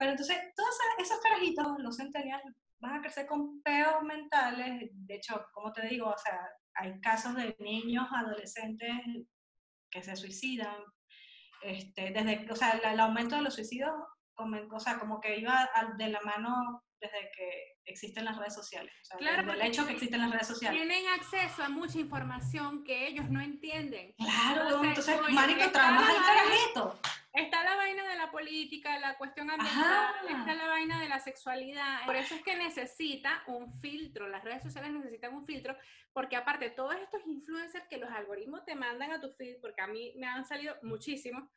Pero 0.00 0.12
entonces, 0.12 0.38
todos 0.56 0.74
esos 0.98 1.20
carajitos, 1.20 1.66
los 1.78 1.94
centennials, 1.98 2.42
van 2.78 2.94
a 2.94 3.00
crecer 3.02 3.26
con 3.26 3.60
peos 3.62 4.02
mentales, 4.02 4.88
de 4.92 5.14
hecho, 5.14 5.44
como 5.52 5.70
te 5.74 5.86
digo, 5.86 6.08
o 6.08 6.16
sea, 6.16 6.40
hay 6.74 6.98
casos 7.02 7.34
de 7.36 7.54
niños, 7.58 8.08
adolescentes 8.10 8.90
que 9.90 10.02
se 10.02 10.16
suicidan, 10.16 10.74
este, 11.62 12.12
desde, 12.12 12.50
o 12.50 12.56
sea, 12.56 12.70
el, 12.70 12.84
el 12.94 13.00
aumento 13.00 13.36
de 13.36 13.42
los 13.42 13.54
suicidios, 13.54 13.90
comen- 14.34 14.68
o 14.72 14.80
sea, 14.80 14.98
como 14.98 15.20
que 15.20 15.36
iba 15.38 15.68
de 15.98 16.08
la 16.08 16.20
mano 16.22 16.82
desde 16.98 17.30
que 17.36 17.76
existen 17.84 18.24
las 18.24 18.38
redes 18.38 18.54
sociales, 18.54 18.92
o 19.02 19.04
sea, 19.04 19.18
Claro, 19.18 19.46
porque 19.46 19.66
hecho 19.66 19.86
que 19.86 19.92
existen 19.92 20.20
las 20.20 20.30
redes 20.30 20.46
sociales. 20.46 20.80
Tienen 20.80 21.06
acceso 21.08 21.62
a 21.62 21.68
mucha 21.68 21.98
información 21.98 22.84
que 22.84 23.06
ellos 23.08 23.28
no 23.28 23.40
entienden. 23.42 24.14
Claro, 24.16 24.62
Entonces, 24.84 25.08
entonces, 25.08 25.34
marico, 25.34 25.62
al 25.64 25.70
vaina- 25.72 26.26
carajito. 26.26 27.00
Está 27.32 27.62
la 27.62 27.76
vaina 27.76 28.08
de 28.08 28.16
la 28.16 28.30
política, 28.30 28.98
la 28.98 29.16
cuestión 29.16 29.50
ambiental, 29.50 30.14
Ajá. 30.26 30.38
está 30.40 30.54
la 30.54 30.66
vaina 30.66 31.00
de 31.00 31.08
la 31.08 31.20
sexualidad. 31.20 32.04
Por 32.04 32.16
eso 32.16 32.34
es 32.34 32.42
que 32.42 32.56
necesita 32.56 33.44
un 33.46 33.72
filtro, 33.80 34.28
las 34.28 34.42
redes 34.42 34.64
sociales 34.64 34.90
necesitan 34.90 35.34
un 35.34 35.46
filtro, 35.46 35.76
porque 36.12 36.34
aparte 36.34 36.70
todos 36.70 36.96
estos 36.96 37.24
influencers 37.26 37.86
que 37.88 37.98
los 37.98 38.10
algoritmos 38.10 38.64
te 38.64 38.74
mandan 38.74 39.12
a 39.12 39.20
tu 39.20 39.30
feed, 39.30 39.60
porque 39.60 39.80
a 39.80 39.86
mí 39.86 40.12
me 40.16 40.26
han 40.26 40.44
salido 40.44 40.74
muchísimos, 40.82 41.48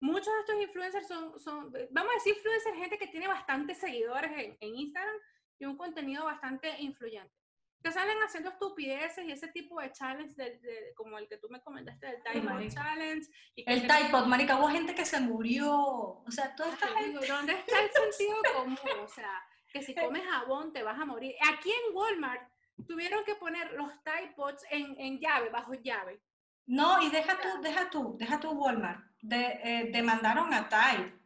muchos 0.00 0.32
de 0.34 0.40
estos 0.40 0.60
influencers 0.60 1.06
son, 1.06 1.38
son 1.38 1.72
vamos 1.92 2.10
a 2.10 2.14
decir 2.14 2.34
influencers, 2.36 2.76
gente 2.76 2.98
que 2.98 3.06
tiene 3.06 3.28
bastantes 3.28 3.78
seguidores 3.78 4.32
en, 4.32 4.56
en 4.60 4.76
Instagram 4.76 5.14
y 5.60 5.66
un 5.66 5.76
contenido 5.76 6.24
bastante 6.24 6.80
influyente. 6.80 7.41
Que 7.82 7.90
salen 7.92 8.18
haciendo 8.22 8.50
estupideces 8.50 9.24
y 9.24 9.32
ese 9.32 9.48
tipo 9.48 9.80
de 9.80 9.90
challenge, 9.92 10.34
de- 10.36 10.58
de- 10.58 10.94
como 10.94 11.18
el 11.18 11.26
que 11.28 11.36
tú 11.38 11.48
me 11.50 11.60
comentaste 11.62 12.06
del 12.32 12.42
marica. 12.44 12.74
Challenge. 12.82 13.26
Y 13.56 13.64
El 13.70 14.10
Pod, 14.10 14.26
marica, 14.26 14.56
hubo 14.58 14.68
gente 14.68 14.94
que 14.94 15.04
se 15.04 15.20
murió. 15.20 15.74
O 15.74 16.30
sea, 16.30 16.54
toda 16.54 16.72
esta 16.72 16.86
Ay, 16.86 17.04
gente. 17.06 17.20
digo, 17.20 17.34
¿Dónde 17.36 17.52
está 17.54 17.80
el 17.80 17.90
sentido 17.90 18.36
común? 18.54 18.78
O 19.02 19.08
sea, 19.08 19.32
que 19.72 19.82
si 19.82 19.94
comes 19.94 20.22
jabón 20.24 20.72
te 20.72 20.82
vas 20.82 20.98
a 21.00 21.04
morir. 21.04 21.34
Aquí 21.52 21.70
en 21.70 21.96
Walmart 21.96 22.48
tuvieron 22.86 23.24
que 23.24 23.34
poner 23.36 23.72
los 23.72 23.90
Tide 24.04 24.32
Pods 24.36 24.64
en, 24.70 24.94
en 25.00 25.18
llave, 25.18 25.48
bajo 25.50 25.74
llave. 25.74 26.22
No, 26.66 27.02
y 27.02 27.10
deja 27.10 27.36
tú, 27.40 27.60
deja 27.62 27.90
tú, 27.90 28.16
deja 28.18 28.38
tú 28.38 28.50
Walmart. 28.52 29.04
De, 29.20 29.60
eh, 29.64 29.90
demandaron 29.92 30.52
a 30.54 30.68
Tide. 30.68 31.18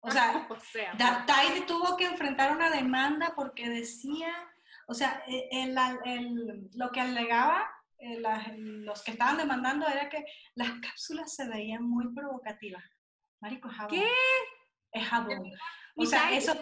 O 0.00 0.10
sea, 0.10 0.46
o 0.50 0.60
sea 0.60 1.24
Tide 1.26 1.62
tuvo 1.62 1.96
que 1.96 2.04
enfrentar 2.06 2.52
una 2.54 2.70
demanda 2.70 3.32
porque 3.34 3.68
decía, 3.68 4.32
o 4.88 4.94
sea, 4.94 5.22
eh, 5.28 5.48
el- 5.52 5.76
el- 6.04 6.70
lo 6.74 6.90
que 6.90 7.00
alegaba 7.00 7.70
eh, 8.00 8.20
las- 8.20 8.56
los 8.56 9.02
que 9.02 9.10
estaban 9.10 9.36
demandando 9.38 9.86
era 9.88 10.08
que 10.08 10.24
las 10.54 10.70
cápsulas 10.80 11.34
se 11.34 11.48
veían 11.48 11.82
muy 11.82 12.14
provocativas. 12.14 12.84
Marico, 13.40 13.68
es 13.68 13.74
jabón. 13.76 13.90
¿Qué? 13.90 14.08
Es 14.92 15.04
jabón. 15.08 15.50
O 15.96 16.06
sea, 16.06 16.30
eso, 16.30 16.54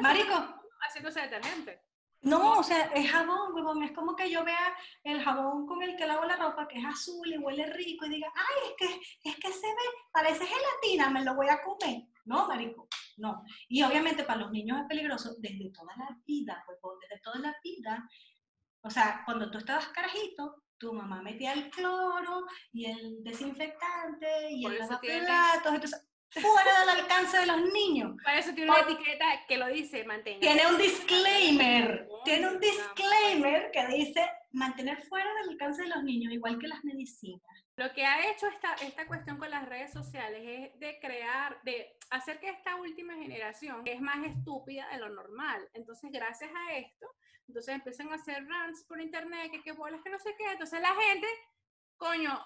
marico, 0.00 0.34
haciéndose 0.80 1.20
detergente. 1.22 1.82
no, 2.20 2.58
o 2.58 2.62
sea, 2.62 2.86
es 2.94 3.10
jabón, 3.10 3.54
huevón. 3.54 3.82
Es 3.82 3.90
como 3.92 4.14
que 4.14 4.30
yo 4.30 4.44
vea 4.44 4.72
el 5.02 5.20
jabón 5.22 5.66
con 5.66 5.82
el 5.82 5.96
que 5.96 6.06
lavo 6.06 6.24
la 6.24 6.36
ropa, 6.36 6.66
que 6.68 6.78
es 6.78 6.84
azul 6.84 7.26
y 7.26 7.38
huele 7.38 7.66
rico, 7.72 8.06
y 8.06 8.10
diga, 8.10 8.28
ay, 8.36 8.70
es 8.70 8.74
que, 8.78 9.00
es 9.30 9.36
que 9.36 9.52
se 9.52 9.66
ve, 9.66 9.82
parece 10.12 10.44
gelatina, 10.46 11.10
me 11.10 11.24
lo 11.24 11.34
voy 11.34 11.48
a 11.48 11.60
comer. 11.62 12.02
No, 12.24 12.46
marico, 12.48 12.88
no. 13.18 13.42
Y 13.68 13.82
obviamente 13.82 14.24
para 14.24 14.40
los 14.40 14.50
niños 14.50 14.80
es 14.80 14.86
peligroso 14.86 15.34
desde 15.38 15.70
toda 15.70 15.94
la 15.96 16.18
vida, 16.26 16.64
huevón, 16.68 16.98
desde 17.00 17.20
toda 17.20 17.38
la 17.38 17.56
vida. 17.62 18.08
O 18.80 18.90
sea, 18.90 19.22
cuando 19.24 19.50
tú 19.50 19.58
estabas 19.58 19.88
carajito, 19.88 20.62
tu 20.78 20.92
mamá 20.92 21.20
metía 21.22 21.52
el 21.52 21.70
cloro 21.70 22.46
y 22.72 22.86
el 22.86 23.22
desinfectante 23.24 24.50
y 24.50 24.62
Por 24.62 24.72
el 24.72 24.78
lavaplatos, 24.78 25.74
entonces, 25.74 26.08
fuera 26.30 26.80
del 26.80 27.00
alcance 27.00 27.38
de 27.38 27.46
los 27.46 27.72
niños. 27.72 28.16
Para 28.22 28.38
eso 28.38 28.54
tiene 28.54 28.70
una 28.70 28.80
etiqueta 28.80 29.24
que 29.48 29.56
lo 29.56 29.66
dice, 29.68 30.04
mantenga. 30.04 30.40
Tiene 30.40 30.66
un 30.66 30.78
disclaimer, 30.78 32.08
tiene 32.24 32.48
un 32.48 32.60
disclaimer 32.60 33.70
que 33.72 33.86
dice 33.88 34.28
mantener 34.52 35.02
fuera 35.02 35.28
del 35.34 35.50
alcance 35.50 35.82
de 35.82 35.88
los 35.88 36.02
niños, 36.04 36.32
igual 36.32 36.58
que 36.58 36.68
las 36.68 36.84
medicinas. 36.84 37.67
Lo 37.78 37.92
que 37.92 38.04
ha 38.04 38.30
hecho 38.30 38.46
esta, 38.48 38.74
esta 38.74 39.06
cuestión 39.06 39.38
con 39.38 39.50
las 39.50 39.66
redes 39.68 39.92
sociales 39.92 40.42
es 40.44 40.78
de 40.80 40.98
crear, 41.00 41.62
de 41.62 41.96
hacer 42.10 42.40
que 42.40 42.48
esta 42.50 42.74
última 42.76 43.14
generación 43.14 43.82
es 43.86 44.00
más 44.00 44.24
estúpida 44.26 44.88
de 44.88 44.98
lo 44.98 45.08
normal. 45.10 45.68
Entonces, 45.74 46.10
gracias 46.12 46.50
a 46.54 46.72
esto, 46.74 47.06
entonces 47.46 47.74
empiezan 47.76 48.10
a 48.10 48.16
hacer 48.16 48.44
rants 48.46 48.84
por 48.84 49.00
internet, 49.00 49.50
que 49.52 49.62
qué 49.62 49.72
bolas, 49.72 50.00
que 50.02 50.10
no 50.10 50.18
sé 50.18 50.34
qué. 50.36 50.50
Entonces 50.50 50.80
la 50.80 50.92
gente, 50.94 51.26
coño, 51.96 52.44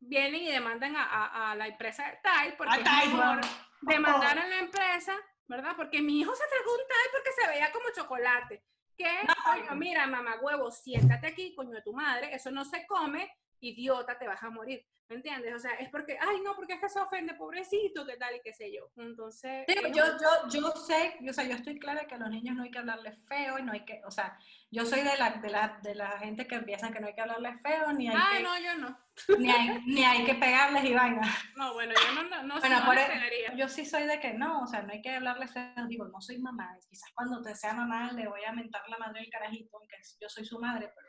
vienen 0.00 0.42
y 0.42 0.50
demandan 0.50 0.96
a, 0.96 1.02
a- 1.04 1.50
a 1.50 1.54
la 1.54 1.66
empresa 1.68 2.04
Tide 2.22 2.54
porque 2.56 2.74
A 2.74 2.76
es 2.78 3.08
mejor 3.12 3.40
demandar 3.82 4.38
a 4.38 4.46
la 4.48 4.58
empresa, 4.60 5.14
¿verdad? 5.46 5.74
Porque 5.76 6.00
mi 6.02 6.20
hijo 6.20 6.34
se 6.34 6.44
tragó 6.48 6.72
un 6.72 6.78
Tide 6.88 7.10
porque 7.12 7.30
se 7.38 7.48
veía 7.48 7.70
como 7.72 7.84
chocolate. 7.94 8.64
¿Qué? 8.96 9.24
No. 9.28 9.34
Coño, 9.44 9.74
mira, 9.76 10.06
mamá 10.06 10.36
huevo, 10.40 10.70
siéntate 10.70 11.26
aquí, 11.28 11.54
coño 11.54 11.70
de 11.72 11.82
tu 11.82 11.92
madre, 11.92 12.34
eso 12.34 12.50
no 12.50 12.64
se 12.64 12.84
come, 12.86 13.30
idiota, 13.60 14.18
te 14.18 14.26
vas 14.26 14.42
a 14.42 14.50
morir. 14.50 14.84
¿Me 15.10 15.16
entiendes? 15.16 15.54
O 15.54 15.58
sea, 15.58 15.70
es 15.76 15.88
porque, 15.88 16.18
ay, 16.20 16.42
no, 16.44 16.54
porque 16.54 16.74
es 16.74 16.80
que 16.80 16.88
se 16.90 17.00
ofende, 17.00 17.32
pobrecito, 17.32 18.04
qué 18.04 18.18
tal 18.18 18.36
y 18.36 18.42
qué 18.44 18.52
sé 18.52 18.70
yo. 18.70 18.90
Entonces, 19.02 19.64
Sí, 19.66 19.74
yo, 19.94 20.04
yo, 20.04 20.48
yo 20.50 20.70
sé, 20.72 21.16
o 21.26 21.32
sea, 21.32 21.44
yo 21.44 21.54
estoy 21.54 21.78
clara 21.78 22.06
que 22.06 22.14
a 22.16 22.18
los 22.18 22.28
niños 22.28 22.54
no 22.54 22.62
hay 22.64 22.70
que 22.70 22.78
hablarles 22.78 23.16
feo 23.26 23.58
y 23.58 23.62
no 23.62 23.72
hay 23.72 23.86
que, 23.86 24.02
o 24.04 24.10
sea, 24.10 24.38
yo 24.70 24.84
soy 24.84 25.00
de 25.00 25.16
la, 25.16 25.30
de 25.30 25.48
la, 25.48 25.78
de 25.82 25.94
la 25.94 26.18
gente 26.18 26.46
que 26.46 26.58
piensa 26.60 26.92
que 26.92 27.00
no 27.00 27.06
hay 27.06 27.14
que 27.14 27.22
hablarles 27.22 27.54
feo, 27.62 27.90
ni 27.94 28.08
hay, 28.10 28.16
ah, 28.18 28.28
que, 28.36 28.42
no, 28.42 28.58
yo 28.58 28.76
no. 28.76 28.98
ni 29.38 29.50
hay, 29.50 29.82
ni 29.86 30.04
hay 30.04 30.24
que 30.26 30.34
pegarles 30.34 30.84
y 30.84 30.92
vaina. 30.92 31.22
No, 31.56 31.72
bueno, 31.72 31.94
yo 31.94 32.12
no, 32.14 32.28
no, 32.28 32.42
no, 32.42 32.60
Bueno, 32.60 32.84
no 32.84 32.92
e- 32.92 33.06
pegaría. 33.06 33.54
yo 33.54 33.66
sí 33.66 33.86
soy 33.86 34.04
de 34.04 34.20
que 34.20 34.34
no, 34.34 34.60
o 34.64 34.66
sea, 34.66 34.82
no 34.82 34.92
hay 34.92 35.00
que 35.00 35.08
hablarle 35.16 35.48
feo. 35.48 35.86
Digo, 35.88 36.06
no 36.08 36.20
soy 36.20 36.36
mamá. 36.36 36.76
Quizás 36.86 37.10
cuando 37.14 37.40
te 37.40 37.54
sea 37.54 37.72
mamá 37.72 38.12
le 38.12 38.28
voy 38.28 38.44
a 38.44 38.52
mentar 38.52 38.82
la 38.90 38.98
madre 38.98 39.20
del 39.22 39.30
carajito, 39.30 39.74
aunque 39.78 39.96
yo 40.20 40.28
soy 40.28 40.44
su 40.44 40.58
madre, 40.58 40.92
pero, 40.94 41.07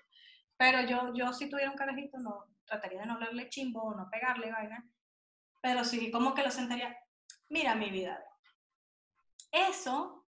pero 0.59 0.81
yo, 0.81 1.13
yo 1.13 1.31
si 1.31 1.49
tuviera 1.49 1.71
un 1.71 1.77
carajito, 1.77 2.17
no, 2.17 2.43
trataría 2.65 2.99
de 2.99 3.05
no 3.05 3.13
hablarle 3.13 3.47
chimbo 3.47 3.81
o 3.81 3.95
no 3.95 4.09
pegarle 4.09 4.51
vaina. 4.51 4.85
Pero 5.61 5.85
sí, 5.85 6.11
como 6.11 6.35
que 6.35 6.43
lo 6.43 6.51
sentaría. 6.51 6.97
Mira 7.47 7.75
mi 7.75 7.89
vida. 7.89 8.21
Eso 9.53 10.27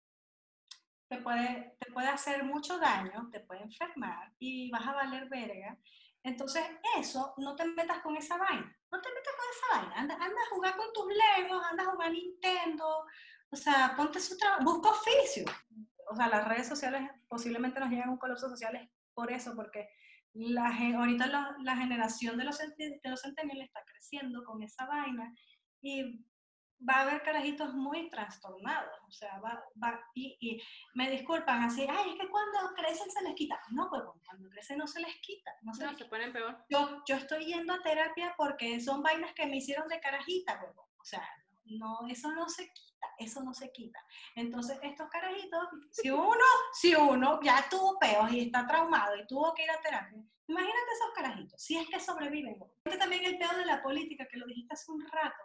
te 1.08 1.18
puede, 1.18 1.76
te 1.80 1.90
puede 1.90 2.06
hacer 2.06 2.44
mucho 2.44 2.78
daño, 2.78 3.30
te 3.32 3.40
puede 3.40 3.62
enfermar 3.62 4.32
y 4.38 4.70
vas 4.70 4.87
a 4.87 4.92
valer 4.92 5.28
verga. 5.28 5.76
Entonces, 6.22 6.62
eso, 6.96 7.35
no 7.38 7.56
te 7.56 7.64
metas 7.64 7.98
con 7.98 8.16
esa 8.16 8.37
vaina. 8.37 8.78
No 8.92 9.00
te 9.00 9.08
metas 9.12 9.35
con 9.35 9.46
esa 9.50 9.80
vaina. 9.80 10.00
Anda, 10.02 10.14
anda 10.14 10.40
a 10.40 10.54
jugar 10.54 10.76
con 10.76 10.92
tus 10.92 11.06
Legos, 11.06 11.64
anda 11.68 11.82
a 11.82 11.90
jugar 11.90 12.12
Nintendo. 12.12 13.06
O 13.50 13.56
sea, 13.56 13.94
ponte 13.96 14.20
su 14.20 14.38
trabajo, 14.38 14.62
busca 14.62 14.90
oficio. 14.90 15.46
O 16.08 16.14
sea, 16.14 16.28
las 16.28 16.46
redes 16.46 16.68
sociales 16.68 17.11
posiblemente 17.26 17.80
nos 17.80 17.90
llegan 17.90 18.08
a 18.11 18.12
un 18.12 18.18
colapso 18.18 18.48
social 18.48 18.88
por 19.14 19.32
eso, 19.32 19.56
porque 19.56 19.88
la, 20.35 20.66
ahorita 20.99 21.27
la, 21.27 21.57
la 21.62 21.77
generación 21.77 22.37
de 22.38 22.45
los, 22.45 22.59
de 22.59 23.01
los 23.05 23.21
centennials 23.21 23.64
está 23.66 23.81
creciendo 23.85 24.45
con 24.45 24.62
esa 24.62 24.87
vaina 24.87 25.35
y 25.81 26.25
va 26.88 26.95
a 26.97 27.01
haber 27.03 27.23
carajitos 27.23 27.75
muy 27.75 28.11
trastornados. 28.11 28.99
O 29.07 29.12
sea, 29.12 29.38
va, 29.40 29.62
va, 29.83 30.01
y, 30.14 30.37
y 30.40 30.61
me 30.95 31.11
disculpan 31.11 31.62
así, 31.62 31.87
ay, 31.88 32.11
es 32.11 32.21
que 32.21 32.29
cuando 32.29 32.75
crecen 32.75 33.11
se 33.11 33.23
les 33.23 33.35
quita. 33.35 33.61
No, 33.71 33.88
huevón, 33.90 34.21
cuando 34.25 34.49
crecen 34.51 34.79
no 34.79 34.87
se 34.87 35.01
les 35.01 35.14
quita. 35.21 35.53
No 35.62 35.73
se 35.75 35.85
No, 35.85 35.90
les 35.90 35.99
se 35.99 36.07
ponen 36.07 36.33
peor. 36.33 36.64
yo, 36.71 37.03
yo 37.07 37.16
estoy 37.16 37.45
yendo 37.45 37.73
a 37.75 37.83
terapia 37.83 38.35
porque 38.37 38.81
son 38.81 39.03
vainas 39.03 39.33
que 39.35 39.47
me 39.47 39.57
hicieron 39.59 39.87
de 39.88 40.01
carajita, 40.01 40.61
huevón. 40.62 40.87
O 40.99 41.05
sea, 41.05 41.23
no, 41.78 42.00
eso 42.08 42.30
no 42.32 42.48
se 42.48 42.72
quita, 42.72 43.06
eso 43.18 43.42
no 43.42 43.52
se 43.54 43.70
quita. 43.72 43.98
Entonces, 44.37 44.78
estos 44.82 45.08
carajitos, 45.11 45.68
si 45.90 46.11
uno, 46.11 46.44
si 46.72 46.94
uno 46.94 47.40
ya 47.42 47.64
tuvo 47.70 47.98
peos 47.98 48.32
y 48.32 48.40
está 48.40 48.66
traumado 48.66 49.16
y 49.16 49.26
tuvo 49.26 49.52
que 49.54 49.64
ir 49.64 49.70
a 49.70 49.80
terapia, 49.80 50.22
imagínate 50.46 50.92
esos 50.94 51.14
carajitos, 51.14 51.62
si 51.62 51.76
es 51.76 51.88
que 51.88 52.00
sobreviven. 52.00 52.56
Este 52.85 52.98
también 52.98 53.24
el 53.24 53.38
peo 53.38 53.56
de 53.56 53.66
la 53.66 53.82
política, 53.82 54.26
que 54.28 54.37
lo 54.38 54.46
dijiste 54.46 54.74
hace 54.74 54.90
un 54.90 55.06
rato. 55.06 55.44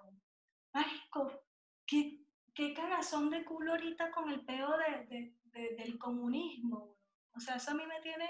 Marico, 0.74 1.44
qué, 1.86 2.20
qué 2.54 2.74
cagazón 2.74 3.30
de 3.30 3.44
culo 3.46 3.72
ahorita 3.72 4.12
con 4.12 4.30
el 4.30 4.46
peo 4.46 4.78
de, 4.78 5.06
de- 5.08 5.38
de- 5.46 5.76
del 5.76 5.98
comunismo. 5.98 6.96
O 7.36 7.40
sea, 7.40 7.56
eso 7.56 7.72
a 7.72 7.74
mí 7.76 7.86
me 7.86 8.00
tiene 8.02 8.30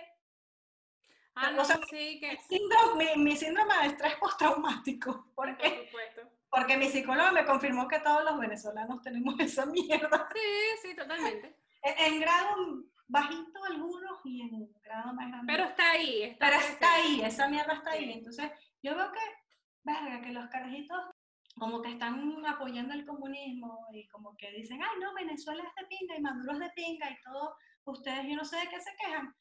Ah, 1.40 1.50
O 1.50 1.54
no, 1.58 1.66
sea, 1.66 1.80
sí, 1.90 2.20
que... 2.20 2.36
síndrome, 2.50 3.16
mi, 3.16 3.24
mi 3.26 3.36
síndrome 3.36 3.76
de 3.82 3.86
estrés 3.88 4.16
postraumático. 4.16 5.28
¿Por 5.36 5.56
Por 5.56 5.70
supuesto. 5.86 6.22
Porque 6.50 6.78
mi 6.78 6.88
psicólogo 6.88 7.32
me 7.32 7.46
confirmó 7.46 7.88
que 7.88 8.00
todos 8.00 8.24
los 8.24 8.40
venezolanos 8.40 9.02
tenemos 9.02 9.36
esa 9.40 9.66
mierda. 9.66 10.30
Sí, 10.34 10.90
sí, 10.90 10.96
totalmente. 10.96 11.58
En, 11.84 12.14
en 12.14 12.22
grado 12.22 12.56
bajito 13.08 13.64
algunos 13.64 14.20
y 14.26 14.42
en 14.42 14.74
grado 14.82 15.14
más 15.14 15.30
grande. 15.30 15.54
Pero 15.54 15.64
está 15.70 15.92
ahí, 15.92 16.24
está 16.24 16.46
Pero 16.48 16.60
está 16.60 16.94
ahí, 16.94 17.22
esa 17.22 17.48
mierda 17.48 17.74
está 17.74 17.92
ahí. 17.92 18.12
Entonces, 18.12 18.52
yo 18.84 18.96
veo 18.96 19.12
que, 19.12 19.20
verga, 19.84 20.22
que 20.22 20.32
los 20.32 20.50
carajitos 20.50 21.00
como 21.58 21.82
que 21.82 21.92
están 21.92 22.46
apoyando 22.46 22.94
el 22.94 23.06
comunismo 23.06 23.88
y 23.92 24.08
como 24.10 24.36
que 24.38 24.52
dicen, 24.52 24.80
ay, 24.82 25.00
no, 25.00 25.14
Venezuela 25.14 25.64
es 25.64 25.76
de 25.76 25.88
pinga 25.88 26.16
y 26.16 26.22
Maduro 26.22 26.54
es 26.54 26.60
de 26.60 26.70
pinga 26.76 27.10
y 27.10 27.22
todo, 27.24 27.56
ustedes 27.86 28.28
yo 28.28 28.36
no 28.36 28.46
sé 28.46 28.58
de 28.58 28.70
qué 28.70 28.80
se 28.80 28.96
quejan. 28.96 29.34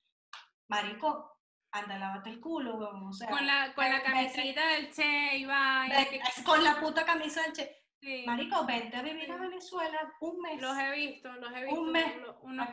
Marico, 0.69 1.36
anda, 1.79 1.99
lávate 1.99 2.31
el 2.31 2.41
culo, 2.41 2.77
weón. 2.77 3.09
O 3.09 3.13
sea, 3.13 3.29
Con 3.29 3.47
la, 3.47 3.73
con 3.75 3.85
la 3.91 4.03
camisita 4.03 4.67
del 4.69 4.91
Che 4.93 5.47
vete- 5.47 6.21
que- 6.21 6.21
con 6.45 6.63
la 6.65 6.79
puta 6.81 7.05
camisa 7.05 7.43
del 7.43 7.53
Che. 7.53 7.83
sí. 8.01 8.25
Marico, 8.27 8.65
vente 8.67 8.97
a 8.97 9.03
vivir 9.03 9.31
a. 9.33 9.37
Venezuela 9.37 10.13
un 10.21 10.41
mes. 10.41 10.61
Los 10.61 10.77
he 10.79 10.91
visto, 10.93 11.33
los 11.33 11.53
he 11.55 11.65
visto. 11.65 11.81
Un 11.81 11.93
mes. 11.93 12.07
uno- 12.43 12.65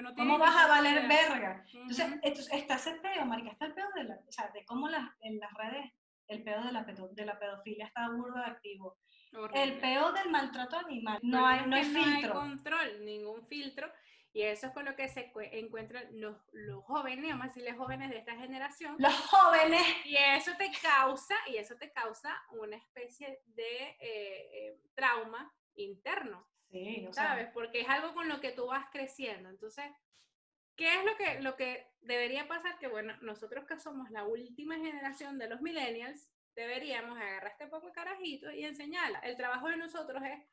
no 0.00 0.14
¿Cómo 0.16 0.38
vas 0.38 0.56
a 0.56 0.66
valer 0.68 1.06
verga? 1.08 1.64
Entonces, 1.72 2.06
Ujú. 2.08 2.18
entonces, 2.22 2.52
está 2.52 2.74
ese 2.76 2.94
peo, 2.96 3.24
marica, 3.26 3.50
está 3.52 3.66
el 3.66 3.74
peo 3.74 3.88
de 3.94 4.04
la, 4.04 4.14
o 4.26 4.32
sea, 4.32 4.48
de 4.48 4.64
cómo 4.64 4.88
las, 4.88 5.04
en 5.20 5.38
las 5.38 5.52
redes 5.54 5.92
el 6.26 6.42
peo 6.42 6.62
de 6.62 6.72
la, 6.72 6.86
pedo- 6.86 7.08
de 7.12 7.26
la 7.26 7.38
pedofilia 7.38 7.86
está 7.86 8.08
burdo 8.08 8.38
de 8.38 8.46
activo. 8.46 8.96
El 9.32 9.38
Horrible. 9.40 9.72
peo 9.80 10.12
del 10.12 10.30
maltrato 10.30 10.78
animal, 10.78 11.18
El 11.22 11.30
no 11.30 11.46
hay, 11.46 11.66
no 11.66 11.76
hay 11.76 11.82
que 11.82 11.88
No 11.88 12.04
filtro. 12.04 12.32
hay 12.40 12.48
control, 12.48 13.04
ningún 13.04 13.46
filtro. 13.46 13.92
Y 14.34 14.42
eso 14.42 14.66
es 14.66 14.72
con 14.72 14.84
lo 14.84 14.96
que 14.96 15.08
se 15.08 15.32
cue- 15.32 15.48
encuentran 15.52 16.04
los, 16.20 16.36
los 16.52 16.84
jóvenes, 16.84 17.30
vamos 17.30 17.44
a 17.44 17.48
decirle 17.48 17.72
jóvenes 17.74 18.10
de 18.10 18.18
esta 18.18 18.34
generación. 18.36 18.96
Los 18.98 19.14
jóvenes, 19.14 19.80
Y 20.04 20.16
eso 20.16 20.50
te 20.58 20.70
causa, 20.82 21.36
y 21.46 21.56
eso 21.56 21.76
te 21.76 21.92
causa 21.92 22.34
una 22.50 22.76
especie 22.76 23.40
de 23.46 23.96
eh, 24.00 24.48
eh, 24.52 24.80
trauma 24.94 25.54
interno. 25.76 26.46
sí, 26.70 27.06
o 27.08 27.12
sea, 27.12 27.28
¿sabes? 27.28 27.48
Porque 27.54 27.80
es 27.82 27.88
algo 27.88 28.12
con 28.12 28.28
lo 28.28 28.40
que 28.40 28.50
tú 28.50 28.66
vas 28.66 28.86
creciendo. 28.90 29.48
Entonces, 29.48 29.84
¿qué 30.76 30.92
es 30.98 31.04
lo 31.04 31.16
que, 31.16 31.40
lo 31.40 31.54
que 31.54 31.86
debería 32.00 32.48
pasar? 32.48 32.76
Que 32.80 32.88
bueno, 32.88 33.16
nosotros 33.22 33.64
que 33.66 33.78
somos 33.78 34.10
la 34.10 34.24
última 34.24 34.74
generación 34.76 35.38
de 35.38 35.48
los 35.48 35.60
millennials, 35.60 36.28
deberíamos 36.56 37.16
agarrar 37.18 37.52
este 37.52 37.68
poco 37.68 37.86
de 37.86 37.92
carajito 37.92 38.50
y 38.50 38.64
enseñarla. 38.64 39.20
El 39.20 39.36
trabajo 39.36 39.68
de 39.68 39.76
nosotros 39.76 40.20
es 40.24 40.44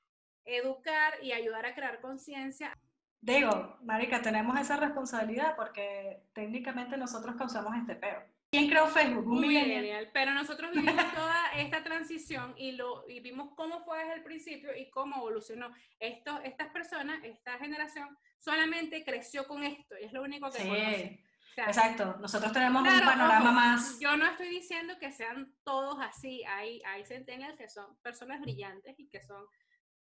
educar 0.45 1.15
y 1.23 1.31
ayudar 1.31 1.65
a 1.65 1.73
crear 1.73 1.99
conciencia. 1.99 2.77
Digo, 3.21 3.77
marica, 3.83 4.21
tenemos 4.21 4.59
esa 4.59 4.77
responsabilidad 4.77 5.55
porque 5.55 6.23
técnicamente 6.33 6.97
nosotros 6.97 7.35
causamos 7.35 7.75
este 7.77 7.95
peo. 7.95 8.21
¿Quién 8.51 8.67
creó 8.67 8.87
Facebook? 8.87 9.25
Un 9.25 9.35
Muy 9.35 9.47
millennial. 9.47 10.09
Pero 10.11 10.33
nosotros 10.33 10.71
vivimos 10.71 10.93
toda 11.15 11.51
esta 11.55 11.83
transición 11.83 12.53
y, 12.57 12.73
lo, 12.73 13.07
y 13.07 13.21
vimos 13.21 13.51
cómo 13.55 13.81
fue 13.85 13.99
desde 13.99 14.15
el 14.15 14.23
principio 14.23 14.75
y 14.75 14.89
cómo 14.89 15.15
evolucionó. 15.17 15.73
Esto, 15.99 16.37
estas 16.43 16.67
personas, 16.69 17.23
esta 17.23 17.57
generación, 17.59 18.17
solamente 18.39 19.05
creció 19.05 19.47
con 19.47 19.63
esto 19.63 19.95
y 19.97 20.03
es 20.03 20.11
lo 20.11 20.21
único 20.21 20.51
que 20.51 20.67
conoce. 20.67 21.07
Sí, 21.07 21.23
O 21.51 21.53
sea, 21.53 21.65
exacto. 21.67 22.17
Nosotros 22.19 22.51
tenemos 22.51 22.81
un 22.81 22.89
Claro, 22.89 23.05
panorama 23.05 23.51
ojo, 23.51 23.53
más... 23.53 23.99
Yo 24.01 24.17
no 24.17 24.25
estoy 24.25 24.49
diciendo 24.49 24.95
que 24.99 25.13
sean 25.13 25.53
todos 25.63 25.97
así. 26.01 26.43
Hay, 26.43 26.81
hay 26.85 27.05
centennials 27.05 27.57
que 27.57 27.69
son 27.69 27.95
personas 28.01 28.41
brillantes 28.41 28.99
y 28.99 29.07
que 29.07 29.21
son 29.21 29.45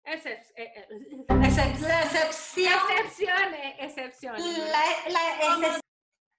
excep- 0.04 0.52
eh, 0.56 0.72
eh, 0.76 0.86
Excep- 1.28 1.78
la 1.80 2.02
excepción. 2.02 2.72
excepciones. 2.98 3.74
Excepciones. 3.78 4.58
La, 4.58 4.82
la 5.12 5.40
excep- 5.40 5.80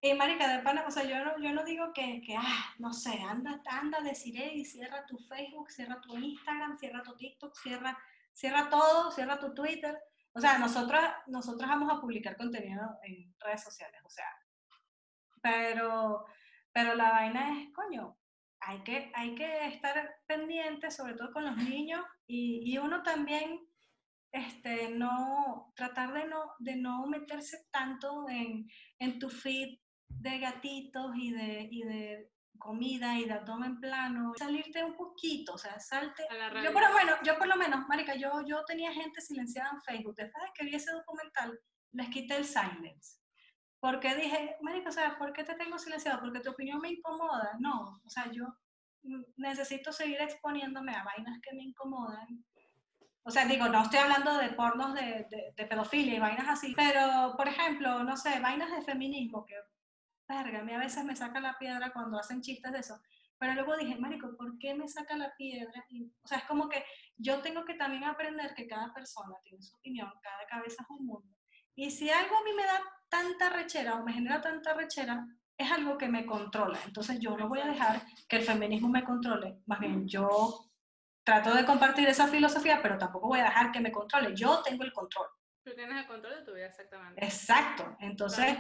Y 0.02 0.14
marica, 0.14 0.48
de 0.58 0.64
pana, 0.64 0.84
o 0.88 0.92
sea, 0.92 1.04
yo 1.04 1.24
no, 1.24 1.38
yo 1.40 1.52
no 1.54 1.64
digo 1.64 1.94
que, 1.94 2.22
que, 2.26 2.36
ah, 2.36 2.74
no 2.80 2.92
sé, 2.94 3.22
anda, 3.22 3.62
anda, 3.70 4.00
deciré 4.02 4.54
y 4.54 4.66
cierra 4.66 5.06
tu 5.06 5.18
Facebook, 5.20 5.70
cierra 5.72 6.02
tu 6.02 6.18
Instagram, 6.18 6.78
cierra 6.78 7.04
tu 7.04 7.16
TikTok, 7.16 7.56
cierra, 7.56 7.98
cierra 8.34 8.70
todo, 8.70 9.12
cierra 9.12 9.40
tu 9.40 9.54
Twitter. 9.54 9.98
O 10.34 10.40
sea, 10.40 10.58
nosotros, 10.58 11.02
nosotros 11.28 11.70
vamos 11.70 11.92
a 11.92 12.00
publicar 12.02 12.36
contenido 12.38 12.98
en 13.04 13.36
redes 13.40 13.62
sociales, 13.64 14.02
o 14.04 14.10
sea, 14.10 14.26
pero, 15.42 16.26
pero 16.72 16.96
la 16.96 17.12
vaina 17.12 17.62
es, 17.62 17.74
coño, 17.74 18.18
hay 18.62 18.84
que, 18.84 19.12
hay 19.16 19.36
que 19.36 19.68
estar 19.68 20.16
pendiente, 20.28 20.92
sobre 20.92 21.16
todo 21.16 21.32
con 21.32 21.46
los 21.46 21.58
niños, 21.58 22.04
y, 22.28 22.72
y 22.72 22.78
uno 22.78 23.04
también, 23.04 23.60
este, 24.32 24.90
no, 24.90 25.74
tratar 25.76 26.14
de 26.14 26.28
no, 26.28 26.54
de 26.60 26.76
no 26.78 27.06
meterse 27.08 27.66
tanto 27.72 28.30
en, 28.30 28.68
en 29.00 29.20
tu 29.20 29.30
feed 29.30 29.78
de 30.08 30.40
gatitos 30.40 31.12
y 31.16 31.32
de, 31.32 31.68
y 31.72 31.84
de 31.84 32.32
comida 32.58 33.18
y 33.18 33.26
de 33.26 33.34
abdomen 33.34 33.80
plano, 33.80 34.34
salirte 34.38 34.84
un 34.84 34.96
poquito, 34.96 35.54
o 35.54 35.58
sea, 35.58 35.80
salte. 35.80 36.24
Yo 36.64 36.72
por 36.72 36.84
lo 36.84 36.94
menos, 36.94 37.20
yo 37.24 37.38
por 37.38 37.48
lo 37.48 37.56
menos, 37.56 37.88
marica, 37.88 38.16
yo, 38.16 38.30
yo 38.46 38.64
tenía 38.66 38.94
gente 38.94 39.20
silenciada 39.20 39.72
en 39.72 39.82
Facebook, 39.82 40.16
después 40.16 40.44
de 40.44 40.52
que 40.54 40.66
vi 40.66 40.76
ese 40.76 40.92
documental, 40.92 41.60
les 41.94 42.10
quité 42.10 42.38
el 42.38 42.46
silence. 42.46 43.21
Porque 43.82 44.16
dije, 44.16 44.58
marica, 44.62 44.90
o 44.90 44.92
sea, 44.92 45.18
¿por 45.18 45.34
qué 45.34 45.44
te 45.44 45.56
tengo 45.56 45.78
silenciado? 45.80 46.20
Porque 46.22 46.40
tu 46.40 46.52
opinión 46.52 46.80
me 46.80 46.92
incomoda. 46.92 47.58
No, 47.60 48.00
o 48.06 48.10
sea, 48.10 48.32
yo 48.32 48.46
necesito 49.38 49.92
seguir 49.92 50.22
exponiéndome 50.22 50.96
a 50.96 51.04
vainas 51.04 51.40
que 51.42 51.56
me 51.56 51.64
incomodan. 51.64 52.46
O 53.24 53.32
sea, 53.32 53.46
digo, 53.46 53.68
no 53.68 53.82
estoy 53.82 54.00
hablando 54.00 54.38
de 54.38 54.50
pornos 54.50 54.94
de, 54.94 55.26
de, 55.30 55.54
de 55.56 55.66
pedofilia 55.66 56.16
y 56.16 56.20
vainas 56.20 56.48
así, 56.48 56.74
pero, 56.76 57.34
por 57.36 57.48
ejemplo, 57.48 58.04
no 58.04 58.16
sé, 58.18 58.40
vainas 58.40 58.72
de 58.72 58.84
feminismo, 58.84 59.46
que, 59.46 59.56
verga, 60.28 60.60
a 60.60 60.64
mí 60.64 60.74
a 60.74 60.80
veces 60.80 61.04
me 61.04 61.16
saca 61.16 61.40
la 61.40 61.58
piedra 61.58 61.92
cuando 61.92 62.20
hacen 62.20 62.42
chistes 62.42 62.72
de 62.72 62.80
eso. 62.80 63.02
Pero 63.40 63.56
luego 63.56 63.76
dije, 63.78 63.96
marico, 63.96 64.38
¿por 64.38 64.60
qué 64.60 64.76
me 64.76 64.88
saca 64.88 65.18
la 65.18 65.36
piedra? 65.36 65.84
Y, 65.90 66.06
o 66.24 66.28
sea, 66.28 66.38
es 66.38 66.44
como 66.44 66.70
que 66.70 66.86
yo 67.18 67.42
tengo 67.42 67.66
que 67.66 67.74
también 67.74 68.04
aprender 68.04 68.54
que 68.54 68.68
cada 68.68 68.94
persona 68.94 69.36
tiene 69.44 69.64
su 69.64 69.76
opinión, 69.76 70.12
cada 70.22 70.46
cabeza 70.46 70.84
es 70.84 70.90
un 70.92 71.08
mundo. 71.08 71.36
Y 71.74 71.90
si 71.90 72.12
algo 72.12 72.38
a 72.38 72.44
mí 72.44 72.54
me 72.54 72.64
da 72.64 72.80
tanta 73.12 73.50
rechera 73.50 73.96
o 73.96 74.04
me 74.04 74.14
genera 74.14 74.42
tanta 74.42 74.74
rechera, 74.74 75.28
es 75.58 75.70
algo 75.70 75.98
que 75.98 76.08
me 76.08 76.26
controla. 76.26 76.80
Entonces 76.86 77.20
yo 77.20 77.38
no 77.38 77.50
voy 77.50 77.60
a 77.60 77.68
dejar 77.68 78.02
que 78.28 78.38
el 78.38 78.44
feminismo 78.44 78.88
me 78.88 79.04
controle. 79.04 79.60
Más 79.68 79.80
bien, 79.80 80.08
yo 80.08 80.72
trato 81.24 81.54
de 81.54 81.66
compartir 81.66 82.08
esa 82.08 82.28
filosofía, 82.28 82.82
pero 82.82 82.98
tampoco 82.98 83.28
voy 83.28 83.42
a 83.42 83.44
dejar 83.44 83.72
que 83.72 83.82
me 83.82 83.92
controle. 83.92 84.34
Yo 84.34 84.64
tengo 84.64 84.84
el 84.84 84.94
control. 84.94 85.28
Tú 85.64 85.76
tienes 85.76 85.98
el 85.98 86.08
control 86.08 86.36
de 86.36 86.46
tu 86.46 86.54
vida 86.54 86.66
exactamente. 86.68 87.24
Exacto. 87.24 87.96
Entonces, 88.00 88.58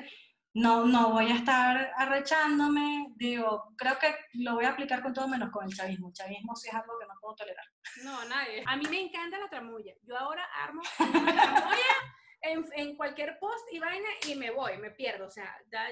no, 0.53 0.85
no 0.85 1.11
voy 1.11 1.31
a 1.31 1.35
estar 1.35 1.93
arrechándome. 1.95 3.07
Digo, 3.15 3.73
creo 3.77 3.97
que 3.97 4.13
lo 4.33 4.55
voy 4.55 4.65
a 4.65 4.71
aplicar 4.71 5.01
con 5.01 5.13
todo 5.13 5.29
menos 5.29 5.49
con 5.49 5.65
el 5.65 5.73
chavismo. 5.73 6.09
El 6.09 6.13
chavismo 6.13 6.55
sí 6.57 6.67
es 6.67 6.75
algo 6.75 6.99
que 6.99 7.07
no 7.07 7.13
puedo 7.21 7.35
tolerar. 7.35 7.65
No, 8.03 8.25
nadie. 8.25 8.63
A 8.67 8.75
mí 8.75 8.83
me 8.89 8.99
encanta 8.99 9.39
la 9.39 9.49
tramulla. 9.49 9.93
Yo 10.03 10.17
ahora 10.17 10.43
armo 10.61 10.81
una 10.99 11.33
tramulla 11.33 11.95
en, 12.41 12.65
en 12.75 12.95
cualquier 12.95 13.37
post 13.39 13.65
y 13.71 13.79
vaina 13.79 14.07
y 14.29 14.35
me 14.35 14.51
voy, 14.51 14.77
me 14.77 14.91
pierdo. 14.91 15.27
O 15.27 15.31
sea, 15.31 15.55
ya 15.71 15.85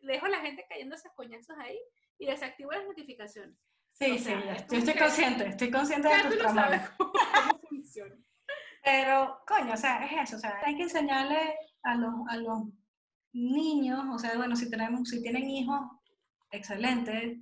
dejo 0.00 0.26
a 0.26 0.30
la 0.30 0.40
gente 0.40 0.64
cayendo 0.68 0.94
esos 0.94 1.12
coñazos 1.14 1.56
ahí 1.58 1.78
y 2.18 2.26
desactivo 2.26 2.72
las 2.72 2.84
notificaciones. 2.86 3.56
Sí, 3.92 4.12
O 4.12 4.14
sí, 4.18 4.24
sea, 4.24 4.44
yo 4.44 4.50
es 4.52 4.56
estoy, 4.62 4.66
como 4.68 4.78
estoy 4.78 4.94
que- 4.94 5.00
consciente, 5.00 5.46
estoy 5.48 5.70
consciente 5.70 6.08
de 6.08 6.14
tus 6.14 6.30
tú 6.30 6.34
lo 6.36 6.40
traumas. 6.40 6.64
sabes 6.64 6.90
cómo, 6.96 7.12
cómo 7.12 7.60
funciona. 7.68 8.16
Pero, 8.84 9.40
coño, 9.46 9.74
o 9.74 9.76
sea, 9.76 10.04
es 10.06 10.28
eso, 10.28 10.36
o 10.36 10.38
sea, 10.38 10.60
hay 10.64 10.76
que 10.76 10.84
enseñarle 10.84 11.54
a 11.82 11.94
los, 11.96 12.14
a 12.28 12.36
los 12.36 12.62
niños, 13.32 14.00
o 14.12 14.18
sea, 14.18 14.36
bueno, 14.36 14.56
si 14.56 14.70
tenemos, 14.70 15.08
si 15.08 15.20
tienen 15.22 15.48
hijos, 15.50 15.80
excelente. 16.50 17.40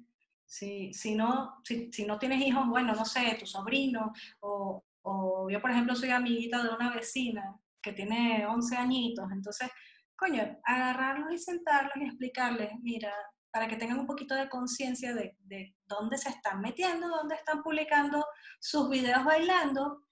Si, 0.48 0.92
si, 0.94 1.14
no, 1.16 1.60
si, 1.64 1.92
si 1.92 2.06
no 2.06 2.18
tienes 2.18 2.40
hijos, 2.40 2.66
bueno, 2.68 2.94
no 2.94 3.04
sé, 3.04 3.36
tu 3.38 3.46
sobrino, 3.46 4.12
o, 4.40 4.82
o 5.02 5.50
yo, 5.50 5.60
por 5.60 5.70
ejemplo, 5.72 5.94
soy 5.96 6.10
amiguita 6.10 6.62
de 6.62 6.70
una 6.70 6.94
vecina 6.94 7.58
que 7.86 7.92
tiene 7.92 8.44
11 8.46 8.76
añitos, 8.76 9.30
entonces, 9.30 9.70
coño, 10.16 10.58
agarrarlos 10.64 11.32
y 11.32 11.38
sentarlos 11.38 11.94
y 11.96 12.04
explicarles, 12.04 12.72
mira, 12.82 13.14
para 13.52 13.68
que 13.68 13.76
tengan 13.76 14.00
un 14.00 14.06
poquito 14.08 14.34
de 14.34 14.48
conciencia 14.48 15.14
de, 15.14 15.36
de 15.38 15.76
dónde 15.86 16.18
se 16.18 16.30
están 16.30 16.60
metiendo, 16.60 17.06
dónde 17.08 17.36
están 17.36 17.62
publicando 17.62 18.26
sus 18.58 18.90
videos 18.90 19.24
bailando 19.24 20.02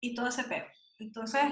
y 0.00 0.14
todo 0.14 0.28
ese 0.28 0.44
pedo. 0.44 0.64
Entonces, 1.00 1.42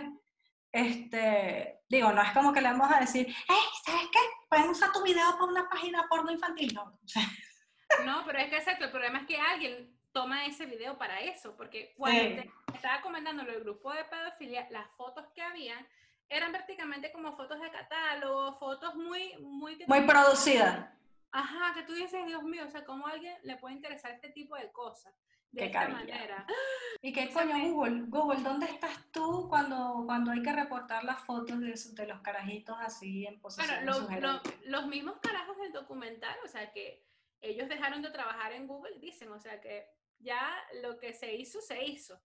este, 0.71 1.81
digo, 1.89 2.13
no 2.13 2.23
es 2.23 2.31
como 2.31 2.53
que 2.53 2.61
le 2.61 2.69
vamos 2.71 2.91
a 2.93 3.01
decir, 3.01 3.27
hey, 3.27 3.65
¿sabes 3.85 4.07
qué? 4.13 4.19
Pueden 4.49 4.71
usar 4.71 4.93
tu 4.93 5.03
video 5.03 5.33
para 5.33 5.45
una 5.45 5.69
página 5.69 6.07
porno 6.09 6.31
infantil, 6.31 6.73
no. 6.75 6.99
No, 8.07 8.23
pero 8.25 8.39
es 8.39 8.49
que 8.49 8.57
exacto, 8.57 8.87
el 8.87 8.91
problema 8.91 9.19
es 9.19 9.27
que 9.27 9.37
alguien 9.37 9.95
toma 10.13 10.47
ese 10.47 10.65
video 10.65 10.97
para 10.97 11.21
eso, 11.21 11.55
porque 11.57 11.93
cuando 11.95 12.21
Sí. 12.23 12.37
te 12.37 12.51
estaba 12.75 13.01
comentando 13.03 13.45
del 13.45 13.61
grupo 13.61 13.93
de 13.93 14.05
pedofilia, 14.05 14.67
las 14.71 14.89
fotos 14.97 15.27
que 15.35 15.43
habían 15.43 15.87
eran 16.29 16.51
prácticamente 16.53 17.13
como 17.13 17.37
fotos 17.37 17.61
de 17.61 17.71
catálogo, 17.71 18.55
fotos 18.59 18.95
muy, 18.95 19.35
muy... 19.41 19.77
que 19.79 19.87
muy 19.87 20.01
tú- 20.01 20.07
producida. 20.07 20.97
Ajá, 21.31 21.73
que 21.75 21.83
tú 21.83 21.95
dices, 21.95 22.27
Dios 22.27 22.43
mío, 22.43 22.65
o 22.67 22.71
sea, 22.71 22.85
¿cómo 22.85 23.07
a 23.07 23.13
alguien 23.13 23.37
le 23.43 23.57
puede 23.57 23.75
interesar 23.75 24.13
este 24.13 24.29
tipo 24.31 24.55
de 24.57 24.71
cosas? 24.73 25.15
De 25.51 25.61
Qué 25.61 25.67
esta 25.67 25.81
cabilla. 25.81 25.99
manera. 26.15 26.47
¿Y 27.03 27.13
qué 27.13 27.31
coño, 27.31 27.59
Google? 27.73 28.05
Google, 28.09 28.41
¿dónde 28.43 28.67
estás 28.67 29.11
tú 29.13 29.47
cuando, 29.49 30.03
cuando 30.07 30.31
hay 30.31 30.43
que 30.43 30.53
reportar 30.53 31.05
las 31.05 31.21
fotos 31.25 31.61
de, 31.61 31.75
de 32.03 32.07
los 32.07 32.21
carajitos 32.21 32.77
así 32.81 33.27
en 33.27 33.41
Bueno, 33.41 33.43
posesión 33.43 33.85
lo- 33.87 34.01
lo- 34.21 34.43
los 34.65 34.87
mismos 34.87 35.17
carajos 35.21 35.59
del 35.59 35.73
documental, 35.73 36.37
o 36.45 36.49
sea, 36.49 36.71
que 36.73 37.05
ellos 37.43 37.69
dejaron 37.69 38.01
de 38.03 38.11
trabajar 38.11 38.53
en 38.53 38.67
Google, 38.67 38.99
dicen, 38.99 39.31
o 39.33 39.39
sea, 39.39 39.61
que 39.61 39.87
ya 40.19 40.55
lo 40.83 40.99
que 40.99 41.13
se 41.13 41.35
hizo, 41.35 41.61
se 41.61 41.85
hizo. 41.85 42.19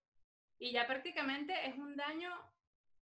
Y 0.60 0.72
ya 0.72 0.88
prácticamente 0.88 1.54
es 1.68 1.76
un 1.78 1.96
daño 1.96 2.32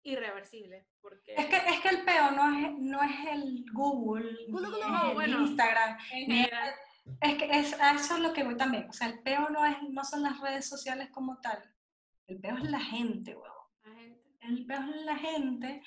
irreversible, 0.03 0.87
porque 1.01 1.35
Es 1.35 1.47
que, 1.47 1.57
es 1.57 1.81
que 1.81 1.89
el 1.89 2.05
peo 2.05 2.31
no 2.33 2.59
es, 2.59 2.73
no 2.79 3.03
es 3.03 3.27
el 3.33 3.65
Google, 3.73 4.33
ni 4.49 4.53
No, 4.53 4.77
es 4.79 5.09
el 5.09 5.15
bueno. 5.15 5.41
Instagram, 5.47 5.99
ni 6.29 6.47
es 7.21 7.35
que 7.37 7.45
es, 7.51 7.79
a 7.81 7.95
eso 7.95 8.15
es 8.17 8.21
lo 8.21 8.33
que 8.33 8.45
voy 8.45 8.57
también. 8.57 8.89
O 8.89 8.93
sea, 8.93 9.09
el 9.09 9.21
peo 9.23 9.49
no, 9.51 9.65
es, 9.65 9.77
no 9.91 10.05
son 10.05 10.23
las 10.23 10.41
redes 10.41 10.67
sociales 10.69 11.09
como 11.11 11.39
tal. 11.41 11.63
El 12.27 12.41
peo 12.41 12.57
es 12.57 12.71
la 12.71 12.81
gente, 12.81 13.35
huevo. 13.35 13.71
la 13.85 13.95
gente- 13.95 14.21
El 14.41 14.67
peo 14.67 14.81
es 14.81 15.03
la 15.05 15.17
gente 15.17 15.83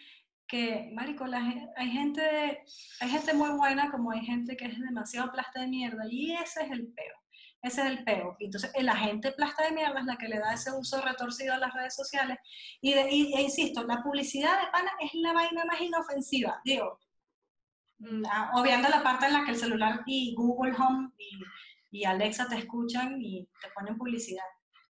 que, 0.48 0.90
marico, 0.94 1.26
la, 1.28 1.40
hay 1.76 1.90
gente 1.92 2.64
hay 3.02 3.10
gente 3.10 3.34
muy 3.34 3.50
buena 3.52 3.92
como 3.92 4.12
hay 4.12 4.22
gente 4.26 4.56
que 4.56 4.66
es 4.66 4.80
demasiado 4.80 5.32
plasta 5.32 5.62
de 5.62 5.68
mierda 5.68 6.04
y 6.10 6.34
ese 6.34 6.64
es 6.64 6.72
el 6.72 6.88
peo. 6.94 7.16
Ese 7.62 7.82
es 7.82 7.88
el 7.88 8.04
peo. 8.04 8.36
Entonces, 8.40 8.72
eh, 8.76 8.84
la 8.84 8.96
gente 8.96 9.32
plasta 9.32 9.66
de 9.66 9.72
mierda 9.72 10.00
es 10.00 10.06
la 10.06 10.18
que 10.18 10.28
le 10.28 10.40
da 10.40 10.54
ese 10.54 10.72
uso 10.72 11.02
retorcido 11.02 11.54
a 11.54 11.58
las 11.58 11.74
redes 11.74 11.96
sociales. 11.96 12.38
Y, 12.82 12.94
e 12.94 13.42
insisto, 13.42 13.84
la 13.84 14.02
publicidad 14.04 14.62
de 14.62 14.72
pana 14.72 14.92
es 15.00 15.14
la 15.16 15.34
vaina 15.34 15.66
más 15.66 15.82
inofensiva. 15.82 16.62
Digo, 16.64 17.00
Mm. 18.00 18.24
ah, 18.30 18.52
obviando 18.56 18.90
la 18.90 19.02
parte 19.02 19.26
en 19.26 19.34
la 19.34 19.44
que 19.44 19.52
el 19.52 19.58
celular 19.58 20.04
y 20.06 20.36
Google 20.36 20.76
Home 20.78 21.12
y, 21.92 22.06
Alexa 22.06 22.48
te 22.48 22.58
escuchan 22.58 23.20
y 23.22 23.46
te 23.62 23.70
ponen 23.74 23.98
publicidad. 23.98 24.44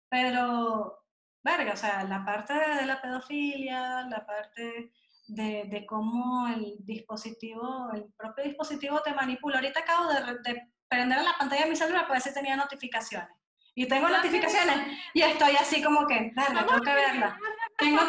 Pero, 0.09 1.03
verga, 1.43 1.74
o 1.74 1.76
sea, 1.78 2.03
la 2.05 2.24
parte 2.26 2.53
de, 2.53 2.86
la 2.86 3.01
pedofilia, 3.01 4.07
la 4.07 4.26
parte 4.26 4.93
de, 5.28 5.86
cómo 5.88 6.47
el 6.47 6.76
dispositivo, 6.80 7.91
el 7.93 8.05
propio 8.18 8.45
dispositivo 8.45 9.01
te 9.01 9.14
manipula. 9.14 9.57
Ahorita 9.57 9.82
acabo 9.82 10.07
de, 10.09 10.51
de 10.51 10.72
prender 10.93 11.21
la 11.23 11.33
pantalla 11.37 11.63
de 11.63 11.69
mi 11.69 11.75
celular 11.75 12.01
para 12.03 12.13
ver 12.13 12.21
si 12.21 12.33
tenía 12.33 12.55
notificaciones. 12.55 13.29
Y 13.75 13.87
tengo 13.87 14.07
sí, 14.07 14.13
notificaciones 14.13 14.99
y 15.13 15.21
estoy 15.23 15.55
así 15.55 15.81
como 15.83 16.05
que, 16.05 16.31
verga, 16.35 16.65
tengo 16.65 16.81
que 16.81 16.93
verla. 16.93 17.37
Tengo. 17.77 18.01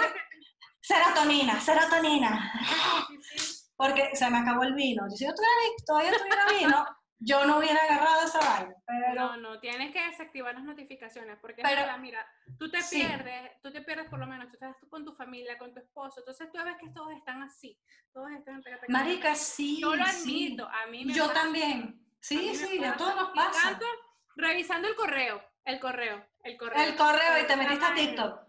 Serotonina, 0.81 1.61
serotonina. 1.61 2.53
Sí, 3.09 3.39
sí. 3.39 3.61
Porque 3.77 4.11
se 4.15 4.29
me 4.31 4.39
acabó 4.39 4.63
el 4.65 4.75
vino. 4.75 5.09
Si 5.11 5.25
yo 5.25 5.33
tuviera, 5.35 5.55
vi- 5.63 5.85
todavía 5.87 6.13
tuviera 6.13 6.47
vino, 6.61 6.87
yo 7.19 7.47
no 7.47 7.59
hubiera 7.59 7.81
agarrado 7.81 8.25
esa 8.27 8.39
vaina. 8.39 8.75
Pero 8.87 9.15
No, 9.15 9.37
no, 9.39 9.61
tienes 9.61 9.93
que 9.93 10.07
desactivar 10.07 10.55
las 10.55 10.65
notificaciones, 10.65 11.39
porque 11.41 11.63
Pero- 11.63 11.81
verdad, 11.81 11.99
mira, 11.99 12.25
tú 12.59 12.71
te 12.71 12.83
Sí. 12.83 13.01
pierdes, 13.01 13.51
tú 13.63 13.73
te 13.73 13.81
pierdes 13.81 14.09
por 14.11 14.19
lo 14.19 14.27
menos, 14.27 14.47
tú 14.49 14.55
estás 14.55 14.77
tú 14.79 14.89
con 14.91 15.05
tu 15.07 15.15
familia, 15.15 15.57
con 15.57 15.73
tu 15.73 15.81
esposo, 15.81 16.21
entonces 16.21 16.49
tú 16.53 16.63
ves 16.63 16.77
que 16.79 16.91
todos 16.91 17.13
están 17.17 17.43
así, 17.43 17.81
todos 18.13 18.31
están... 18.33 18.63
Marica, 18.89 19.35
sí. 19.35 19.81
Yo 19.81 19.97
lo 19.97 20.05
sí. 20.07 20.11
admito, 20.21 20.69
a 20.69 20.87
mí 20.89 21.05
me 21.07 21.15
Yo 21.15 21.29
pasa. 21.29 21.41
también. 21.43 21.99
Sí, 22.25 22.55
sí, 22.55 22.83
a 22.83 22.97
todos 22.97 23.15
nos 23.17 23.31
pasa. 23.33 23.69
Tanto, 23.69 23.85
revisando 24.35 24.89
el 24.89 24.95
correo, 24.95 25.45
el 25.67 25.79
correo, 25.79 26.27
el 26.43 26.57
correo. 26.57 26.83
El 26.83 26.97
correo 26.97 27.43
y 27.43 27.47
te 27.47 27.55
metiste 27.55 27.85
a 27.85 27.95
TikTok. 27.95 28.41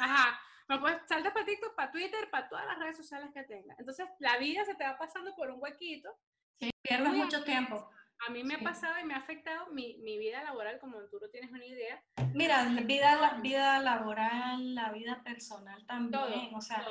Ajá. 0.00 0.38
No 0.68 0.78
puedes 0.80 1.00
saltas 1.08 1.32
para 1.32 1.46
TikTok, 1.46 1.74
para 1.74 1.90
Twitter, 1.90 2.28
para 2.28 2.46
todas 2.50 2.66
las 2.66 2.78
redes 2.78 2.98
sociales 2.98 3.30
que 3.32 3.42
tengas. 3.44 3.78
Entonces, 3.78 4.06
la 4.18 4.36
vida 4.36 4.66
se 4.66 4.74
te 4.74 4.84
va 4.84 4.98
pasando 4.98 5.34
por 5.34 5.50
un 5.50 5.62
huequito. 5.62 6.14
Sí, 6.60 6.70
pierdes 6.82 7.14
mucho 7.14 7.42
tiempo. 7.42 7.90
A 8.26 8.30
mí 8.30 8.44
me 8.44 8.54
ha 8.54 8.60
pasado 8.60 8.98
y 9.00 9.04
me 9.04 9.14
ha 9.14 9.18
afectado 9.18 9.66
mi, 9.72 9.96
mi, 9.98 10.18
vida 10.18 10.44
laboral, 10.44 10.78
como 10.78 10.98
tú 11.10 11.18
no 11.20 11.28
tienes 11.28 11.50
una 11.50 11.64
idea. 11.64 12.02
Mira, 12.34 12.64
vida, 12.84 13.16
la, 13.16 13.34
vida 13.40 13.80
laboral, 13.80 14.74
la 14.74 14.92
vida 14.92 15.22
personal 15.24 15.84
también. 15.86 16.54
o, 16.54 16.60
sea, 16.60 16.84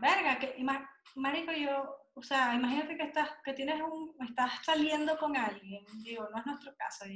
verga, 0.00 0.38
que, 0.38 0.54
marico, 1.14 1.52
yo, 1.52 1.96
o 2.14 2.22
sea, 2.22 2.54
imagínate 2.54 2.96
que 2.96 3.04
estás, 3.04 3.30
que 3.42 3.54
tienes 3.54 3.80
un, 3.80 4.14
estás 4.28 4.52
saliendo 4.64 5.18
con 5.18 5.36
alguien, 5.36 5.84
digo, 6.02 6.28
no 6.30 6.38
es 6.38 6.46
nuestro 6.46 6.74
caso, 6.76 7.06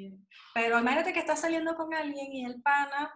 pero 0.55 0.79
imagínate 0.79 1.13
que 1.13 1.21
estás 1.21 1.41
saliendo 1.41 1.75
con 1.75 1.93
alguien 1.93 2.33
y 2.33 2.47
el 2.47 2.63
pana, 2.63 3.13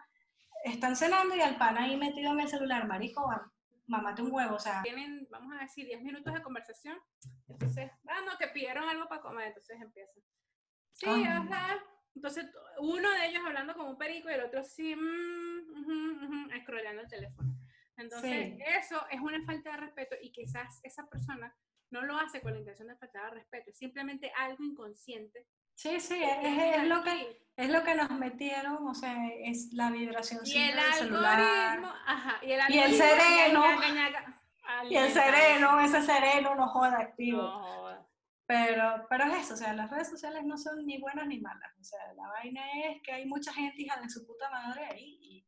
están 0.65 0.95
cenando 0.95 1.35
y 1.37 1.41
el 1.41 1.57
pana 1.57 1.85
ahí 1.85 1.97
metido 1.97 2.33
en 2.33 2.41
el 2.41 2.49
celular, 2.49 2.87
marico, 2.87 3.31
mamate 3.87 4.23
un 4.23 4.33
huevo, 4.33 4.57
o 4.57 4.59
sea. 4.59 4.83
Tienen, 4.83 5.27
vamos 5.31 5.55
a 5.57 5.63
decir, 5.63 5.87
10 5.87 6.03
minutos 6.03 6.33
de 6.33 6.43
conversación, 6.43 6.99
entonces, 7.49 7.91
ah, 8.09 8.21
no, 8.27 8.37
que 8.39 8.49
pidieron 8.49 8.89
algo 8.89 9.09
para 9.09 9.21
comer, 9.21 9.49
entonces 9.49 9.81
empiezan. 9.81 10.23
Sí, 10.93 11.07
ajá. 11.07 11.79
Entonces, 12.15 12.47
uno 12.79 13.11
de 13.11 13.27
ellos 13.27 13.43
hablando 13.45 13.75
como 13.75 13.91
un 13.91 13.99
perico 13.99 14.31
y 14.31 14.35
el 14.35 14.43
otro 14.43 14.63
sí, 14.65 14.95
mmm, 14.95 16.51
el 16.53 17.09
teléfono. 17.09 17.59
Entonces, 17.97 18.57
eso 18.79 19.05
es 19.11 19.21
una 19.21 19.45
falta 19.45 19.73
de 19.73 19.77
respeto 19.79 20.17
y 20.21 20.33
quizás 20.33 20.81
esa 20.83 21.09
persona 21.09 21.55
no 21.91 22.03
lo 22.03 22.17
hace 22.17 22.41
con 22.41 22.53
la 22.53 22.59
intención 22.59 22.89
de 22.89 22.97
faltar 22.97 23.31
de 23.31 23.39
respeto, 23.39 23.71
es 23.71 23.79
simplemente 23.79 24.33
algo 24.37 24.65
inconsciente. 24.65 25.47
Sí, 25.75 26.01
sí, 26.01 26.23
es, 26.23 26.85
lo 26.85 27.03
que, 27.03 27.43
es 27.57 27.71
lo 27.71 27.83
que 27.83 27.95
nos 27.95 28.11
metieron, 28.11 28.87
o 28.87 28.95
sea, 28.95 29.29
es 29.45 29.73
la 29.73 29.91
vibración 29.91 30.41
y 30.45 30.57
el 30.57 30.79
algoritmo, 30.79 31.93
Ajá, 32.07 32.39
y 32.43 32.53
el, 32.53 32.61
y 32.69 32.79
el 32.79 32.95
sereno, 32.95 33.65
y 34.89 34.97
el 34.97 35.13
sereno, 35.13 35.81
ese 35.81 36.03
sereno 36.03 36.55
no 36.55 36.69
joda 36.69 36.99
activo. 37.01 37.43
No 37.43 37.85
pero, 38.47 39.07
pero 39.09 39.25
es 39.25 39.45
eso, 39.45 39.55
o 39.55 39.57
sea, 39.57 39.73
las 39.73 39.91
redes 39.91 40.11
sociales 40.11 40.45
no 40.45 40.59
son 40.59 40.85
ni 40.85 40.99
buenas 40.99 41.27
ni 41.27 41.41
malas. 41.41 41.73
O 41.81 41.85
sea, 41.85 42.13
la 42.15 42.29
vaina 42.29 42.61
es 42.87 43.03
que 43.03 43.13
hay 43.13 43.25
mucha 43.27 43.53
gente 43.53 43.83
hija 43.83 43.99
de 44.01 44.11
su 44.11 44.27
puta 44.27 44.51
madre 44.51 44.85
ahí 44.85 45.19
y, 45.21 45.47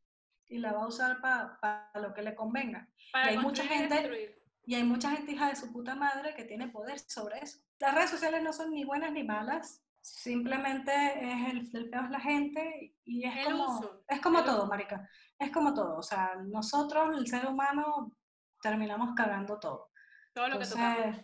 y 0.49 0.59
la 0.59 0.73
va 0.73 0.85
a 0.85 0.89
usar 0.89 1.21
para 1.21 1.91
lo 1.95 2.15
que 2.15 2.23
le 2.23 2.35
convenga. 2.35 2.89
y 3.15 3.19
hay 3.19 3.39
mucha 3.39 3.65
gente 3.65 4.43
y 4.69 4.75
hay 4.75 4.83
mucha 4.83 5.13
gente 5.13 5.31
hija 5.31 5.49
de 5.49 5.55
su 5.55 5.73
puta 5.73 5.95
madre 5.95 6.35
que 6.35 6.45
tiene 6.45 6.69
poder 6.69 6.99
sobre 6.99 7.39
eso. 7.39 7.59
Las 7.79 7.95
redes 7.95 8.11
sociales 8.11 8.43
no 8.43 8.53
son 8.53 8.73
ni 8.73 8.85
buenas 8.85 9.13
ni 9.13 9.23
malas, 9.23 9.85
simplemente 10.07 10.93
es 10.93 11.51
el, 11.51 11.71
el 11.73 11.91
peor 11.91 12.05
es 12.05 12.11
la 12.11 12.21
gente 12.21 12.95
y 13.05 13.25
es 13.25 13.45
como 13.45 14.03
es 14.09 14.21
como 14.21 14.45
todo, 14.45 14.67
marica. 14.67 15.09
Es 15.39 15.51
como 15.51 15.75
todo, 15.75 15.99
o 15.99 16.03
sea, 16.03 16.35
nosotros 16.47 17.19
el 17.19 17.27
ser 17.27 17.47
humano 17.47 18.17
terminamos 18.63 19.15
cagando 19.15 19.59
todo. 19.59 19.91
Todo 20.33 20.49
lo 20.49 20.59
que 20.59 20.67
tocamos 20.67 21.17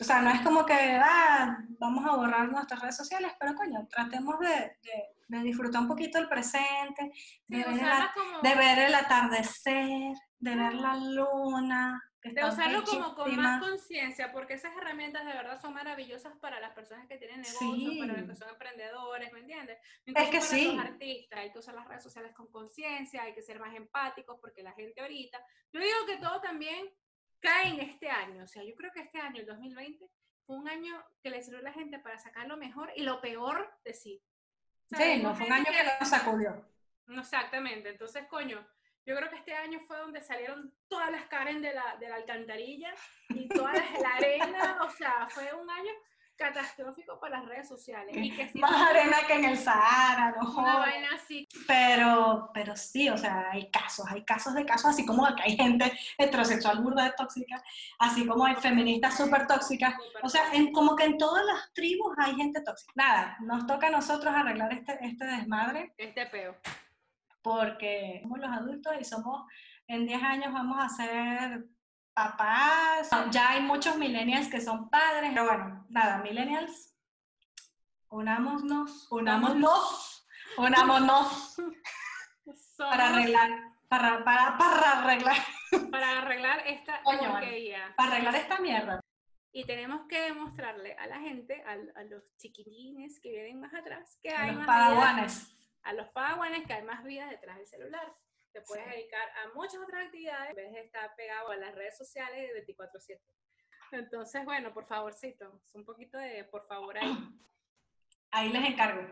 o 0.00 0.04
sea, 0.04 0.22
no 0.22 0.30
es 0.30 0.40
como 0.40 0.64
que, 0.64 0.72
ah, 0.74 1.58
vamos 1.78 2.06
a 2.06 2.16
borrar 2.16 2.50
nuestras 2.50 2.80
redes 2.80 2.96
sociales, 2.96 3.32
pero 3.38 3.54
coño, 3.54 3.86
tratemos 3.90 4.38
de, 4.40 4.78
de, 5.28 5.42
disfrutar 5.42 5.82
un 5.82 5.88
poquito 5.88 6.18
el 6.18 6.28
presente, 6.28 7.12
de, 7.46 7.58
ver, 7.58 7.68
el, 7.68 7.78
de 8.42 8.54
ver, 8.54 8.78
el, 8.78 8.94
atardecer, 8.94 10.14
de 10.38 10.56
ver 10.56 10.74
la 10.74 10.96
luna. 10.96 12.02
De 12.22 12.44
usarlo 12.44 12.84
como 12.84 13.14
con 13.14 13.34
más 13.36 13.60
conciencia, 13.62 14.30
porque 14.30 14.54
esas 14.54 14.76
herramientas 14.76 15.24
de 15.24 15.32
verdad 15.32 15.60
son 15.60 15.72
maravillosas 15.72 16.36
para 16.38 16.60
las 16.60 16.72
personas 16.72 17.06
que 17.08 17.16
tienen 17.16 17.40
negocios, 17.40 17.96
para 17.98 18.18
los 18.18 18.28
que 18.28 18.36
son 18.36 18.48
emprendedores, 18.50 19.32
¿me 19.32 19.40
entiendes? 19.40 19.78
es 20.04 20.28
que 20.28 20.40
sí. 20.40 20.72
Los 20.72 20.84
artistas, 20.84 21.38
hay 21.38 21.50
que 21.50 21.58
usar 21.58 21.74
las 21.74 21.88
redes 21.88 22.02
sociales 22.02 22.32
con 22.34 22.50
conciencia, 22.50 23.22
hay 23.22 23.34
que 23.34 23.42
ser 23.42 23.58
más 23.58 23.74
empáticos, 23.74 24.38
porque 24.40 24.62
la 24.62 24.72
gente 24.72 25.00
ahorita, 25.00 25.38
yo 25.72 25.80
digo 25.80 26.06
que 26.06 26.18
todo 26.18 26.40
también 26.40 26.90
cae 27.40 27.68
en 27.68 27.80
este 27.80 28.08
año. 28.08 28.44
O 28.44 28.46
sea, 28.46 28.62
yo 28.62 28.74
creo 28.74 28.92
que 28.92 29.00
este 29.00 29.18
año, 29.18 29.40
el 29.40 29.46
2020, 29.46 30.06
fue 30.46 30.56
un 30.56 30.68
año 30.68 31.02
que 31.22 31.30
le 31.30 31.42
sirvió 31.42 31.60
a 31.60 31.62
la 31.62 31.72
gente 31.72 31.98
para 31.98 32.18
sacar 32.18 32.46
lo 32.46 32.56
mejor 32.56 32.92
y 32.96 33.02
lo 33.02 33.20
peor 33.20 33.72
de 33.84 33.94
sí. 33.94 34.22
sí, 34.90 35.22
no 35.22 35.34
fue 35.34 35.46
un 35.46 35.52
año 35.52 35.64
que, 35.64 35.84
lo 36.00 36.06
sacudió. 36.06 36.66
Exactamente. 37.08 37.88
Entonces, 37.88 38.26
coño, 38.28 38.66
yo 39.06 39.16
creo 39.16 39.30
que 39.30 39.36
este 39.36 39.54
año 39.54 39.80
fue 39.86 39.98
donde 39.98 40.20
salieron 40.20 40.72
todas 40.88 41.10
las 41.10 41.24
Karen 41.24 41.62
de 41.62 41.74
la, 41.74 41.96
de 41.98 42.08
la 42.08 42.16
alcantarilla 42.16 42.94
y 43.28 43.48
toda 43.48 43.72
la 43.72 44.14
arena. 44.16 44.78
O 44.82 44.90
sea, 44.90 45.26
fue 45.28 45.52
un 45.54 45.68
año 45.70 45.92
catastrófico 46.40 47.20
para 47.20 47.38
las 47.38 47.48
redes 47.48 47.68
sociales. 47.68 48.16
Y 48.16 48.34
que 48.34 48.50
Más 48.58 48.90
arena 48.90 49.18
que 49.26 49.34
en 49.34 49.44
el 49.44 49.58
Sahara, 49.58 50.34
¿no? 50.40 50.50
Una 50.58 50.78
vaina 50.78 51.08
así. 51.14 51.46
Pero, 51.66 52.50
pero 52.54 52.74
sí, 52.76 53.10
o 53.10 53.18
sea, 53.18 53.50
hay 53.50 53.70
casos, 53.70 54.06
hay 54.08 54.24
casos 54.24 54.54
de 54.54 54.64
casos, 54.64 54.86
así 54.86 55.04
como 55.04 55.26
que 55.36 55.42
hay 55.42 55.56
gente 55.56 55.92
heterosexual 56.16 56.80
burda 56.80 57.04
de 57.04 57.12
tóxica, 57.12 57.62
así 57.98 58.26
como 58.26 58.46
hay 58.46 58.56
feministas 58.56 59.18
súper 59.18 59.46
tóxicas. 59.46 59.94
O 60.22 60.28
sea, 60.28 60.52
en, 60.54 60.72
como 60.72 60.96
que 60.96 61.04
en 61.04 61.18
todas 61.18 61.44
las 61.44 61.72
tribus 61.74 62.14
hay 62.16 62.34
gente 62.34 62.62
tóxica. 62.62 62.92
Nada, 62.94 63.36
nos 63.40 63.66
toca 63.66 63.88
a 63.88 63.90
nosotros 63.90 64.34
arreglar 64.34 64.72
este, 64.72 64.98
este 65.02 65.26
desmadre. 65.26 65.92
Este 65.98 66.26
peo. 66.26 66.56
Porque 67.42 68.20
somos 68.22 68.38
los 68.38 68.50
adultos 68.50 68.92
y 69.00 69.04
somos, 69.04 69.46
en 69.86 70.06
10 70.06 70.22
años 70.22 70.52
vamos 70.52 70.76
a 70.78 70.88
ser 70.88 71.66
papás, 72.12 73.10
ya 73.30 73.50
hay 73.50 73.62
muchos 73.62 73.96
millennials 73.96 74.48
que 74.48 74.60
son 74.60 74.90
padres, 74.90 75.30
pero 75.32 75.44
bueno, 75.44 75.86
nada, 75.88 76.18
millennials, 76.18 76.94
unámonos, 78.08 79.10
unámonos, 79.10 80.28
unámonos 80.58 81.56
para 82.78 83.08
arreglar, 83.08 83.50
para, 83.88 84.24
para, 84.24 84.58
para 84.58 85.00
arreglar. 85.00 85.36
Para 85.90 86.18
arreglar 86.18 86.66
esta 86.66 87.00
Coño, 87.02 87.32
Para 87.96 88.12
arreglar 88.12 88.34
esta 88.34 88.58
mierda. 88.58 89.00
Y 89.52 89.64
tenemos 89.64 90.06
que 90.08 90.20
demostrarle 90.20 90.94
a 90.94 91.06
la 91.06 91.20
gente, 91.20 91.62
a, 91.64 92.02
los 92.04 92.22
chiquitines 92.36 93.20
que 93.20 93.30
vienen 93.30 93.60
más 93.60 93.74
atrás, 93.74 94.18
que 94.22 94.30
hay 94.30 94.52
los 94.52 94.66
más 94.66 95.46
a 95.82 95.92
los 95.92 96.08
padawanes 96.08 96.66
que 96.66 96.72
hay 96.72 96.82
más 96.82 97.04
vida 97.04 97.28
detrás 97.28 97.56
del 97.56 97.66
celular 97.66 98.14
te 98.52 98.62
puedes 98.62 98.86
dedicar 98.86 99.28
a 99.44 99.54
muchas 99.54 99.80
otras 99.80 100.06
actividades 100.06 100.50
en 100.50 100.56
vez 100.56 100.72
de 100.72 100.80
estar 100.80 101.14
pegado 101.16 101.50
a 101.50 101.56
las 101.56 101.74
redes 101.74 101.96
sociales 101.96 102.48
de 102.48 102.54
24/7. 102.54 103.20
Entonces, 103.92 104.44
bueno, 104.44 104.72
por 104.72 104.86
favorcito, 104.86 105.62
un 105.74 105.84
poquito 105.84 106.18
de 106.18 106.44
por 106.44 106.66
favor 106.66 106.96
ahí. 106.98 107.16
Ahí 108.32 108.48
les 108.50 108.64
encargo. 108.64 109.02